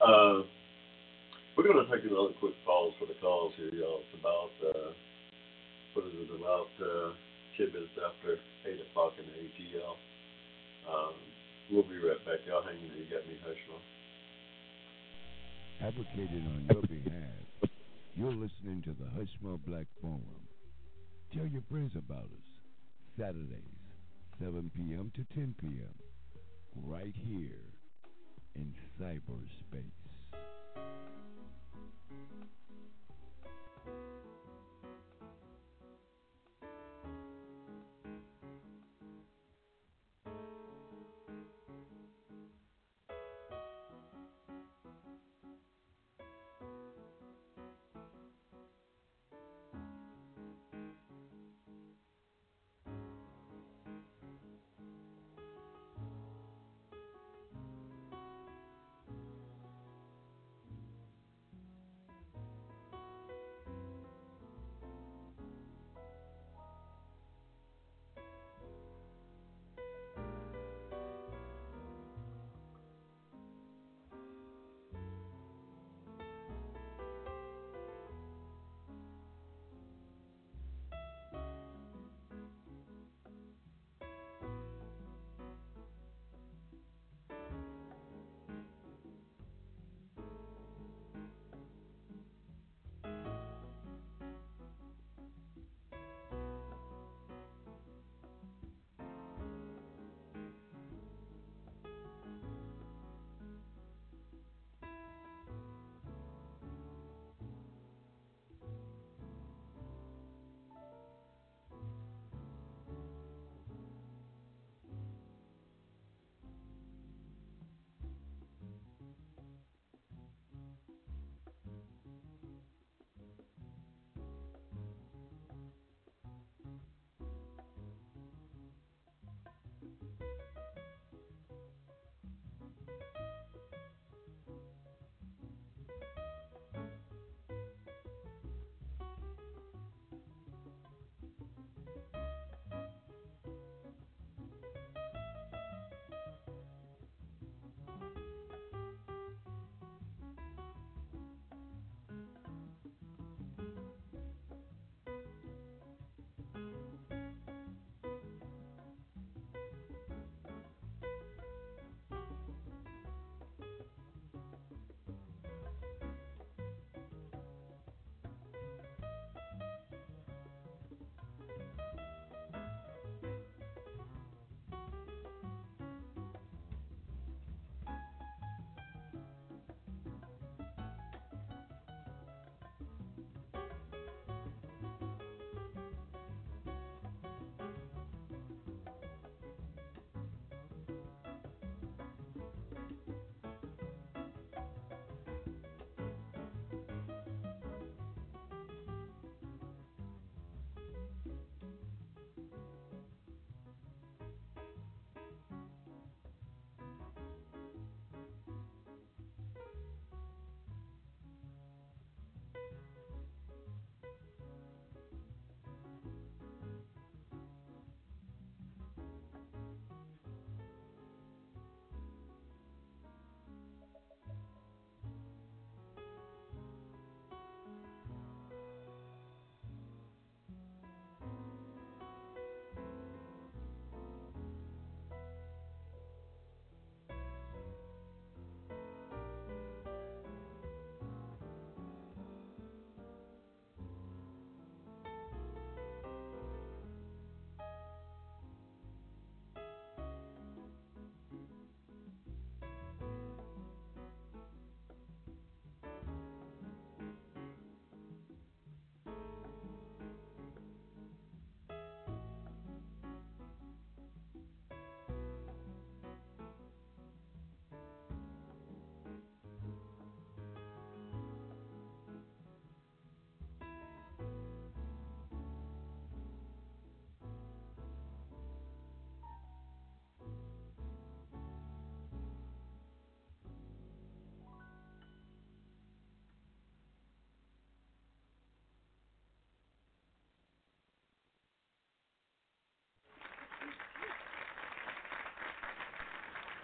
Uh, 0.02 0.42
we're 1.56 1.64
going 1.64 1.84
to 1.84 1.90
take 1.90 2.04
another 2.10 2.34
quick 2.38 2.54
pause 2.64 2.92
for 2.98 3.06
the 3.06 3.14
calls 3.14 3.54
here, 3.56 3.74
y'all. 3.74 4.00
It's 4.02 4.20
about, 4.20 4.50
uh, 4.62 4.90
about 6.46 6.70
uh, 6.78 7.10
10 7.58 7.74
minutes 7.74 7.98
after 7.98 8.38
8 8.62 8.78
o'clock 8.86 9.18
in 9.18 9.26
the 9.26 9.34
ATL. 9.34 9.98
Um, 10.86 11.14
we'll 11.72 11.82
be 11.82 11.98
right 11.98 12.22
back. 12.22 12.38
Y'all 12.46 12.62
hang 12.62 12.78
in 12.78 12.86
there. 12.86 13.02
You 13.02 13.10
got 13.10 13.26
me, 13.26 13.34
Hushmo. 13.42 13.82
Advocated 15.82 16.46
on 16.46 16.68
your 16.70 16.82
behalf. 16.82 17.70
You're 18.14 18.30
listening 18.30 18.80
to 18.86 18.94
the 18.94 19.10
Hushmo 19.18 19.58
Black 19.66 19.86
Forum. 20.00 20.46
Tell 21.34 21.46
your 21.46 21.62
friends 21.68 21.96
about 21.96 22.30
us. 22.30 22.48
Saturdays, 23.18 23.82
7 24.38 24.70
p.m. 24.72 25.10
to 25.16 25.24
10 25.34 25.56
p.m. 25.60 25.94
Right 26.76 27.14
here 27.26 27.74
in 28.54 28.72
cyberspace. 29.00 30.05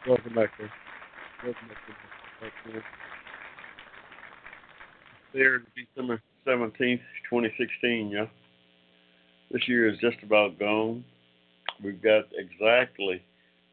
Welcome 0.09 0.35
back, 0.35 0.51
sir. 0.59 0.69
Welcome 1.45 1.69
back, 1.69 2.53
sir. 2.67 2.83
There, 5.33 5.63
December 5.77 6.21
17th, 6.45 7.01
2016, 7.31 8.11
yeah. 8.11 8.27
This 9.53 9.63
year 9.69 9.89
is 9.89 9.97
just 10.01 10.17
about 10.25 10.59
gone. 10.59 11.05
We've 11.85 12.03
got 12.03 12.25
exactly 12.37 13.23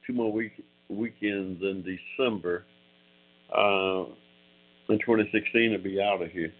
two 0.05 0.13
more 0.13 0.31
week, 0.31 0.51
weekends 0.87 1.63
in 1.63 1.83
December. 1.83 2.63
Uh, 3.51 4.03
in 4.89 4.99
2016 4.99 5.71
to 5.71 5.79
be 5.79 5.99
out 5.99 6.21
of 6.21 6.29
here. 6.29 6.53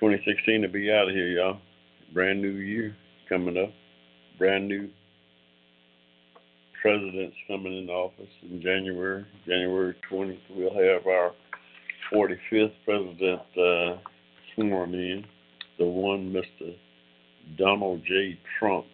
2016 0.00 0.62
to 0.62 0.68
be 0.68 0.90
out 0.90 1.08
of 1.08 1.14
here, 1.14 1.28
y'all. 1.28 1.58
Brand 2.12 2.42
new 2.42 2.48
year 2.48 2.96
coming 3.28 3.56
up. 3.56 3.70
Brand 4.38 4.66
new 4.66 4.88
presidents 6.86 7.34
coming 7.48 7.76
into 7.76 7.92
office 7.92 8.30
in 8.42 8.62
January. 8.62 9.26
January 9.44 9.92
20th, 10.08 10.38
we'll 10.50 10.70
have 10.70 11.04
our 11.08 11.32
45th 12.14 12.72
president 12.84 13.40
uh, 13.58 13.98
sworn 14.54 14.94
in, 14.94 15.24
the 15.80 15.84
one 15.84 16.32
Mr. 16.32 16.76
Donald 17.58 18.02
J. 18.06 18.38
Trump. 18.60 18.86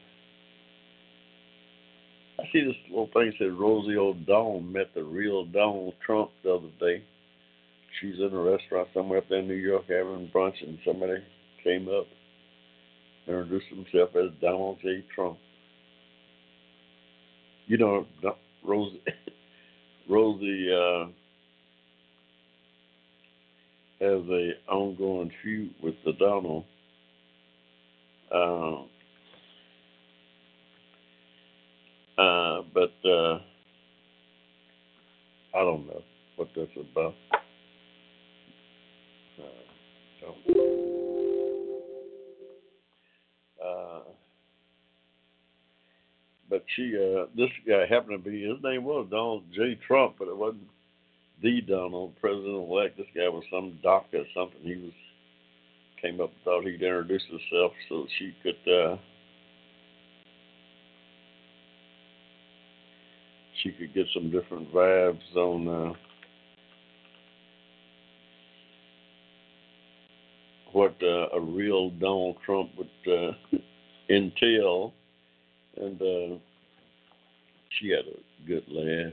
I 2.40 2.45
see 2.51 2.64
this 2.64 2.74
little 2.88 3.11
thing 3.12 3.30
said 3.38 3.53
Rosie 3.53 3.99
O'Donnell 3.99 4.61
met 4.61 4.95
the 4.95 5.05
real 5.05 5.45
Donald 5.45 5.93
Trump 6.05 6.30
the 6.43 6.55
other 6.55 6.70
day. 6.80 7.05
She's 8.01 8.18
in 8.18 8.30
a 8.32 8.40
restaurant 8.40 8.88
somewhere 8.95 9.18
up 9.18 9.28
there 9.28 9.40
in 9.40 9.49
New 9.49 9.55
York 9.55 9.84
having 9.90 10.30
brunch, 10.34 10.66
and 10.66 10.78
somebody 10.82 11.22
came 11.62 11.88
up 11.88 12.07
and 13.26 13.36
introduced 13.36 13.66
himself 13.66 14.16
as 14.16 14.31
Donald 14.40 14.78
J. 14.81 15.05
Trump. 15.14 15.36
You 17.66 17.78
know, 17.78 18.06
Rosie, 18.64 19.02
Rosie 20.09 20.68
uh, 20.72 21.06
has 24.01 24.20
a 24.28 24.51
ongoing 24.68 25.30
feud 25.43 25.74
with 25.82 25.94
the 26.05 26.12
Donald. 26.14 26.64
Um, 28.34 28.89
uh, 32.18 32.62
but 32.74 32.93
uh, 33.09 33.39
I 35.55 35.60
don't 35.60 35.86
know 35.86 36.02
what 36.36 36.48
that's 36.56 36.70
about. 36.76 37.14
Uh, 39.39 39.44
so, 40.20 40.34
uh, 43.64 44.01
but 46.53 46.62
she, 46.77 46.95
uh, 46.95 47.24
this 47.35 47.49
guy 47.66 47.87
happened 47.87 48.23
to 48.23 48.31
be, 48.31 48.43
his 48.43 48.62
name 48.62 48.85
was 48.85 49.07
Donald 49.11 49.45
J. 49.55 49.79
Trump, 49.87 50.16
but 50.19 50.29
it 50.29 50.37
wasn't 50.37 50.69
the 51.43 51.62
Donald, 51.62 52.12
president 52.20 52.69
elect. 52.70 52.99
This 52.99 53.07
guy 53.16 53.27
was 53.27 53.43
some 53.51 53.79
doctor 53.83 54.19
or 54.19 54.27
something. 54.35 54.61
He 54.61 54.77
was 54.77 54.93
came 56.03 56.20
up 56.20 56.29
and 56.29 56.45
thought 56.45 56.65
he'd 56.65 56.83
introduce 56.83 57.23
himself 57.31 57.73
so 57.89 58.07
she 58.19 58.35
could 58.43 58.70
uh, 58.70 58.97
she 63.62 63.70
could 63.70 63.95
get 63.95 64.07
some 64.12 64.31
different 64.31 64.70
vibes 64.74 65.35
on 65.35 65.69
uh, 65.69 65.93
what 70.73 70.97
uh, 71.03 71.29
a 71.35 71.41
real 71.41 71.89
Donald 71.91 72.37
Trump 72.45 72.73
would 72.77 72.89
uh, 73.07 73.33
entail, 74.11 74.93
and 75.83 76.01
uh, 76.01 76.39
she 77.79 77.91
had 77.91 78.05
a 78.07 78.19
good 78.47 78.65
laugh. 78.69 79.13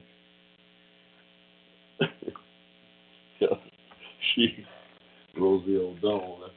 she, 4.35 4.65
Rosie 5.37 5.77
O'Donnell, 5.77 6.49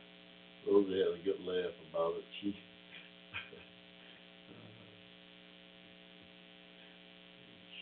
Rosie 0.71 0.99
had 0.99 1.19
a 1.19 1.25
good 1.25 1.41
laugh 1.47 1.73
about 1.91 2.15
it. 2.17 2.25
She, 2.41 2.55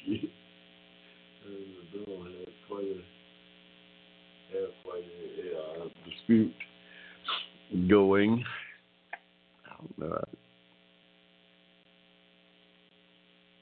she, 0.04 0.32
Rosie 1.44 1.76
O'Donnell 1.96 2.24
had 2.24 2.54
quite 2.68 2.84
a, 2.84 3.02
had 4.52 4.70
quite 4.84 5.04
a 5.04 5.58
uh, 5.58 5.88
dispute 6.04 6.54
going. 7.88 8.44
I 9.64 9.70
don't 9.78 9.98
know. 9.98 10.39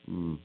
Hmm. 0.09 0.37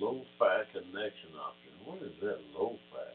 low-fi 0.00 0.64
connection 0.72 1.36
option. 1.36 1.72
What 1.84 2.02
is 2.02 2.16
that 2.22 2.40
low-fi? 2.56 3.10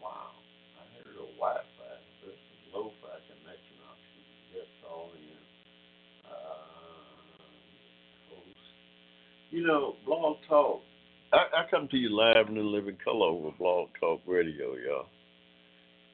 Wow, 0.00 0.32
I 0.80 0.84
heard 0.96 1.16
a 1.20 1.28
Wi-Fi. 1.36 1.94
This 2.24 2.32
is 2.32 2.60
low-fi 2.72 3.16
connection 3.28 3.78
option. 3.84 4.20
Get 4.52 4.68
all 4.88 5.12
in. 5.12 5.40
Uh, 6.24 7.20
host. 8.32 8.72
You 9.60 9.66
know, 9.66 9.96
Blog 10.06 10.38
Talk. 10.48 10.80
I, 11.34 11.36
I 11.36 11.70
come 11.70 11.86
to 11.88 11.96
you 11.98 12.08
live 12.16 12.48
and 12.48 12.56
in 12.56 12.72
living 12.72 12.96
color 13.04 13.26
over 13.26 13.50
Blog 13.58 13.88
Talk 14.00 14.22
Radio, 14.26 14.74
y'all. 14.76 15.04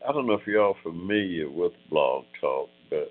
I 0.05 0.10
don't 0.12 0.27
know 0.27 0.32
if 0.32 0.44
y'all 0.48 0.74
familiar 0.82 1.48
with 1.48 1.70
Blog 1.89 2.24
Talk, 2.40 2.68
but 2.90 3.09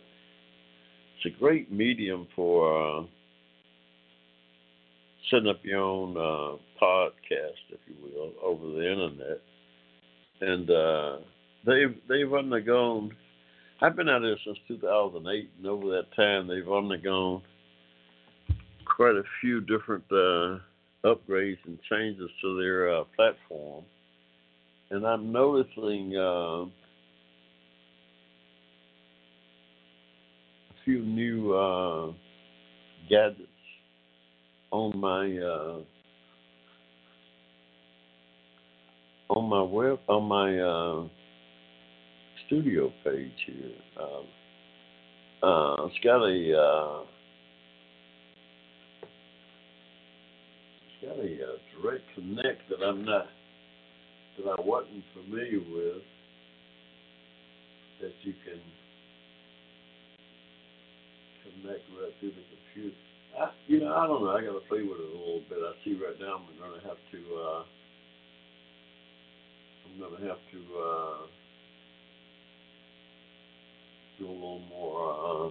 it's 1.15 1.25
a 1.25 1.39
great 1.39 1.71
medium 1.71 2.27
for 2.35 2.99
uh, 2.99 3.03
setting 5.31 5.47
up 5.47 5.61
your 5.63 5.79
own 5.79 6.17
uh, 6.17 6.57
podcast, 6.83 7.69
if 7.69 7.79
you 7.87 7.95
will, 8.03 8.33
over 8.43 8.71
the 8.75 8.91
internet. 8.91 9.41
And 10.41 10.69
uh, 10.69 11.17
they've 11.65 11.95
they've 12.09 12.33
undergone. 12.33 13.15
I've 13.81 13.95
been 13.95 14.09
out 14.09 14.21
there 14.21 14.35
since 14.43 14.57
2008, 14.67 15.49
and 15.59 15.65
over 15.65 15.87
that 15.91 16.13
time, 16.13 16.49
they've 16.49 16.69
undergone 16.69 17.41
quite 18.85 19.15
a 19.15 19.23
few 19.41 19.61
different 19.61 20.03
uh, 20.11 20.59
upgrades 21.03 21.57
and 21.65 21.77
changes 21.89 22.29
to 22.41 22.57
their 22.59 22.95
uh, 22.95 23.03
platform. 23.15 23.83
And 24.91 25.05
I'm 25.05 25.31
noticing 25.31 26.15
uh, 26.15 26.65
a 26.65 26.67
few 30.83 30.99
new 31.01 31.53
uh, 31.53 32.11
gadgets 33.09 33.41
on 34.71 34.97
my 34.97 35.37
uh, 35.37 35.79
on 39.29 39.49
my 39.49 39.61
web 39.61 39.99
on 40.07 40.23
my 40.25 40.59
uh, 40.59 41.07
studio 42.45 42.91
page 43.03 43.31
here. 43.45 43.71
It's 45.95 46.03
got 46.03 46.23
a 46.23 46.59
uh, 46.59 47.03
it's 50.81 50.94
got 51.05 51.19
a 51.19 51.31
uh, 51.37 51.57
direct 51.77 52.03
connect 52.15 52.69
that 52.69 52.81
I'm 52.81 53.05
not 53.05 53.27
that 54.37 54.49
I 54.49 54.61
wasn't 54.61 55.03
familiar 55.13 55.59
with 55.59 56.01
that 58.01 58.11
you 58.23 58.33
can 58.43 58.59
connect 61.43 61.83
right 61.95 62.11
through 62.19 62.33
the 62.33 62.43
computer. 62.49 62.97
I, 63.39 63.51
you 63.67 63.79
know, 63.79 63.93
I 63.93 64.07
don't 64.07 64.23
know. 64.23 64.31
I 64.31 64.41
got 64.41 64.53
to 64.53 64.65
play 64.67 64.81
with 64.81 64.97
it 64.99 65.13
a 65.13 65.17
little 65.17 65.43
bit. 65.47 65.59
I 65.61 65.73
see 65.83 65.93
right 65.93 66.19
now 66.19 66.41
I'm 66.41 66.57
going 66.57 66.81
to 66.81 66.87
have 66.87 66.97
to. 67.11 67.19
Uh, 67.35 67.63
I'm 69.85 69.99
going 69.99 70.21
to 70.21 70.27
have 70.27 70.41
to 70.51 70.59
uh, 70.75 71.17
do 74.19 74.25
a 74.25 74.31
little 74.31 74.61
more 74.69 75.13
uh, 75.13 75.49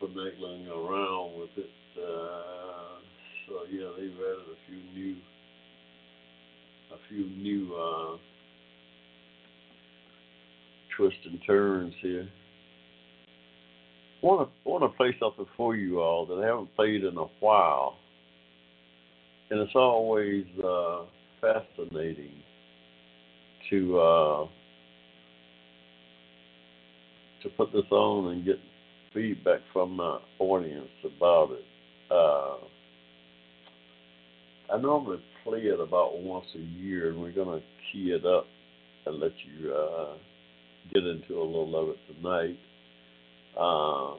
finagling 0.00 0.68
around 0.70 1.40
with 1.40 1.50
it. 1.56 1.70
Uh, 1.98 2.87
so 3.48 3.60
yeah, 3.70 3.88
they've 3.96 4.12
added 4.12 4.46
a 4.52 4.58
few 4.68 5.02
new, 5.02 5.16
a 6.92 6.98
few 7.08 7.26
new 7.26 7.74
uh, 7.74 8.16
twists 10.96 11.20
and 11.24 11.40
turns 11.46 11.94
here. 12.02 12.28
Want 14.20 14.48
to 14.48 14.68
want 14.68 14.82
to 14.82 14.96
play 14.96 15.16
something 15.20 15.46
for 15.56 15.76
you 15.76 16.00
all 16.00 16.26
that 16.26 16.42
I 16.42 16.46
haven't 16.46 16.74
played 16.76 17.04
in 17.04 17.16
a 17.16 17.26
while, 17.40 17.96
and 19.50 19.60
it's 19.60 19.76
always 19.76 20.44
uh, 20.62 21.04
fascinating 21.40 22.32
to 23.70 23.98
uh, 23.98 24.46
to 27.42 27.48
put 27.56 27.72
this 27.72 27.90
on 27.90 28.32
and 28.32 28.44
get 28.44 28.58
feedback 29.14 29.60
from 29.72 29.96
my 29.96 30.18
audience 30.40 30.88
about 31.04 31.52
it. 31.52 31.64
Uh, 32.10 32.66
I 34.72 34.76
normally 34.76 35.22
play 35.44 35.60
it 35.60 35.80
about 35.80 36.20
once 36.20 36.46
a 36.54 36.58
year, 36.58 37.10
and 37.10 37.20
we're 37.20 37.32
going 37.32 37.60
to 37.60 37.64
key 37.92 38.10
it 38.10 38.26
up 38.26 38.46
and 39.06 39.18
let 39.18 39.32
you 39.44 39.72
uh, 39.72 40.14
get 40.92 41.04
into 41.04 41.40
a 41.40 41.44
little 41.44 41.74
of 41.76 41.88
it 41.88 41.98
tonight. 42.14 42.58
Uh, 43.58 44.16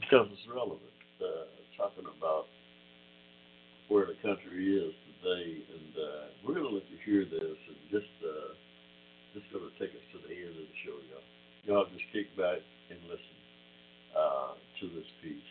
because 0.00 0.26
it's 0.32 0.48
relevant. 0.48 0.80
Uh, 1.20 1.46
talking 1.76 2.04
about 2.18 2.46
where 3.88 4.06
the 4.06 4.16
country 4.22 4.76
is 4.76 4.92
today, 5.20 5.62
and 5.68 5.92
uh, 5.96 6.24
we're 6.44 6.54
going 6.54 6.66
to 6.66 6.74
let 6.74 6.86
you 6.90 6.98
hear 7.04 7.24
this, 7.24 7.58
and 7.68 7.78
just 7.90 8.12
uh, 8.24 8.52
just 9.34 9.46
going 9.52 9.64
to 9.64 9.74
take 9.78 9.94
us 9.94 10.06
to 10.12 10.18
the 10.26 10.34
end 10.34 10.56
of 10.56 10.66
the 10.66 10.78
show, 10.84 10.96
y'all. 11.08 11.28
Y'all 11.64 11.86
just 11.92 12.04
kick 12.12 12.28
back 12.36 12.58
and 12.90 12.98
listen 13.06 13.38
uh, 14.16 14.58
to 14.80 14.84
this 14.94 15.08
piece. 15.22 15.50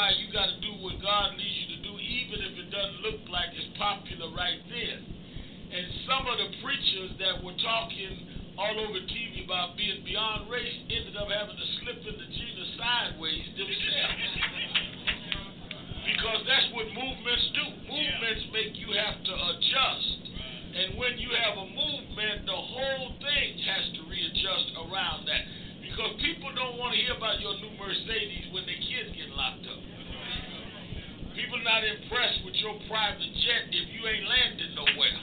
why 0.00 0.16
you 0.16 0.32
got 0.32 0.48
to 0.48 0.56
do 0.64 0.72
what 0.80 0.96
God 1.04 1.36
leads 1.36 1.56
you 1.60 1.76
to 1.76 1.80
do, 1.84 1.92
even 1.92 2.40
if 2.40 2.56
it 2.56 2.72
doesn't 2.72 3.04
look 3.04 3.20
like 3.28 3.52
it's 3.52 3.68
popular 3.76 4.32
right 4.32 4.56
then. 4.72 4.96
And 5.76 5.84
some 6.08 6.24
of 6.24 6.40
the 6.40 6.48
preachers 6.64 7.20
that 7.20 7.44
were 7.44 7.52
talking 7.60 8.24
all 8.56 8.80
over 8.80 8.96
TV 8.96 9.44
about 9.44 9.76
being 9.76 10.00
beyond 10.00 10.48
race 10.48 10.72
ended 10.88 11.20
up 11.20 11.28
having 11.28 11.52
to 11.52 11.68
slip 11.84 12.00
into 12.00 12.26
Jesus 12.32 12.68
sideways 12.80 13.44
themselves. 13.60 14.24
because 16.08 16.48
that's 16.48 16.68
what 16.72 16.88
movements 16.96 17.46
do. 17.60 17.66
Movements 17.84 18.44
yeah. 18.48 18.56
make 18.56 18.80
you 18.80 18.96
have 18.96 19.20
to 19.20 19.34
adjust. 19.52 20.32
And 20.80 20.96
when 20.96 21.20
you 21.20 21.28
have 21.44 21.60
a 21.60 21.68
movement, 21.76 22.48
the 22.48 22.56
whole 22.56 23.20
thing 23.20 23.48
has 23.68 23.84
to 24.00 24.08
readjust 24.08 24.80
around 24.80 25.28
that. 25.28 25.44
Because 25.90 26.14
people 26.22 26.54
don't 26.54 26.78
want 26.78 26.94
to 26.94 26.98
hear 27.02 27.18
about 27.18 27.42
your 27.42 27.58
new 27.58 27.74
Mercedes 27.74 28.46
when 28.54 28.62
their 28.62 28.78
kids 28.78 29.10
get 29.10 29.26
locked 29.34 29.66
up. 29.66 29.82
People 31.34 31.58
not 31.66 31.82
impressed 31.82 32.46
with 32.46 32.54
your 32.62 32.78
private 32.86 33.32
jet 33.42 33.74
if 33.74 33.86
you 33.90 34.06
ain't 34.06 34.22
landed 34.22 34.70
nowhere. 34.78 35.18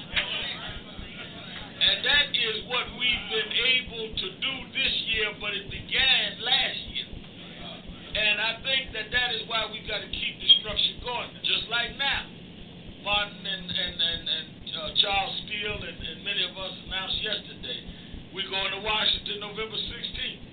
And 1.78 2.04
that 2.04 2.28
is 2.36 2.68
what 2.68 2.84
we've 3.00 3.26
been 3.32 3.52
able 3.54 4.06
to 4.12 4.28
do 4.44 4.54
this 4.76 4.94
year, 5.14 5.30
but 5.40 5.56
it 5.56 5.72
began 5.72 6.44
last 6.44 6.82
year. 6.92 7.10
And 8.18 8.36
I 8.42 8.60
think 8.66 8.92
that 8.92 9.08
that 9.14 9.30
is 9.40 9.48
why 9.48 9.72
we've 9.72 9.88
got 9.88 10.04
to 10.04 10.10
keep 10.12 10.36
the 10.42 10.50
structure 10.60 10.98
going, 11.06 11.32
just 11.48 11.70
like 11.72 11.96
now. 11.96 12.28
Martin 13.08 13.40
and, 13.40 13.66
and, 13.72 13.96
and, 13.96 14.22
and 14.28 14.48
uh, 14.74 14.92
Charles 15.00 15.32
Steele 15.48 15.80
and, 15.80 15.96
and 15.96 16.18
many 16.28 16.44
of 16.44 16.52
us 16.60 16.76
announced 16.90 17.24
yesterday 17.24 17.80
we're 18.36 18.50
going 18.52 18.70
to 18.70 18.82
Washington 18.84 19.40
November 19.40 19.80
16th. 19.80 20.47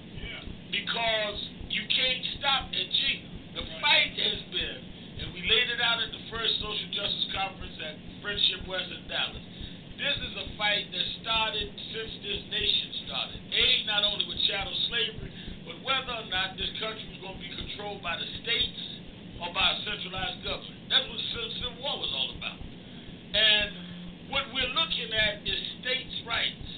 Because 0.84 1.40
you 1.72 1.80
can't 1.88 2.24
stop 2.36 2.68
at 2.68 2.88
G. 2.92 3.24
The 3.56 3.64
fight 3.80 4.12
has 4.20 4.40
been, 4.52 4.80
and 5.16 5.32
we 5.32 5.40
laid 5.40 5.72
it 5.72 5.80
out 5.80 5.96
at 5.96 6.12
the 6.12 6.20
first 6.28 6.60
social 6.60 6.90
justice 6.92 7.24
conference 7.32 7.72
at 7.80 7.96
Friendship 8.20 8.68
West 8.68 8.92
in 8.92 9.08
Dallas. 9.08 9.40
This 9.96 10.16
is 10.28 10.32
a 10.44 10.46
fight 10.60 10.84
that 10.92 11.06
started 11.24 11.72
since 11.88 12.12
this 12.20 12.40
nation 12.52 13.08
started. 13.08 13.40
A, 13.48 13.64
not 13.88 14.04
only 14.04 14.28
with 14.28 14.36
chattel 14.44 14.76
slavery, 14.92 15.32
but 15.64 15.80
whether 15.80 16.20
or 16.20 16.28
not 16.28 16.60
this 16.60 16.68
country 16.76 17.08
was 17.16 17.20
going 17.24 17.40
to 17.40 17.44
be 17.48 17.52
controlled 17.56 18.04
by 18.04 18.20
the 18.20 18.28
states 18.44 18.84
or 19.40 19.56
by 19.56 19.64
a 19.64 19.76
centralized 19.88 20.44
government. 20.44 20.84
That's 20.92 21.08
what 21.08 21.16
the 21.16 21.28
Civil 21.64 21.80
War 21.80 21.96
was 21.96 22.12
all 22.12 22.30
about. 22.36 22.60
And 22.60 23.72
what 24.28 24.52
we're 24.52 24.74
looking 24.76 25.08
at 25.16 25.48
is 25.48 25.58
states' 25.80 26.28
rights 26.28 26.68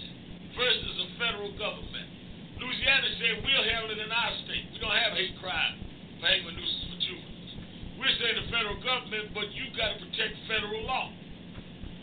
versus 0.54 0.94
a 0.94 1.08
federal 1.18 1.50
government. 1.58 2.15
Louisiana 2.56 3.08
said 3.20 3.44
we'll 3.44 3.66
handle 3.68 3.90
it 3.92 4.00
in 4.00 4.08
our 4.08 4.32
state. 4.48 4.64
We 4.72 4.78
don't 4.80 4.96
have 4.96 5.12
hate 5.12 5.36
crime 5.40 5.76
for 6.20 6.26
hanging 6.26 6.56
nooses 6.56 6.82
for 6.88 6.98
juveniles. 7.04 7.52
We're 8.00 8.16
saying 8.16 8.36
the 8.40 8.48
federal 8.48 8.78
government, 8.80 9.36
but 9.36 9.52
you 9.52 9.68
got 9.76 9.96
to 9.96 9.98
protect 10.00 10.32
federal 10.48 10.84
law. 10.88 11.12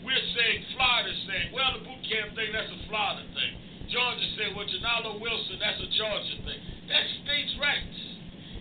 We're 0.06 0.26
saying 0.36 0.58
Florida's 0.76 1.20
saying, 1.26 1.48
well, 1.56 1.74
the 1.74 1.82
boot 1.82 2.02
camp 2.06 2.36
thing, 2.36 2.52
that's 2.52 2.70
a 2.70 2.80
Florida 2.86 3.24
thing. 3.32 3.52
Georgia 3.88 4.28
said, 4.36 4.52
well, 4.52 4.68
Genarlow 4.68 5.16
Wilson, 5.18 5.56
that's 5.58 5.80
a 5.80 5.90
Georgia 5.96 6.36
thing. 6.44 6.60
That's 6.86 7.08
states' 7.24 7.56
rights. 7.56 8.00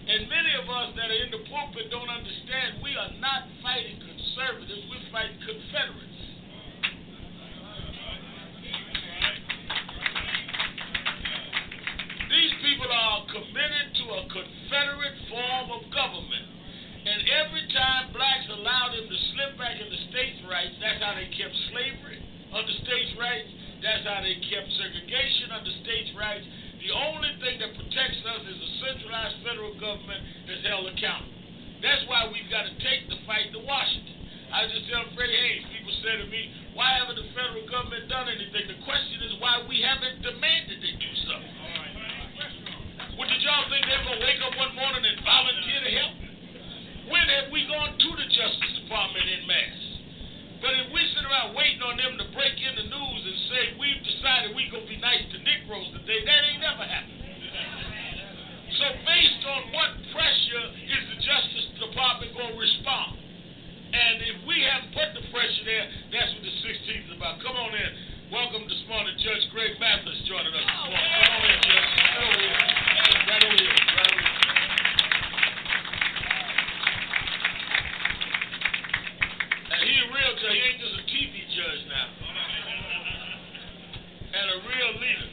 And 0.03 0.28
many 0.28 0.52
of 0.60 0.68
us 0.68 0.95
that 0.99 1.07
are 1.07 1.22
in 1.24 1.32
the 1.32 1.44
pulpit 1.48 1.88
don't 1.88 2.11
understand 2.11 2.84
we 2.84 2.91
are 2.95 3.11
not 3.24 3.48
fighting 3.64 3.99
conservatives, 4.03 4.84
we're 4.91 5.07
fighting 5.11 5.40
Confederates. 5.40 6.12
These 12.34 12.57
people 12.65 12.89
are 12.89 13.30
committed 13.30 13.93
to 13.93 14.05
a 14.10 14.22
Confederate 14.26 15.18
form 15.30 15.69
of 15.69 15.85
government. 15.93 16.49
And 17.05 17.30
every 17.30 17.61
time 17.69 18.10
blacks 18.10 18.49
allowed 18.49 18.97
them 18.97 19.05
to 19.05 19.18
slip 19.38 19.53
back 19.61 19.77
into 19.77 19.93
states' 20.10 20.41
rights, 20.49 20.73
that's 20.81 20.97
how 20.97 21.14
they 21.14 21.30
kept 21.30 21.53
slavery 21.69 22.18
under 22.49 22.73
states' 22.81 23.14
rights. 23.22 23.53
That's 23.85 24.01
how 24.10 24.26
they 24.26 24.34
kept 24.49 24.65
segregation 24.81 25.53
under 25.53 25.69
states' 25.85 26.10
rights. 26.18 26.41
The 26.81 26.89
only 26.89 27.38
thing 27.38 27.61
that 27.61 27.77
protects 27.77 28.26
us 28.26 28.41
is 28.49 28.57
a 28.57 28.69
centralized 28.81 29.38
federal 29.45 29.77
government 29.77 30.26
that's 30.49 30.65
held 30.65 30.89
accountable. 30.89 31.38
That's 31.85 32.01
why 32.10 32.34
we've 32.34 32.49
got 32.49 32.65
to 32.65 32.73
take 32.81 33.14
the 33.14 33.22
fight 33.30 33.53
to 33.53 33.61
Washington. 33.61 34.18
I 34.49 34.65
just 34.73 34.89
tell 34.89 35.05
Freddie 35.14 35.38
Haynes, 35.38 35.69
people 35.69 35.93
say 36.01 36.18
to 36.18 36.26
me, 36.34 36.49
why 36.73 36.97
haven't 36.97 37.22
the 37.22 37.30
federal 37.38 37.61
government 37.69 38.10
done 38.10 38.26
anything? 38.26 38.73
The 38.73 38.81
question 38.81 39.22
is 39.22 39.38
why 39.38 39.61
we 39.69 39.85
haven't 39.85 40.26
demanded 40.26 40.81
they 40.81 40.97
do 40.97 41.11
something. 41.30 41.82
Well, 43.14 43.30
did 43.30 43.45
y'all 43.45 43.69
think 43.69 43.85
they 43.85 43.94
were 43.94 44.10
going 44.10 44.19
to 44.22 44.26
wake 44.26 44.41
up 44.41 44.57
one 44.57 44.73
morning 44.73 45.06
and 45.06 45.18
volunteer 45.22 45.80
to 45.85 45.91
help? 46.02 46.15
When 47.14 47.26
have 47.30 47.53
we 47.53 47.61
gone 47.69 47.94
to 47.94 48.10
the 48.18 48.26
Justice 48.26 48.73
Department 48.81 49.26
in 49.30 49.45
mass? 49.45 49.80
But 50.65 50.73
if 50.81 50.88
we 50.90 51.02
sit 51.14 51.22
around 51.22 51.53
waiting 51.53 51.84
on 51.85 51.99
them 51.99 52.18
to 52.18 52.26
break 52.34 52.57
in 52.57 52.73
the 52.73 52.88
news 52.90 53.22
and 53.22 53.38
say 53.53 53.61
we've 53.77 54.02
decided 54.02 54.57
we're 54.57 54.72
going 54.73 54.90
to 54.90 54.94
be 54.94 54.98
nice 54.98 55.22
to 55.30 55.38
Negroes 55.45 55.94
today, 55.94 56.26
that 56.26 56.41
ain't 56.41 56.64
never 56.64 56.85
happened. 56.90 57.22
So 58.81 58.85
based 59.06 59.44
on 59.45 59.61
what 59.77 59.91
pressure 60.10 60.65
is 60.73 61.03
the 61.14 61.19
Justice 61.22 61.68
Department 61.85 62.34
going 62.34 62.57
to 62.57 62.57
respond? 62.57 63.22
And 63.94 64.26
if 64.26 64.38
we 64.49 64.57
haven't 64.65 64.90
put 64.98 65.14
the 65.14 65.22
pressure 65.30 65.65
there, 65.69 65.85
that's 66.10 66.34
what 66.34 66.41
the 66.41 66.56
16th 66.65 67.14
is 67.14 67.14
about. 67.14 67.38
Come 67.45 67.53
on 67.61 67.77
in. 67.77 67.91
Welcome 68.34 68.65
this 68.65 68.81
morning, 68.89 69.14
Judge 69.22 69.45
Greg 69.53 69.77
Mathis 69.77 70.26
joining 70.26 70.49
us 70.49 70.65
this 70.65 70.81
morning. 70.89 71.05
Come 71.05 71.38
on 71.38 71.53
in, 71.53 71.61
Judge. 71.69 71.85
Right 72.01 72.18
over 72.18 72.41
here. 72.41 72.57
Right 73.30 73.45
over 73.45 73.61
here. 73.61 73.77
Right 73.93 74.10
over 74.10 74.26
here. 74.26 74.41
And 79.69 79.85
he 79.85 79.93
a 80.01 80.10
real 80.10 80.34
judge. 80.41 80.49
He 80.49 80.65
ain't 80.65 80.81
just 80.81 80.97
a 80.97 81.05
TV 81.14 81.45
judge 81.53 81.85
now. 81.93 82.10
And 84.34 84.45
a 84.49 84.65
real 84.65 84.91
leader. 84.97 85.30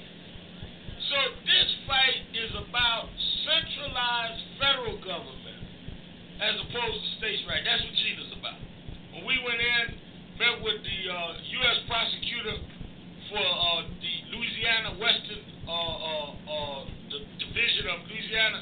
So 1.09 1.16
this 1.48 1.72
fight 1.89 2.20
is 2.36 2.52
about 2.52 3.09
centralized 3.48 4.44
federal 4.60 5.01
government 5.01 5.64
as 6.36 6.52
opposed 6.68 7.01
to 7.01 7.09
states' 7.16 7.48
right. 7.48 7.64
That's 7.64 7.81
what 7.81 7.97
Jena's 7.97 8.28
about. 8.36 8.60
When 9.16 9.24
we 9.24 9.40
went 9.40 9.56
in, 9.56 9.97
met 10.36 10.60
with 10.60 10.85
the 10.85 11.01
uh, 11.09 11.40
U.S. 11.64 11.81
prosecutor 11.89 12.60
for 13.31 13.39
uh, 13.39 13.86
the 13.86 14.15
Louisiana 14.35 14.98
Western 14.98 15.43
uh, 15.65 15.70
uh, 15.70 16.31
uh, 16.51 16.81
the 17.15 17.20
division 17.39 17.86
of 17.94 18.02
Louisiana, 18.11 18.61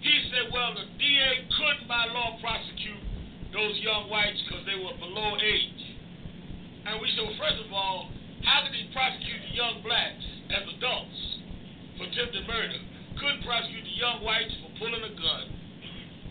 he 0.00 0.14
said, 0.32 0.48
well, 0.48 0.72
the 0.72 0.88
DA 0.96 1.30
couldn't 1.60 1.86
by 1.86 2.08
law 2.10 2.40
prosecute 2.40 3.04
those 3.52 3.76
young 3.84 4.08
whites 4.08 4.40
because 4.48 4.64
they 4.64 4.80
were 4.80 4.96
below 4.96 5.36
age. 5.36 5.82
And 6.88 6.98
we 6.98 7.06
said, 7.14 7.28
well, 7.28 7.38
first 7.38 7.60
of 7.62 7.70
all, 7.70 8.08
how 8.42 8.64
could 8.66 8.74
he 8.74 8.88
prosecute 8.90 9.40
the 9.46 9.54
young 9.54 9.84
blacks 9.84 10.24
as 10.50 10.64
adults 10.72 11.20
for 12.00 12.08
attempted 12.08 12.48
murder? 12.48 12.80
Couldn't 13.20 13.44
prosecute 13.44 13.84
the 13.84 13.96
young 14.00 14.24
whites 14.24 14.50
for 14.64 14.72
pulling 14.82 15.04
a 15.04 15.12
gun 15.14 15.44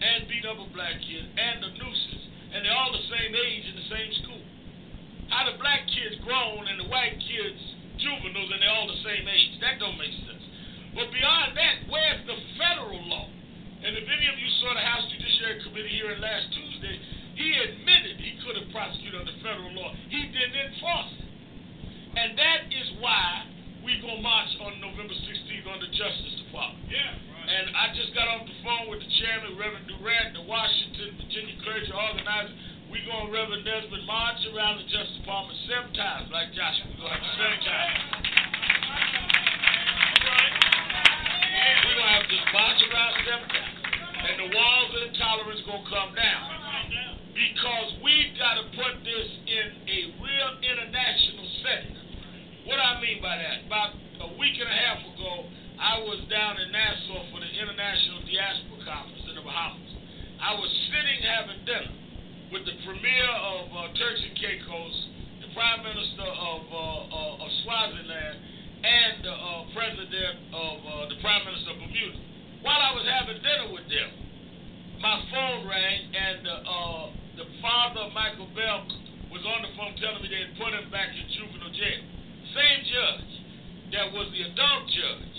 and 0.02 0.26
beat 0.28 0.44
up 0.50 0.58
a 0.58 0.68
black 0.74 0.98
kid 1.00 1.24
and 1.30 1.62
the 1.62 1.72
nooses. 1.78 2.22
And 2.52 2.66
they're 2.66 2.76
all 2.76 2.92
the 2.92 3.06
same 3.08 3.32
age 3.32 3.64
in 3.70 3.76
the 3.80 3.88
same 3.88 4.12
school. 4.26 4.31
How 5.32 5.48
the 5.48 5.56
black 5.58 5.88
kids 5.88 6.20
grown 6.28 6.68
and 6.68 6.78
the 6.78 6.88
white 6.92 7.16
kids 7.16 7.60
juveniles 7.98 8.52
and 8.52 8.60
they're 8.60 8.76
all 8.76 8.92
the 8.92 9.02
same 9.02 9.24
age? 9.26 9.58
That 9.64 9.80
don't 9.80 9.96
make 9.96 10.12
sense. 10.28 10.44
But 10.92 11.08
beyond 11.16 11.56
that, 11.56 11.88
where's 11.88 12.22
the 12.28 12.36
federal 12.60 13.00
law? 13.08 13.32
And 13.82 13.96
if 13.98 14.06
any 14.06 14.28
of 14.28 14.38
you 14.38 14.50
saw 14.62 14.76
the 14.76 14.84
House 14.84 15.08
Judiciary 15.10 15.64
Committee 15.64 15.96
hearing 15.96 16.22
last 16.22 16.52
Tuesday, 16.54 17.00
he 17.40 17.48
admitted 17.58 18.20
he 18.20 18.38
could 18.44 18.60
have 18.60 18.70
prosecuted 18.70 19.18
under 19.18 19.34
federal 19.42 19.72
law. 19.74 19.96
He 20.12 20.22
didn't 20.30 20.54
enforce 20.54 21.16
it. 21.18 21.32
And 22.12 22.36
that 22.36 22.68
is 22.70 22.88
why 23.00 23.48
we 23.82 23.98
going 24.04 24.20
to 24.20 24.22
march 24.22 24.52
on 24.62 24.78
November 24.78 25.16
16th 25.16 25.66
on 25.66 25.80
the 25.82 25.90
Justice 25.96 26.36
Department. 26.46 26.86
Yeah, 26.92 27.18
right. 27.18 27.48
And 27.50 27.66
I 27.74 27.96
just 27.98 28.14
got 28.14 28.30
off 28.30 28.46
the 28.46 28.58
phone 28.62 28.92
with 28.94 29.02
the 29.02 29.10
chairman, 29.24 29.58
Reverend 29.58 29.90
Durant, 29.90 30.38
the 30.38 30.46
Washington, 30.46 31.18
Virginia 31.18 31.56
clergy 31.66 31.90
organizer. 31.90 32.54
We 32.92 33.00
going 33.08 33.24
to 33.24 33.32
Reverend 33.32 33.64
Desmond 33.64 34.04
march 34.04 34.44
around 34.52 34.84
the 34.84 34.88
Justice 34.92 35.16
Department 35.24 35.56
seven 35.64 35.96
times, 35.96 36.28
like 36.28 36.52
Joshua. 36.52 36.92
We're 36.92 37.08
going 37.08 37.16
to 37.16 37.24
have 37.24 37.40
seven 37.40 37.60
times. 37.64 37.96
We're 41.88 41.96
going 41.96 42.04
to 42.04 42.16
have 42.20 42.28
to 42.28 42.40
march 42.52 42.80
around 42.92 43.14
seven 43.24 43.48
times. 43.48 43.80
And 44.28 44.36
the 44.44 44.50
walls 44.52 44.92
of 44.92 45.02
intolerance 45.08 45.64
going 45.64 45.88
to 45.88 45.88
come 45.88 46.12
down. 46.20 46.44
Because 47.32 47.96
we've 48.04 48.36
got 48.36 48.60
to 48.60 48.68
put 48.76 49.00
this 49.08 49.30
in 49.48 49.68
a 49.88 50.00
real 50.20 50.52
international 50.60 51.48
setting. 51.64 51.96
What 52.68 52.76
I 52.76 53.00
mean 53.00 53.24
by 53.24 53.40
that, 53.40 53.72
about 53.72 53.96
a 54.20 54.36
week 54.36 54.60
and 54.60 54.68
a 54.68 54.78
half 54.84 55.00
ago, 55.16 55.48
I 55.80 55.96
was 56.04 56.20
down 56.28 56.60
in 56.60 56.76
Nassau 56.76 57.24
for 57.32 57.40
the 57.40 57.52
International 57.56 58.20
Diaspora 58.28 58.84
Conference 58.84 59.24
in 59.32 59.40
the 59.40 59.48
Bahamas. 59.48 59.96
I 60.44 60.60
was 60.60 60.68
sitting 60.92 61.24
having 61.24 61.64
dinner 61.64 62.02
with 62.52 62.68
the 62.68 62.76
premier 62.84 63.32
of 63.32 63.72
uh, 63.72 63.88
Turks 63.96 64.20
and 64.28 64.36
Caicos, 64.36 64.96
the 65.40 65.50
prime 65.56 65.88
minister 65.88 66.28
of, 66.28 66.62
uh, 66.68 66.78
uh, 67.08 67.44
of 67.48 67.50
Swaziland, 67.64 68.38
and 68.84 69.24
the 69.24 69.32
uh, 69.32 69.64
president 69.72 70.36
of 70.52 70.76
uh, 70.84 70.92
the 71.08 71.18
prime 71.24 71.48
minister 71.48 71.72
of 71.72 71.80
Bermuda. 71.80 72.20
While 72.60 72.76
I 72.76 72.92
was 72.92 73.08
having 73.08 73.40
dinner 73.40 73.72
with 73.72 73.88
them, 73.88 74.12
my 75.00 75.16
phone 75.32 75.64
rang, 75.66 76.12
and 76.12 76.44
the 77.40 77.48
father 77.64 78.06
of 78.06 78.12
Mychal 78.12 78.52
Bell 78.54 78.84
was 79.32 79.42
on 79.48 79.64
the 79.64 79.72
phone 79.80 79.96
telling 80.04 80.22
me 80.22 80.28
they 80.28 80.44
had 80.52 80.54
put 80.60 80.76
him 80.76 80.92
back 80.92 81.08
in 81.16 81.26
juvenile 81.32 81.72
jail. 81.72 82.04
Same 82.52 82.82
judge 82.84 83.32
that 83.96 84.12
was 84.12 84.28
the 84.36 84.44
adult 84.44 84.84
judge 84.92 85.38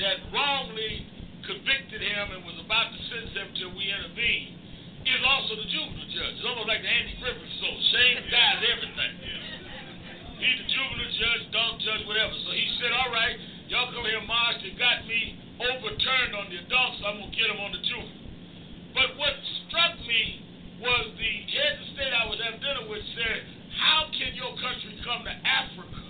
that 0.00 0.16
wrongly 0.32 1.04
convicted 1.44 2.00
him 2.00 2.32
and 2.32 2.42
was 2.48 2.56
about 2.64 2.90
to 2.96 2.98
sentence 3.12 3.36
him 3.36 3.48
till 3.60 3.72
we 3.76 3.92
intervened 3.92 4.65
is 5.06 5.22
also 5.22 5.54
the 5.54 5.68
juvenile 5.70 6.10
judge. 6.10 6.34
It's 6.34 6.46
almost 6.46 6.66
like 6.66 6.82
the 6.82 6.90
Andy 6.90 7.14
Griffith 7.22 7.54
show. 7.62 7.72
Same 7.94 8.26
guy's 8.26 8.62
everything. 8.66 9.12
He's 10.42 10.58
the 10.60 10.68
juvenile 10.68 11.14
judge, 11.14 11.42
adult 11.48 11.76
judge, 11.80 12.02
whatever. 12.10 12.34
So 12.44 12.50
he 12.52 12.66
said, 12.82 12.90
all 12.90 13.14
right, 13.14 13.38
y'all 13.70 13.88
come 13.94 14.04
here, 14.04 14.20
March. 14.26 14.60
They 14.66 14.74
got 14.74 15.06
me 15.06 15.38
overturned 15.62 16.34
on 16.36 16.50
the 16.52 16.60
adults, 16.60 17.00
so 17.00 17.08
I'm 17.08 17.22
going 17.22 17.30
to 17.30 17.36
get 17.38 17.48
them 17.48 17.60
on 17.62 17.72
the 17.72 17.82
juvenile. 17.86 18.26
But 18.92 19.16
what 19.16 19.34
struck 19.68 19.94
me 20.04 20.42
was 20.82 21.04
the 21.16 21.32
head 21.54 21.80
of 21.80 21.86
state 21.96 22.12
I 22.12 22.28
was 22.28 22.36
having 22.42 22.60
dinner 22.60 22.84
with 22.90 23.04
said, 23.16 23.48
how 23.76 24.08
can 24.12 24.32
your 24.36 24.52
country 24.60 24.92
come 25.04 25.24
to 25.24 25.32
Africa 25.32 26.02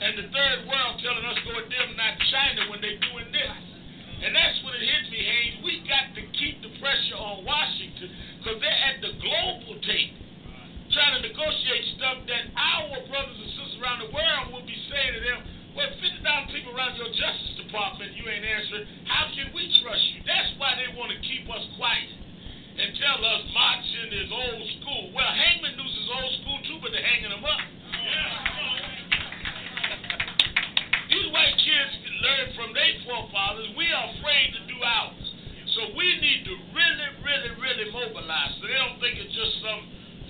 and 0.00 0.12
the 0.20 0.26
third 0.28 0.68
world 0.68 1.00
telling 1.00 1.24
us 1.24 1.36
go 1.48 1.56
with 1.56 1.68
them, 1.72 1.96
not 1.96 2.16
China, 2.28 2.68
when 2.72 2.80
they're 2.84 3.00
doing 3.00 3.28
this? 3.32 3.75
And 4.16 4.32
that's 4.32 4.58
when 4.64 4.72
it 4.72 4.84
hit 4.84 5.04
me, 5.12 5.20
Haynes. 5.20 5.56
We 5.60 5.84
got 5.84 6.16
to 6.16 6.22
keep 6.40 6.64
the 6.64 6.72
pressure 6.80 7.20
on 7.20 7.44
Washington 7.44 8.08
because 8.40 8.56
they're 8.64 8.82
at 8.88 9.04
the 9.04 9.12
global 9.20 9.76
table 9.84 10.26
trying 10.94 11.18
to 11.18 11.22
negotiate 11.28 11.84
stuff 11.98 12.22
that 12.30 12.44
our 12.54 12.96
brothers 13.10 13.36
and 13.36 13.50
sisters 13.58 13.76
around 13.82 14.00
the 14.06 14.10
world 14.14 14.54
will 14.54 14.64
be 14.64 14.78
saying 14.88 15.12
to 15.18 15.20
them, 15.20 15.38
well, 15.74 15.92
50,000 15.92 16.24
people 16.56 16.72
around 16.72 16.96
your 16.96 17.12
Justice 17.12 17.54
department, 17.60 18.16
you 18.16 18.24
ain't 18.24 18.46
answering. 18.46 18.88
How 19.04 19.28
can 19.34 19.52
we 19.52 19.68
trust 19.84 20.04
you? 20.16 20.24
That's 20.24 20.56
why 20.56 20.72
they 20.80 20.88
want 20.96 21.12
to 21.12 21.18
keep 21.20 21.44
us 21.52 21.64
quiet 21.76 22.08
and 22.80 22.96
tell 22.96 23.20
us 23.20 23.42
marching 23.52 24.08
is 24.12 24.30
old 24.32 24.64
school. 24.80 25.04
Well, 25.12 25.28
hangman 25.28 25.76
noose 25.76 25.96
is 25.96 26.08
old 26.12 26.32
school 26.40 26.58
too, 26.64 26.78
but 26.80 26.92
they're 26.96 27.04
hanging 27.04 27.32
them 27.32 27.44
up. 27.44 27.60
These 31.16 31.32
white 31.32 31.56
kids 31.56 31.92
can 32.04 32.16
learn 32.20 32.46
from 32.60 32.68
their 32.76 32.92
forefathers. 33.08 33.72
We 33.72 33.88
are 33.88 34.04
afraid 34.20 34.52
to 34.52 34.60
do 34.68 34.76
ours. 34.84 35.24
So 35.72 35.96
we 35.96 36.04
need 36.20 36.44
to 36.44 36.54
really, 36.76 37.10
really, 37.24 37.52
really 37.56 37.86
mobilize 37.88 38.52
so 38.60 38.68
they 38.68 38.76
don't 38.76 39.00
think 39.00 39.16
it's 39.16 39.32
just 39.32 39.64
some 39.64 39.80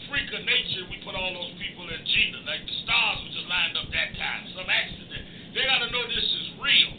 freak 0.07 0.31
of 0.31 0.47
nature 0.47 0.87
we 0.87 1.03
put 1.03 1.19
all 1.19 1.35
those 1.35 1.59
people 1.59 1.91
in 1.91 1.99
Jena, 2.07 2.39
like 2.47 2.63
the 2.63 2.77
stars 2.87 3.19
were 3.19 3.35
just 3.35 3.51
lined 3.51 3.75
up 3.75 3.91
that 3.91 4.15
time, 4.15 4.47
some 4.55 4.71
accident. 4.71 5.27
They 5.59 5.67
got 5.67 5.83
to 5.83 5.91
know 5.91 6.07
this 6.07 6.23
is 6.23 6.55
real. 6.63 6.95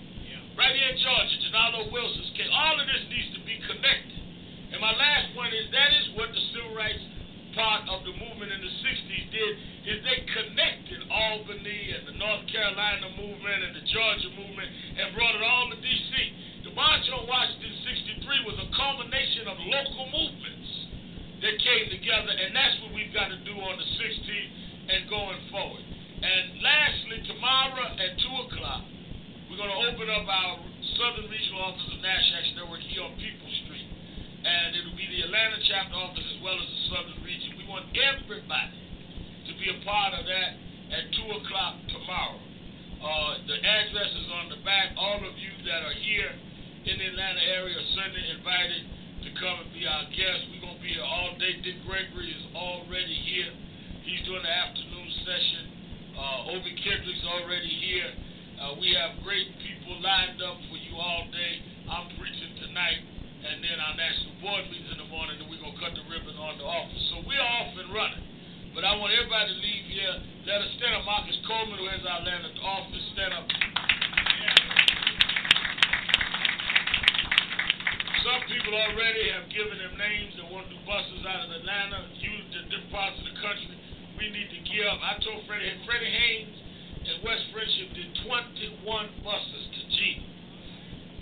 Right 0.60 0.76
here 0.76 0.92
in 0.92 1.00
Georgia, 1.00 1.38
Genarlow 1.48 1.88
Wilson's 1.88 2.36
case. 2.36 2.52
All 2.52 2.76
of 2.76 2.84
this 2.92 3.08
needs 3.08 3.40
to 3.40 3.42
be 3.48 3.56
connected. 3.72 4.20
And 4.76 4.84
my 4.84 4.92
last 4.92 5.32
point 5.32 5.56
is 5.56 5.72
that 5.72 5.96
is 5.96 6.12
what 6.20 6.28
the 6.36 6.44
civil 6.52 6.76
rights 6.76 7.00
part 7.58 7.90
of 7.90 8.06
the 8.06 8.14
movement 8.14 8.54
in 8.54 8.62
the 8.62 8.74
60s 8.86 9.26
did, 9.34 9.54
is 9.90 9.98
they 10.06 10.22
connected 10.30 11.02
Albany 11.10 11.98
and 11.98 12.06
the 12.06 12.16
North 12.22 12.46
Carolina 12.54 13.10
movement 13.18 13.60
and 13.66 13.74
the 13.74 13.86
Georgia 13.90 14.30
movement 14.38 14.70
and 15.02 15.10
brought 15.18 15.34
it 15.34 15.42
all 15.42 15.66
to 15.74 15.78
D.C. 15.82 16.12
The 16.70 16.74
March 16.78 17.06
on 17.18 17.26
Washington 17.26 17.74
63 18.22 18.46
was 18.46 18.58
a 18.62 18.70
culmination 18.78 19.50
of 19.50 19.58
local 19.58 20.06
movements 20.14 20.70
that 21.42 21.58
came 21.58 21.90
together, 21.90 22.34
and 22.34 22.54
that's 22.54 22.78
what 22.86 22.94
we've 22.94 23.14
got 23.14 23.34
to 23.34 23.40
do 23.42 23.58
on 23.58 23.74
the 23.78 23.90
16th 23.98 24.54
and 24.94 25.10
going 25.10 25.42
forward. 25.50 25.86
And 26.18 26.62
lastly, 26.62 27.22
tomorrow 27.30 27.94
at 27.94 28.12
2 28.22 28.46
o'clock, 28.50 28.86
we're 29.50 29.62
going 29.62 29.70
to 29.70 29.82
open 29.86 30.10
up 30.10 30.26
our 30.26 30.58
Southern 30.98 31.30
Regional 31.30 31.62
Office 31.62 31.90
of 31.94 32.02
National 32.02 32.38
Action 32.42 32.56
Network 32.58 32.82
here 32.90 33.06
on 33.06 33.14
People 33.22 33.50
Street. 33.66 33.77
And 34.48 34.80
it'll 34.80 34.95
be 34.95 35.11
the 35.11 35.28
Atlanta 35.28 35.60
chapter 35.68 35.91
office 35.99 36.24
as 36.24 36.40
well 36.40 36.56
as 36.56 36.68
the 36.72 36.82
Southern 36.88 37.19
region. 37.19 37.60
We 37.60 37.68
want 37.68 37.91
everybody 37.91 38.80
to 39.44 39.52
be 39.60 39.68
a 39.76 39.78
part 39.84 40.15
of 40.15 40.24
that 40.24 40.52
at 40.95 41.03
2 41.19 41.44
o'clock 41.44 41.76
tomorrow. 41.91 42.40
Uh, 43.03 43.44
the 43.44 43.60
address 43.60 44.07
is 44.07 44.28
on 44.32 44.48
the 44.48 44.64
back. 44.64 44.95
All 44.95 45.19
of 45.19 45.36
you 45.36 45.52
that 45.68 45.84
are 45.84 45.98
here 45.99 46.32
in 46.88 46.95
the 46.95 47.06
Atlanta 47.11 47.44
area 47.44 47.76
are 47.76 47.90
certainly 47.91 48.24
invited 48.40 48.88
to 49.28 49.30
come 49.36 49.68
and 49.68 49.69
be 49.76 49.84
our 49.84 50.07
guests. 50.15 50.48
We're 50.56 50.64
going 50.64 50.80
to 50.80 50.84
be 50.84 50.95
here 50.95 51.03
all 51.03 51.36
day. 51.36 51.60
Dick 51.60 51.84
Gregory 51.84 52.32
is 52.32 52.45
already 52.56 53.19
here. 53.28 53.52
He's 54.07 54.24
doing 54.24 54.48
the 54.48 54.53
afternoon 54.53 55.10
session. 55.28 55.64
Uh, 56.15 56.56
Obi 56.56 56.72
Kendrick's 56.80 57.28
already 57.28 57.68
here. 57.84 58.15
Uh, 58.64 58.80
we 58.80 58.95
have 58.95 59.19
great 59.28 59.52
people 59.60 59.99
lined 59.99 60.40
up 60.40 60.56
for 60.72 60.80
you 60.80 60.95
all 60.95 61.28
day. 61.36 61.53
I'm 61.91 62.07
preaching 62.15 62.56
tonight, 62.64 63.03
and 63.46 63.62
then 63.62 63.78
our 63.78 63.94
national 63.94 64.34
board 64.42 64.66
meetings 64.74 64.90
in 64.90 65.00
the 65.02 65.10
morning, 65.10 65.38
and 65.38 65.46
we're 65.46 65.62
going 65.62 65.78
to 65.78 65.82
cut 65.82 65.94
the 65.94 66.06
ribbon 66.10 66.34
on 66.42 66.58
the 66.58 66.66
office. 66.66 67.04
So 67.14 67.22
we're 67.22 67.42
off 67.42 67.72
and 67.78 67.90
running. 67.94 68.26
But 68.74 68.86
I 68.86 68.94
want 68.98 69.14
everybody 69.14 69.54
to 69.54 69.58
leave 69.58 69.86
here. 69.90 70.16
Let 70.46 70.62
us 70.62 70.72
stand 70.78 70.94
up. 70.94 71.06
Marcus 71.06 71.38
Coleman, 71.50 71.82
who 71.82 71.90
has 71.90 72.02
our 72.06 72.22
Atlanta 72.22 72.50
office, 72.62 73.06
stand 73.14 73.34
up. 73.34 73.46
Some 78.22 78.42
people 78.52 78.76
already 78.76 79.34
have 79.34 79.48
given 79.50 79.78
them 79.80 79.96
names 79.98 80.36
and 80.36 80.52
want 80.52 80.68
to 80.68 80.76
do 80.76 80.80
buses 80.84 81.24
out 81.26 81.48
of 81.48 81.50
Atlanta, 81.58 82.12
use 82.20 82.46
the 82.52 82.70
different 82.70 82.92
parts 82.92 83.16
of 83.18 83.26
the 83.26 83.38
country. 83.40 83.78
We 84.20 84.30
need 84.30 84.50
to 84.52 84.60
gear 84.68 84.90
up. 84.90 85.00
I 85.00 85.16
told 85.24 85.48
Freddie, 85.48 85.74
Freddie 85.88 86.12
Haynes 86.12 86.58
and 87.08 87.24
West 87.24 87.48
Friendship 87.56 87.88
did 87.96 88.10
21 88.28 89.24
buses 89.24 89.64
to 89.74 89.82
G. 89.96 90.22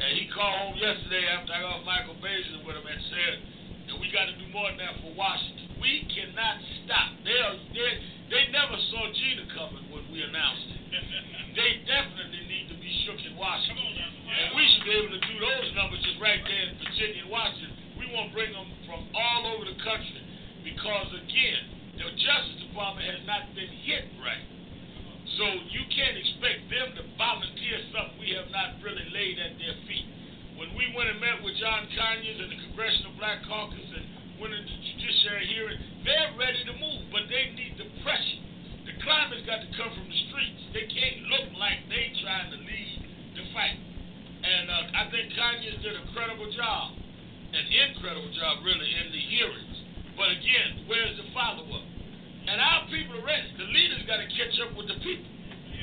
And 0.06 0.14
he 0.22 0.30
called 0.30 0.54
home 0.54 0.78
yesterday 0.78 1.26
after 1.34 1.50
I 1.50 1.66
got 1.66 1.82
Michael 1.82 2.14
Basin 2.22 2.62
with 2.62 2.78
him 2.78 2.86
and 2.86 3.02
said 3.10 3.34
that 3.90 3.98
we 3.98 4.14
got 4.14 4.30
to 4.30 4.38
do 4.38 4.46
more 4.54 4.70
than 4.70 4.78
that 4.78 5.02
for 5.02 5.10
Washington. 5.18 5.82
We 5.82 6.06
cannot 6.14 6.62
stop. 6.86 7.10
They 7.26 7.34
are, 7.42 7.58
they 7.74 7.90
they 8.30 8.44
never 8.54 8.78
saw 8.94 9.02
Jena 9.10 9.50
coming 9.58 9.90
when 9.90 10.06
we 10.14 10.22
announced 10.22 10.70
it. 10.78 10.82
they 11.58 11.82
definitely 11.90 12.46
need 12.46 12.70
to 12.70 12.78
be 12.78 12.90
shook 13.02 13.18
in 13.26 13.34
Washington. 13.34 13.82
And 14.30 14.54
we 14.54 14.62
should 14.78 14.86
be 14.86 14.94
able 14.94 15.10
to 15.10 15.22
do 15.26 15.36
those 15.42 15.74
numbers 15.74 16.02
just 16.06 16.22
right 16.22 16.42
there 16.42 16.66
in 16.70 16.78
Virginia 16.86 17.26
and 17.26 17.34
Washington. 17.34 17.74
We 17.98 18.06
want 18.14 18.30
to 18.30 18.34
bring 18.38 18.54
them 18.54 18.70
from 18.86 19.10
all 19.10 19.58
over 19.58 19.66
the 19.66 19.78
country 19.82 20.22
because, 20.62 21.10
again, 21.18 21.98
the 21.98 22.14
Justice 22.14 22.62
Department 22.62 23.10
has 23.10 23.26
not 23.26 23.50
been 23.58 23.74
hit 23.90 24.06
right. 24.22 24.55
So 25.36 25.44
you 25.68 25.84
can't 25.92 26.16
expect 26.16 26.72
them 26.72 26.96
to 26.96 27.04
volunteer 27.20 27.76
something 27.92 28.24
we 28.24 28.32
have 28.40 28.48
not 28.56 28.80
really 28.80 29.04
laid 29.12 29.36
at 29.36 29.60
their 29.60 29.76
feet. 29.84 30.08
When 30.56 30.72
we 30.80 30.88
went 30.96 31.12
and 31.12 31.20
met 31.20 31.44
with 31.44 31.60
John 31.60 31.84
Conyers 31.92 32.40
and 32.40 32.56
the 32.56 32.60
Congressional 32.72 33.12
Black 33.20 33.44
Caucus 33.44 33.84
and 34.00 34.40
went 34.40 34.56
into 34.56 34.72
the 34.72 34.84
judiciary 34.96 35.44
hearing, 35.52 35.80
they're 36.08 36.32
ready 36.40 36.64
to 36.64 36.74
move, 36.80 37.12
but 37.12 37.28
they 37.28 37.52
need 37.52 37.76
the 37.76 37.92
pressure. 38.00 38.42
The 38.88 38.96
climate's 39.04 39.44
got 39.44 39.60
to 39.60 39.70
come 39.76 39.92
from 39.92 40.08
the 40.08 40.20
streets. 40.32 40.62
They 40.72 40.88
can't 40.88 41.28
look 41.28 41.52
like 41.60 41.84
they 41.92 42.16
trying 42.24 42.56
to 42.56 42.60
lead 42.64 42.98
the 43.36 43.44
fight. 43.52 43.76
And 44.40 44.72
uh, 44.72 45.04
I 45.04 45.04
think 45.12 45.36
Conyers 45.36 45.84
did 45.84 46.00
a 46.00 46.06
credible 46.16 46.48
job, 46.56 46.96
an 47.52 47.66
incredible 47.68 48.32
job, 48.32 48.64
really, 48.64 48.88
in 48.88 49.12
the 49.12 49.24
hearings. 49.36 49.84
But 50.16 50.32
again, 50.32 50.88
where's 50.88 51.20
the 51.20 51.28
follow-up? 51.36 51.95
And 52.46 52.62
our 52.62 52.86
people 52.94 53.18
are 53.18 53.26
ready. 53.26 53.50
The 53.58 53.70
leaders 53.74 54.06
got 54.06 54.22
to 54.22 54.30
catch 54.30 54.54
up 54.62 54.78
with 54.78 54.86
the 54.86 54.98
people. 55.02 55.26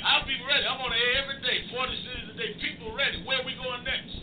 Our 0.03 0.23
people 0.27 0.47
ready. 0.47 0.67
I'm 0.67 0.79
on 0.83 0.91
the 0.91 0.99
air 0.99 1.27
every 1.27 1.39
day, 1.43 1.63
40 1.71 1.95
cities 1.95 2.27
a 2.31 2.35
day. 2.39 2.51
People 2.59 2.95
ready. 2.95 3.23
Where 3.27 3.43
we 3.43 3.55
going 3.59 3.83
next? 3.83 4.15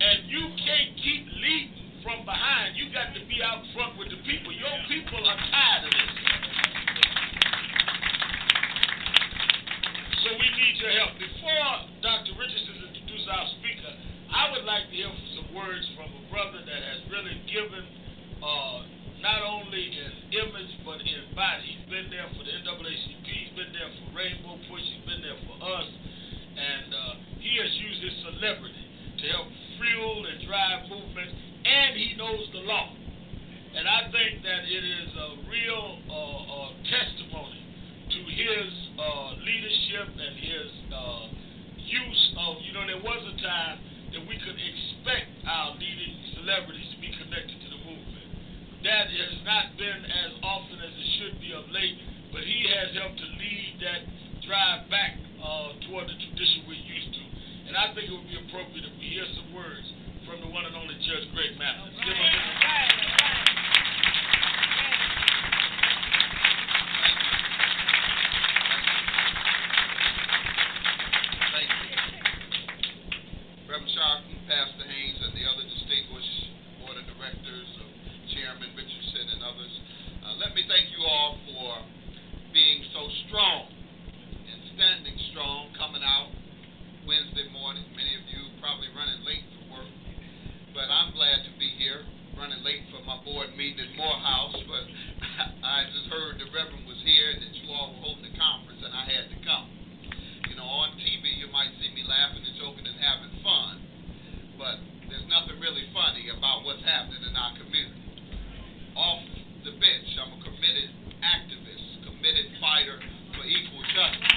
And 0.00 0.28
you 0.28 0.44
can't 0.60 0.92
keep 0.96 1.24
leading 1.40 2.00
from 2.00 2.24
behind. 2.24 2.76
You 2.76 2.88
got 2.92 3.12
to 3.12 3.20
be 3.28 3.40
out 3.44 3.60
front 3.76 4.00
with 4.00 4.08
the 4.08 4.20
people. 4.24 4.52
Your 4.52 4.76
people 4.88 5.20
are 5.24 5.40
tired 5.52 5.84
of 5.88 5.92
this. 5.92 6.12
So 10.24 10.28
we 10.36 10.48
need 10.52 10.74
your 10.80 10.92
help. 11.00 11.16
Before 11.16 11.72
Dr. 12.04 12.32
Richardson 12.36 12.76
introduces 12.92 13.28
our 13.28 13.46
speaker, 13.60 13.92
I 14.32 14.52
would 14.52 14.64
like 14.68 14.88
to 14.88 14.94
hear 14.96 15.12
some 15.36 15.48
words 15.56 15.84
from 15.96 16.12
a 16.12 16.22
brother 16.28 16.60
that 16.60 16.80
has 16.80 17.00
really 17.08 17.40
given 17.48 17.84
uh, 18.40 18.84
not 19.20 19.44
only 19.44 19.84
in 19.92 20.12
image 20.32 20.72
but 20.84 21.00
in 21.04 21.20
body. 21.36 21.76
He's 21.76 21.88
been 21.92 22.08
there 22.08 22.28
for 22.32 22.40
the 22.40 22.56
NAACP, 22.64 23.28
he's 23.28 23.52
been 23.52 23.72
there 23.76 23.92
for 23.92 24.06
Rainbow 24.16 24.56
Push, 24.68 24.80
he's 24.80 25.04
been 25.04 25.20
there 25.20 25.40
for 25.44 25.56
us, 25.60 25.88
and 26.56 26.88
uh, 26.88 27.12
he 27.36 27.52
has 27.60 27.72
used 27.76 28.00
his 28.00 28.16
celebrity 28.24 28.84
to 29.20 29.24
help 29.36 29.48
fuel 29.76 30.24
and 30.24 30.40
drive 30.48 30.88
movements, 30.88 31.36
and 31.68 31.92
he 32.00 32.16
knows 32.16 32.44
the 32.56 32.64
law. 32.64 32.96
And 33.76 33.86
I 33.86 34.08
think 34.08 34.42
that 34.42 34.66
it 34.66 34.84
is 34.84 35.10
a 35.14 35.28
real 35.46 35.86
uh, 36.08 36.16
uh, 36.16 36.68
testimony 36.90 37.60
to 38.08 38.20
his 38.24 38.68
uh, 38.98 39.28
leadership 39.46 40.08
and 40.16 40.34
his 40.40 40.68
uh, 40.90 41.24
use 41.76 42.24
of, 42.40 42.58
you 42.66 42.72
know, 42.72 42.82
there 42.88 43.04
was 43.04 43.20
a 43.30 43.36
time 43.38 43.78
that 44.10 44.22
we 44.26 44.34
could 44.42 44.58
expect 44.58 45.28
our 45.46 45.76
leading 45.78 46.18
celebrities 46.34 46.88
to 46.90 46.98
be 46.98 47.12
connected 47.20 47.60
to 47.62 47.68
the. 47.68 47.89
That 48.80 49.12
has 49.12 49.36
not 49.44 49.76
been 49.76 50.00
as 50.08 50.32
often 50.40 50.80
as 50.80 50.88
it 50.88 51.08
should 51.20 51.36
be 51.36 51.52
of 51.52 51.68
late, 51.68 52.00
but 52.32 52.40
he 52.40 52.64
has 52.64 52.96
helped 52.96 53.20
to 53.20 53.28
lead 53.36 53.76
that 53.84 54.08
drive 54.40 54.88
back 54.88 55.20
uh, 55.36 55.76
toward 55.84 56.08
the 56.08 56.16
tradition 56.16 56.64
we're 56.64 56.80
used 56.80 57.12
to. 57.12 57.24
And 57.68 57.76
I 57.76 57.92
think 57.92 58.08
it 58.08 58.14
would 58.16 58.24
be 58.24 58.40
appropriate 58.40 58.88
if 58.88 58.96
we 58.96 59.12
hear 59.12 59.28
some 59.36 59.52
words 59.52 59.84
from 60.24 60.40
the 60.40 60.48
one 60.48 60.64
and 60.64 60.72
only 60.72 60.96
Judge 61.04 61.28
Greg 61.36 61.60
Mathis. 61.60 61.92
Give 62.02 62.16
him 62.16 62.24
a 62.24 62.40
Thank 71.52 71.68
you. 71.68 71.94
Reverend 73.68 73.92
Sharpton, 73.92 74.40
Pastor 74.48 74.88
Haynes, 74.88 75.20
and 75.20 75.36
the 75.36 75.44
other 75.44 75.68
distinguished 75.68 76.48
board 76.80 76.96
of 76.96 77.04
directors, 77.12 77.68
of 77.76 77.79
Chairman 78.50 78.74
Richardson 78.74 79.30
and 79.30 79.46
others. 79.46 79.74
Uh, 80.26 80.34
let 80.42 80.58
me 80.58 80.66
thank 80.66 80.90
you 80.90 81.06
all 81.06 81.38
for 81.46 81.70
being 82.50 82.82
so 82.90 83.06
strong 83.30 83.70
and 84.42 84.58
standing 84.74 85.14
strong 85.30 85.70
coming 85.78 86.02
out 86.02 86.34
Wednesday 87.06 87.46
morning. 87.54 87.86
Many 87.94 88.10
of 88.18 88.26
you 88.26 88.50
probably 88.58 88.90
running 88.90 89.22
late 89.22 89.46
for 89.54 89.78
work, 89.78 89.94
but 90.74 90.90
I'm 90.90 91.14
glad 91.14 91.46
to 91.46 91.54
be 91.62 91.70
here. 91.78 92.02
Running 92.34 92.58
late 92.66 92.90
for 92.90 92.98
my 93.06 93.22
board 93.22 93.54
meeting 93.54 93.86
at 93.86 93.94
Morehouse, 93.94 94.58
but 94.66 94.82
I 95.62 95.86
just 95.94 96.10
heard 96.10 96.42
the 96.42 96.50
Reverend 96.50 96.90
was 96.90 96.98
here 97.06 97.30
and 97.30 97.38
that 97.46 97.54
you 97.54 97.70
all 97.70 97.94
were 97.94 98.02
holding 98.02 98.26
a 98.26 98.34
conference, 98.34 98.82
and 98.82 98.90
I 98.90 99.06
had 99.06 99.30
to 99.30 99.38
come. 99.46 99.70
You 100.50 100.58
know, 100.58 100.66
on 100.66 100.98
TV 100.98 101.38
you 101.38 101.46
might 101.54 101.70
see 101.78 101.94
me 101.94 102.02
laughing 102.02 102.42
and 102.42 102.58
joking 102.58 102.82
and 102.82 102.98
having 102.98 103.30
fun, 103.46 103.78
but 104.58 104.82
there's 105.06 105.30
nothing 105.30 105.62
really 105.62 105.86
funny 105.94 106.34
about 106.34 106.66
what's 106.66 106.82
happening 106.82 107.22
in 107.22 107.38
our 107.38 107.54
community 107.54 108.09
off 109.00 109.24
the 109.64 109.72
bench. 109.80 110.08
I'm 110.20 110.36
a 110.36 110.40
committed 110.44 110.92
activist, 111.24 112.04
committed 112.04 112.52
fighter 112.60 113.00
for 113.32 113.48
equal 113.48 113.80
justice. 113.96 114.36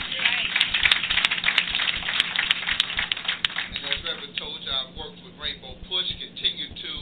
And 3.75 3.83
as 3.91 3.99
Reverend 4.07 4.39
told 4.39 4.63
you, 4.63 4.71
I've 4.71 4.95
worked 4.95 5.19
with 5.19 5.35
Rainbow 5.35 5.75
Push, 5.91 6.07
continue 6.15 6.71
to 6.79 6.93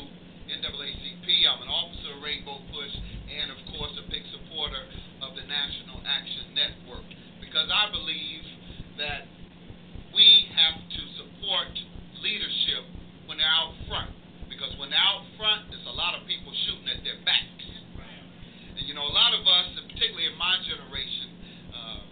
NAACP. 0.50 1.28
I'm 1.46 1.62
an 1.62 1.70
officer 1.70 2.18
of 2.18 2.26
Rainbow 2.26 2.66
Push, 2.74 2.94
and 3.30 3.54
of 3.54 3.62
course, 3.78 3.94
a 4.02 4.10
big 4.10 4.26
supporter 4.34 4.82
of 5.22 5.38
the 5.38 5.46
National 5.46 6.02
Action 6.02 6.58
Network. 6.58 7.06
Because 7.46 7.70
I 7.70 7.94
believe 7.94 8.42
that 8.98 9.30
we 10.18 10.50
have 10.58 10.82
to 10.82 11.02
support 11.14 11.70
leadership 12.26 12.90
when 13.30 13.38
they're 13.38 13.54
out 13.54 13.78
front. 13.86 14.10
Because 14.50 14.74
when 14.82 14.90
they're 14.90 14.98
out 14.98 15.30
front, 15.38 15.70
there's 15.70 15.86
a 15.86 15.94
lot 15.94 16.18
of 16.18 16.26
people 16.26 16.50
shooting 16.66 16.90
at 16.90 17.06
their 17.06 17.22
back. 17.22 17.51
You 18.92 19.00
know, 19.00 19.08
a 19.08 19.16
lot 19.16 19.32
of 19.32 19.48
us, 19.48 19.72
particularly 19.88 20.28
in 20.28 20.36
my 20.36 20.60
generation, 20.68 21.32
uh, 21.72 22.04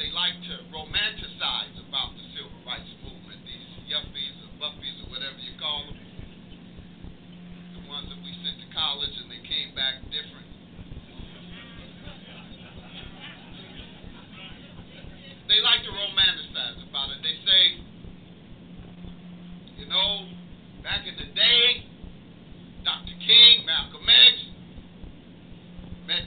they 0.00 0.08
like 0.16 0.32
to 0.48 0.64
romanticize 0.72 1.76
about 1.76 2.16
the 2.16 2.24
civil 2.32 2.56
rights 2.64 2.88
movement, 3.04 3.36
these 3.44 3.68
yuppies 3.84 4.32
or 4.40 4.48
buffies 4.56 4.96
or 5.04 5.12
whatever 5.12 5.36
you 5.44 5.52
call 5.60 5.84
them, 5.92 6.00
the 7.76 7.84
ones 7.84 8.08
that 8.08 8.16
we 8.24 8.32
sent 8.40 8.64
to 8.64 8.68
college 8.72 9.12
and 9.12 9.28
they 9.28 9.44
came 9.44 9.76
back 9.76 10.00
different. 10.08 10.48
They 15.52 15.60
like 15.60 15.84
to 15.84 15.92
romanticize 15.92 16.80
about 16.80 17.12
it. 17.12 17.20
They 17.20 17.36
say, 17.44 17.62
you 19.76 19.84
know, 19.84 20.32
back 20.80 21.04
in 21.04 21.12
the 21.20 21.28
day, 21.36 21.84
Dr. 22.88 23.12
King, 23.20 23.68
Malcolm 23.68 23.99
X, 26.10 26.26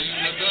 ainda 0.00 0.49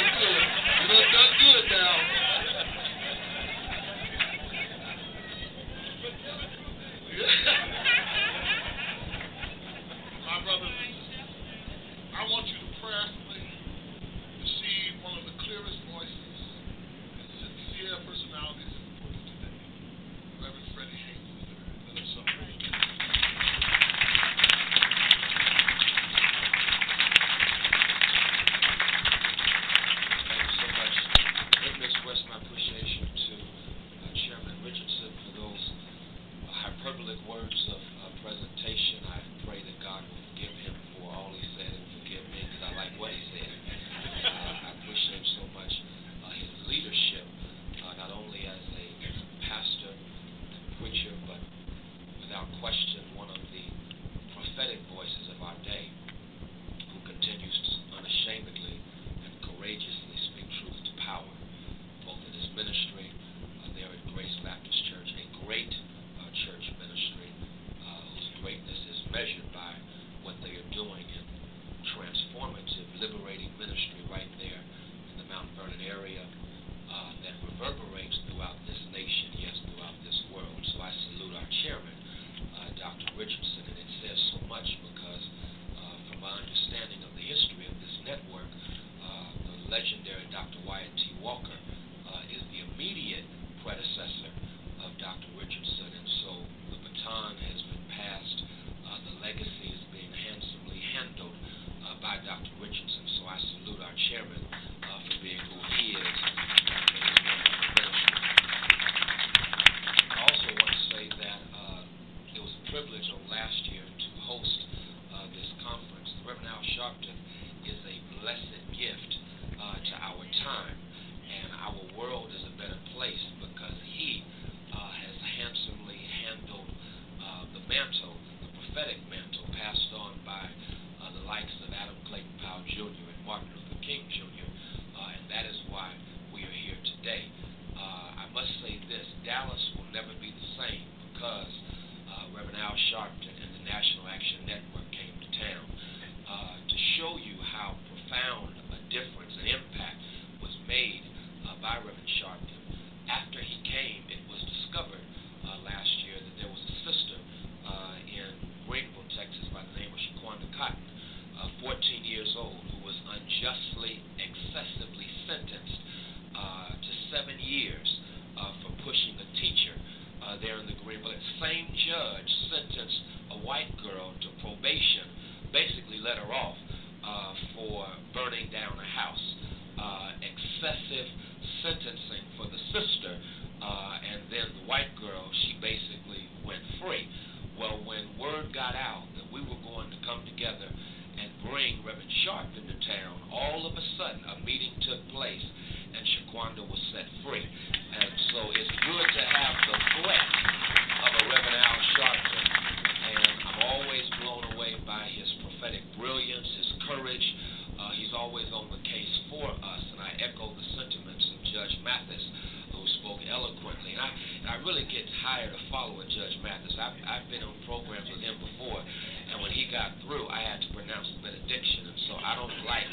To 215.30 215.62
follow 215.70 215.94
a 216.02 216.06
Judge 216.10 216.42
Mathis. 216.42 216.74
I've, 216.82 216.98
I've 217.06 217.30
been 217.30 217.46
on 217.46 217.54
programs 217.70 218.10
with 218.10 218.18
him 218.18 218.42
before, 218.42 218.82
and 218.82 219.38
when 219.46 219.54
he 219.54 219.70
got 219.70 219.94
through, 220.02 220.26
I 220.26 220.42
had 220.42 220.58
to 220.58 220.70
pronounce 220.74 221.06
the 221.16 221.22
benediction, 221.22 221.86
and 221.86 222.00
so 222.10 222.18
I 222.18 222.34
don't 222.34 222.52
like 222.66 222.90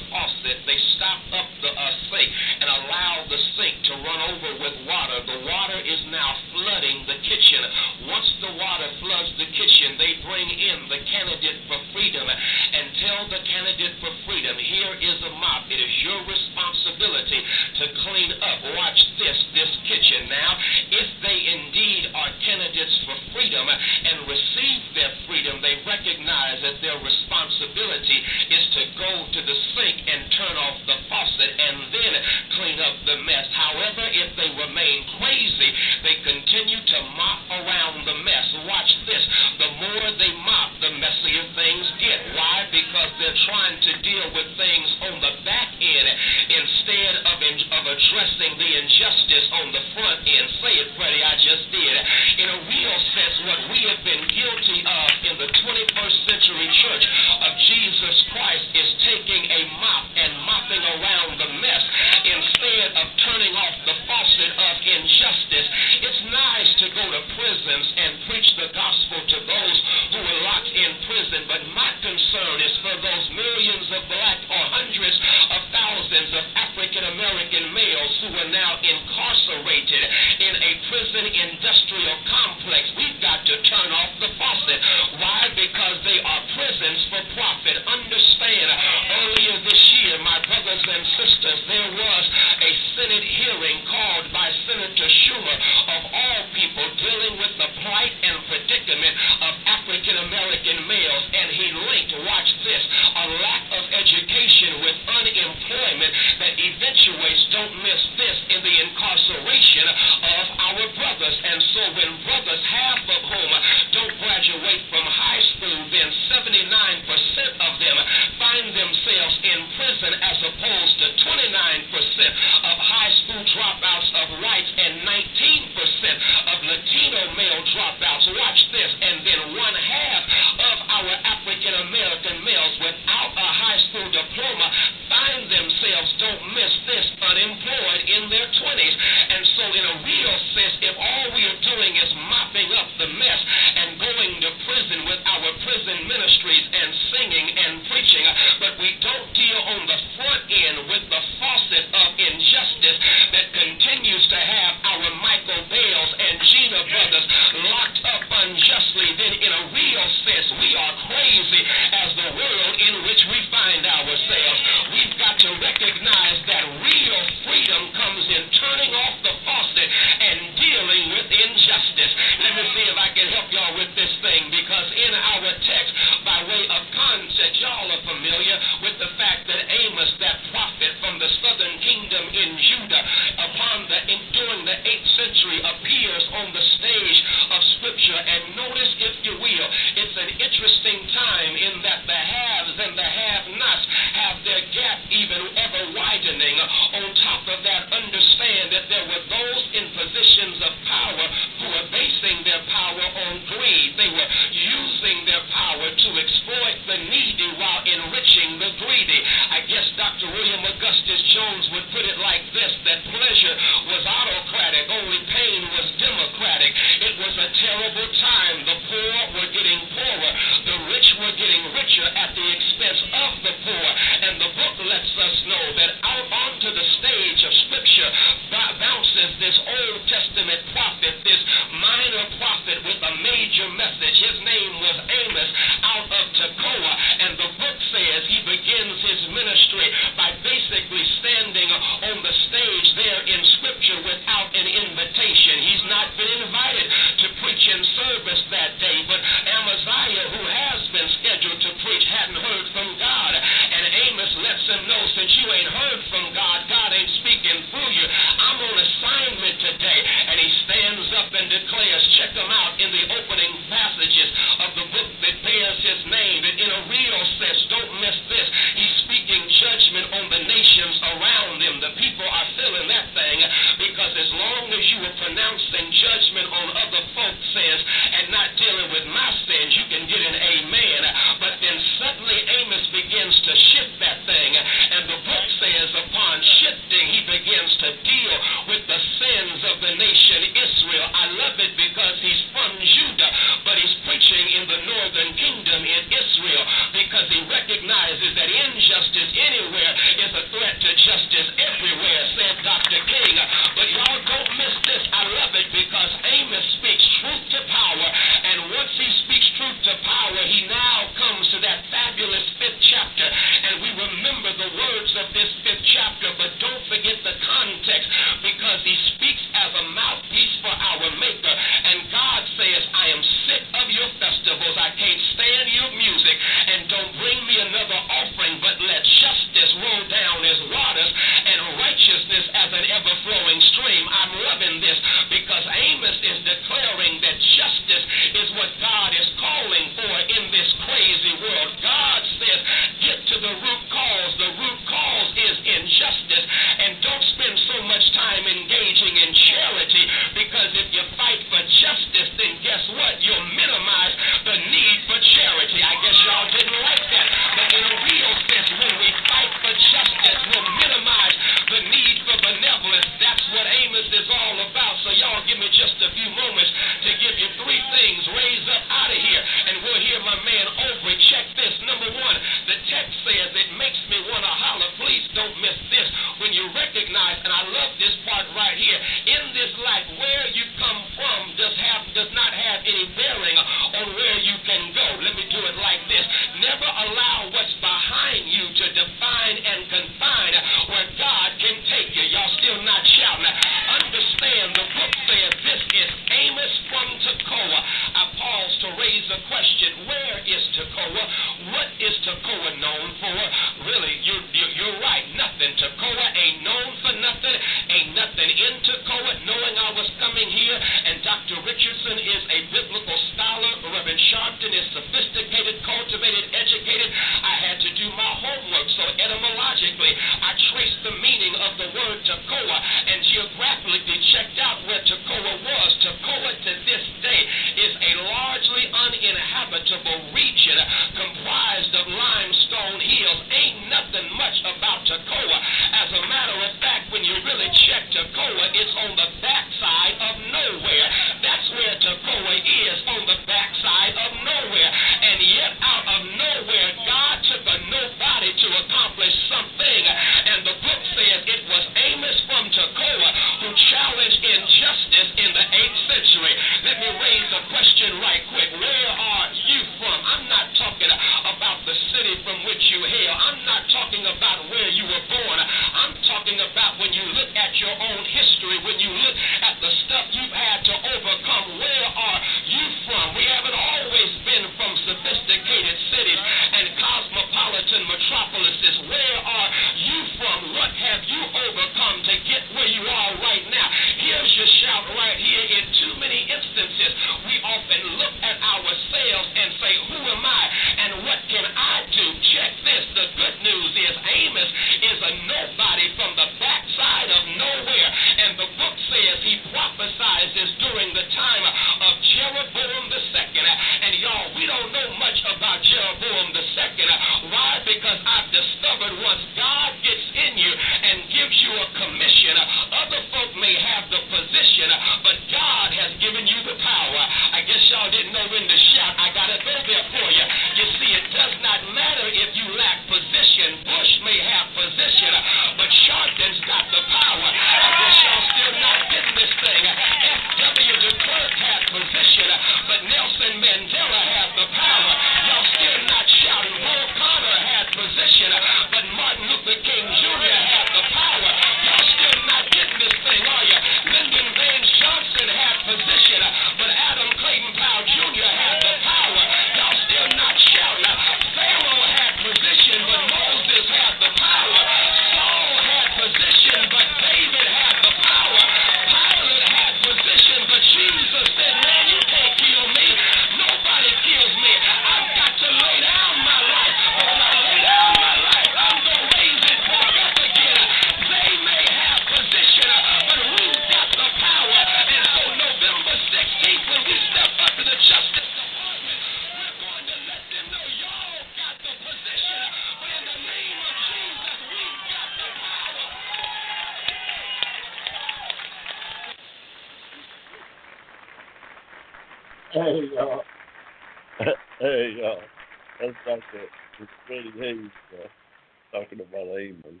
it's 596.54 597.10
Freddie 597.26 597.52
Haynes 597.58 597.90
uh, 598.14 598.98
talking 598.98 599.20
about 599.20 599.58
Amos. 599.58 600.00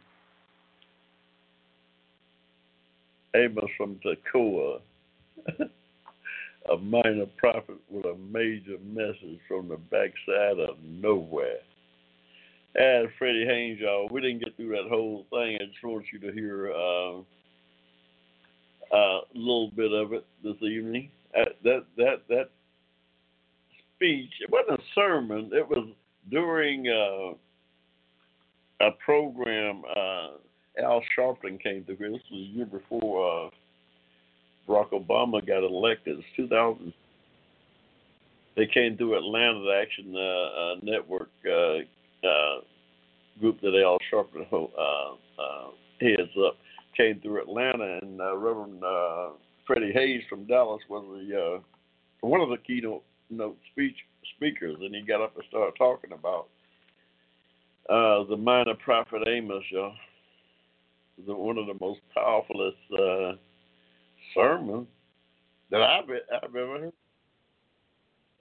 Amos 3.34 3.70
from 3.76 3.98
Tekoa, 4.04 4.80
a 5.58 6.76
minor 6.76 7.26
prophet 7.38 7.76
with 7.90 8.04
a 8.04 8.16
major 8.30 8.76
message 8.84 9.40
from 9.48 9.68
the 9.68 9.78
backside 9.90 10.58
of 10.58 10.76
nowhere. 10.82 11.60
And 12.74 13.08
Freddie 13.18 13.46
Haynes, 13.46 13.80
y'all, 13.80 14.08
we 14.10 14.20
didn't 14.20 14.44
get 14.44 14.56
through 14.56 14.70
that 14.70 14.88
whole 14.88 15.26
thing. 15.30 15.58
I 15.60 15.64
just 15.64 15.82
want 15.82 16.04
you 16.12 16.18
to 16.20 16.32
hear 16.32 16.72
uh, 16.72 17.22
a 18.96 19.20
little 19.34 19.70
bit 19.70 19.92
of 19.92 20.12
it 20.12 20.26
this 20.42 20.56
evening. 20.62 21.10
Uh, 21.38 21.44
that 21.64 21.86
that 21.96 22.22
that 22.28 22.50
speech, 23.96 24.32
it 24.40 24.50
wasn't 24.50 24.78
a 24.78 24.82
sermon. 24.94 25.50
It 25.54 25.66
was 25.66 25.88
during 26.30 26.86
uh, 26.88 27.34
a 28.86 28.90
program, 29.04 29.82
uh, 29.88 30.82
Al 30.82 31.02
Sharpton 31.16 31.62
came 31.62 31.84
through. 31.84 31.96
This 31.96 32.22
was 32.30 32.32
a 32.32 32.56
year 32.56 32.66
before 32.66 33.46
uh, 33.46 33.50
Barack 34.68 34.90
Obama 34.92 35.46
got 35.46 35.64
elected. 35.64 36.18
It's 36.18 36.26
2000. 36.36 36.92
They 38.56 38.66
came 38.66 38.96
through 38.96 39.16
Atlanta, 39.16 39.60
the 39.60 39.80
Action 39.80 40.14
uh, 40.14 40.74
Network 40.82 41.30
uh, 41.46 41.78
uh, 42.26 42.60
group 43.40 43.60
that 43.62 43.80
Al 43.82 43.98
Sharpton 44.12 44.46
heads 46.00 46.30
up, 46.46 46.56
came 46.96 47.20
through 47.20 47.42
Atlanta, 47.42 47.98
and 48.02 48.18
Reverend 48.18 48.82
Freddie 49.66 49.92
Haynes 49.92 50.24
from 50.28 50.44
Dallas 50.44 50.82
was 50.88 51.04
the 51.28 51.60
one 52.20 52.40
of 52.40 52.50
the 52.50 52.58
keynote 52.58 53.02
speech 53.72 53.96
speakers, 54.36 54.76
and 54.80 54.94
he 54.94 55.02
got 55.02 55.22
up 55.22 55.34
and 55.36 55.44
started 55.48 55.74
talking 55.76 56.12
about 56.12 56.48
uh, 57.88 58.24
the 58.24 58.36
minor 58.36 58.74
prophet 58.74 59.22
Amos, 59.26 59.64
y'all. 59.70 59.94
The, 61.26 61.34
one 61.34 61.58
of 61.58 61.66
the 61.66 61.76
most 61.80 62.00
powerful 62.14 62.72
uh, 62.98 63.32
sermons 64.34 64.86
that 65.70 65.82
I've, 65.82 66.04
I've 66.08 66.56
ever 66.56 66.78
heard. 66.78 66.92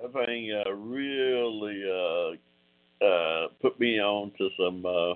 That 0.01 0.13
thing 0.13 0.51
uh, 0.65 0.71
really 0.71 1.83
uh, 3.01 3.05
uh, 3.05 3.47
put 3.61 3.79
me 3.79 3.99
on 3.99 4.31
to 4.37 4.49
some 4.57 4.85
uh, 4.85 5.13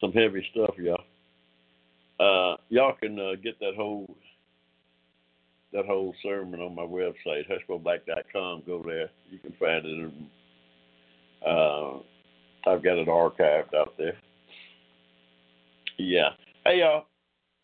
some 0.00 0.12
heavy 0.12 0.46
stuff, 0.52 0.74
y'all. 0.78 2.58
y'all 2.68 2.94
can 3.00 3.16
get 3.42 3.58
that 3.60 3.74
whole 3.76 4.14
that 5.72 5.86
whole 5.86 6.14
sermon 6.22 6.60
on 6.60 6.74
my 6.74 6.82
website, 6.82 7.44
hushmoblack.com. 7.50 8.62
Go 8.66 8.82
there. 8.84 9.10
You 9.30 9.38
can 9.38 9.52
find 9.58 9.84
it. 9.86 10.12
Uh, 11.46 11.98
I've 12.70 12.82
got 12.82 12.98
it 12.98 13.08
archived 13.08 13.74
out 13.74 13.94
there. 13.98 14.16
Yeah. 15.98 16.30
Hey, 16.64 16.80
y'all. 16.80 17.06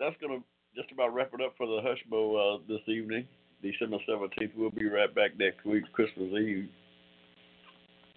That's 0.01 0.17
going 0.21 0.41
to 0.41 0.45
just 0.75 0.93
about 0.93 1.13
wrap 1.13 1.31
it 1.35 1.41
up 1.45 1.55
for 1.57 1.67
the 1.67 1.81
Hushmo 1.83 2.57
uh, 2.57 2.63
this 2.69 2.81
evening, 2.87 3.27
December 3.63 3.99
17th. 4.09 4.53
We'll 4.57 4.71
be 4.71 4.89
right 4.89 5.13
back 5.13 5.39
next 5.39 5.65
week, 5.65 5.85
Christmas 5.93 6.29
Eve. 6.33 6.69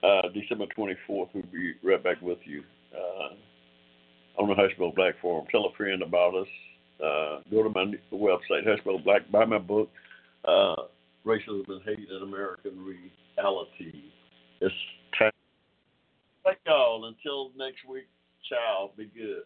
Uh, 0.03 0.30
December 0.34 0.65
24th, 0.77 1.30
we'll 1.34 1.43
be 1.51 1.73
right 1.84 2.03
back 2.03 2.22
with 2.22 2.39
you 2.45 2.63
uh, 2.95 4.41
on 4.41 4.49
the 4.49 4.55
Hushmo 4.55 4.93
Black 4.95 5.15
Forum. 5.22 5.45
Tell 5.51 5.65
a 5.65 5.73
friend 5.76 6.01
about 6.01 6.35
us. 6.35 6.47
Uh, 7.01 7.39
go 7.49 7.63
to 7.63 7.69
my 7.69 7.85
website, 8.11 8.67
Hushmo 8.67 9.03
Black, 9.03 9.21
buy 9.31 9.45
my 9.45 9.57
book, 9.57 9.89
uh, 10.45 10.75
Racism 11.25 11.67
and 11.67 11.81
Hate 11.85 12.07
in 12.09 12.21
American 12.23 12.85
Reality. 12.85 14.11
It's 14.59 14.75
time. 15.17 15.31
Thank 16.43 16.57
y'all. 16.65 17.05
Until 17.05 17.51
next 17.57 17.87
week, 17.89 18.07
ciao. 18.47 18.91
Be 18.95 19.09
good. 19.15 19.43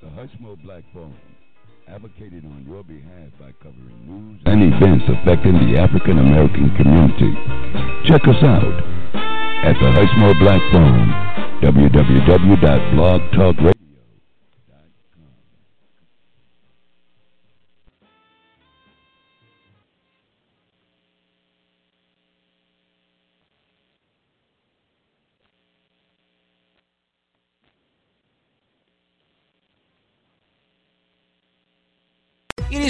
The 0.00 0.06
Hushmo 0.08 0.56
Black 0.62 0.84
Forum, 0.92 1.14
advocated 1.88 2.44
on 2.44 2.64
your 2.66 2.84
behalf 2.84 3.30
by 3.38 3.52
covering 3.62 4.06
news 4.06 4.40
and 4.46 4.62
events 4.62 5.04
affecting 5.08 5.52
the 5.52 5.78
African 5.78 6.18
American 6.18 6.74
community. 6.76 7.34
Check 8.08 8.26
us 8.28 8.42
out 8.42 8.64
at 9.64 9.74
the 9.80 9.90
Hushmo 9.92 10.38
Black 10.40 10.60
www.blogtalkradio.com 11.64 13.73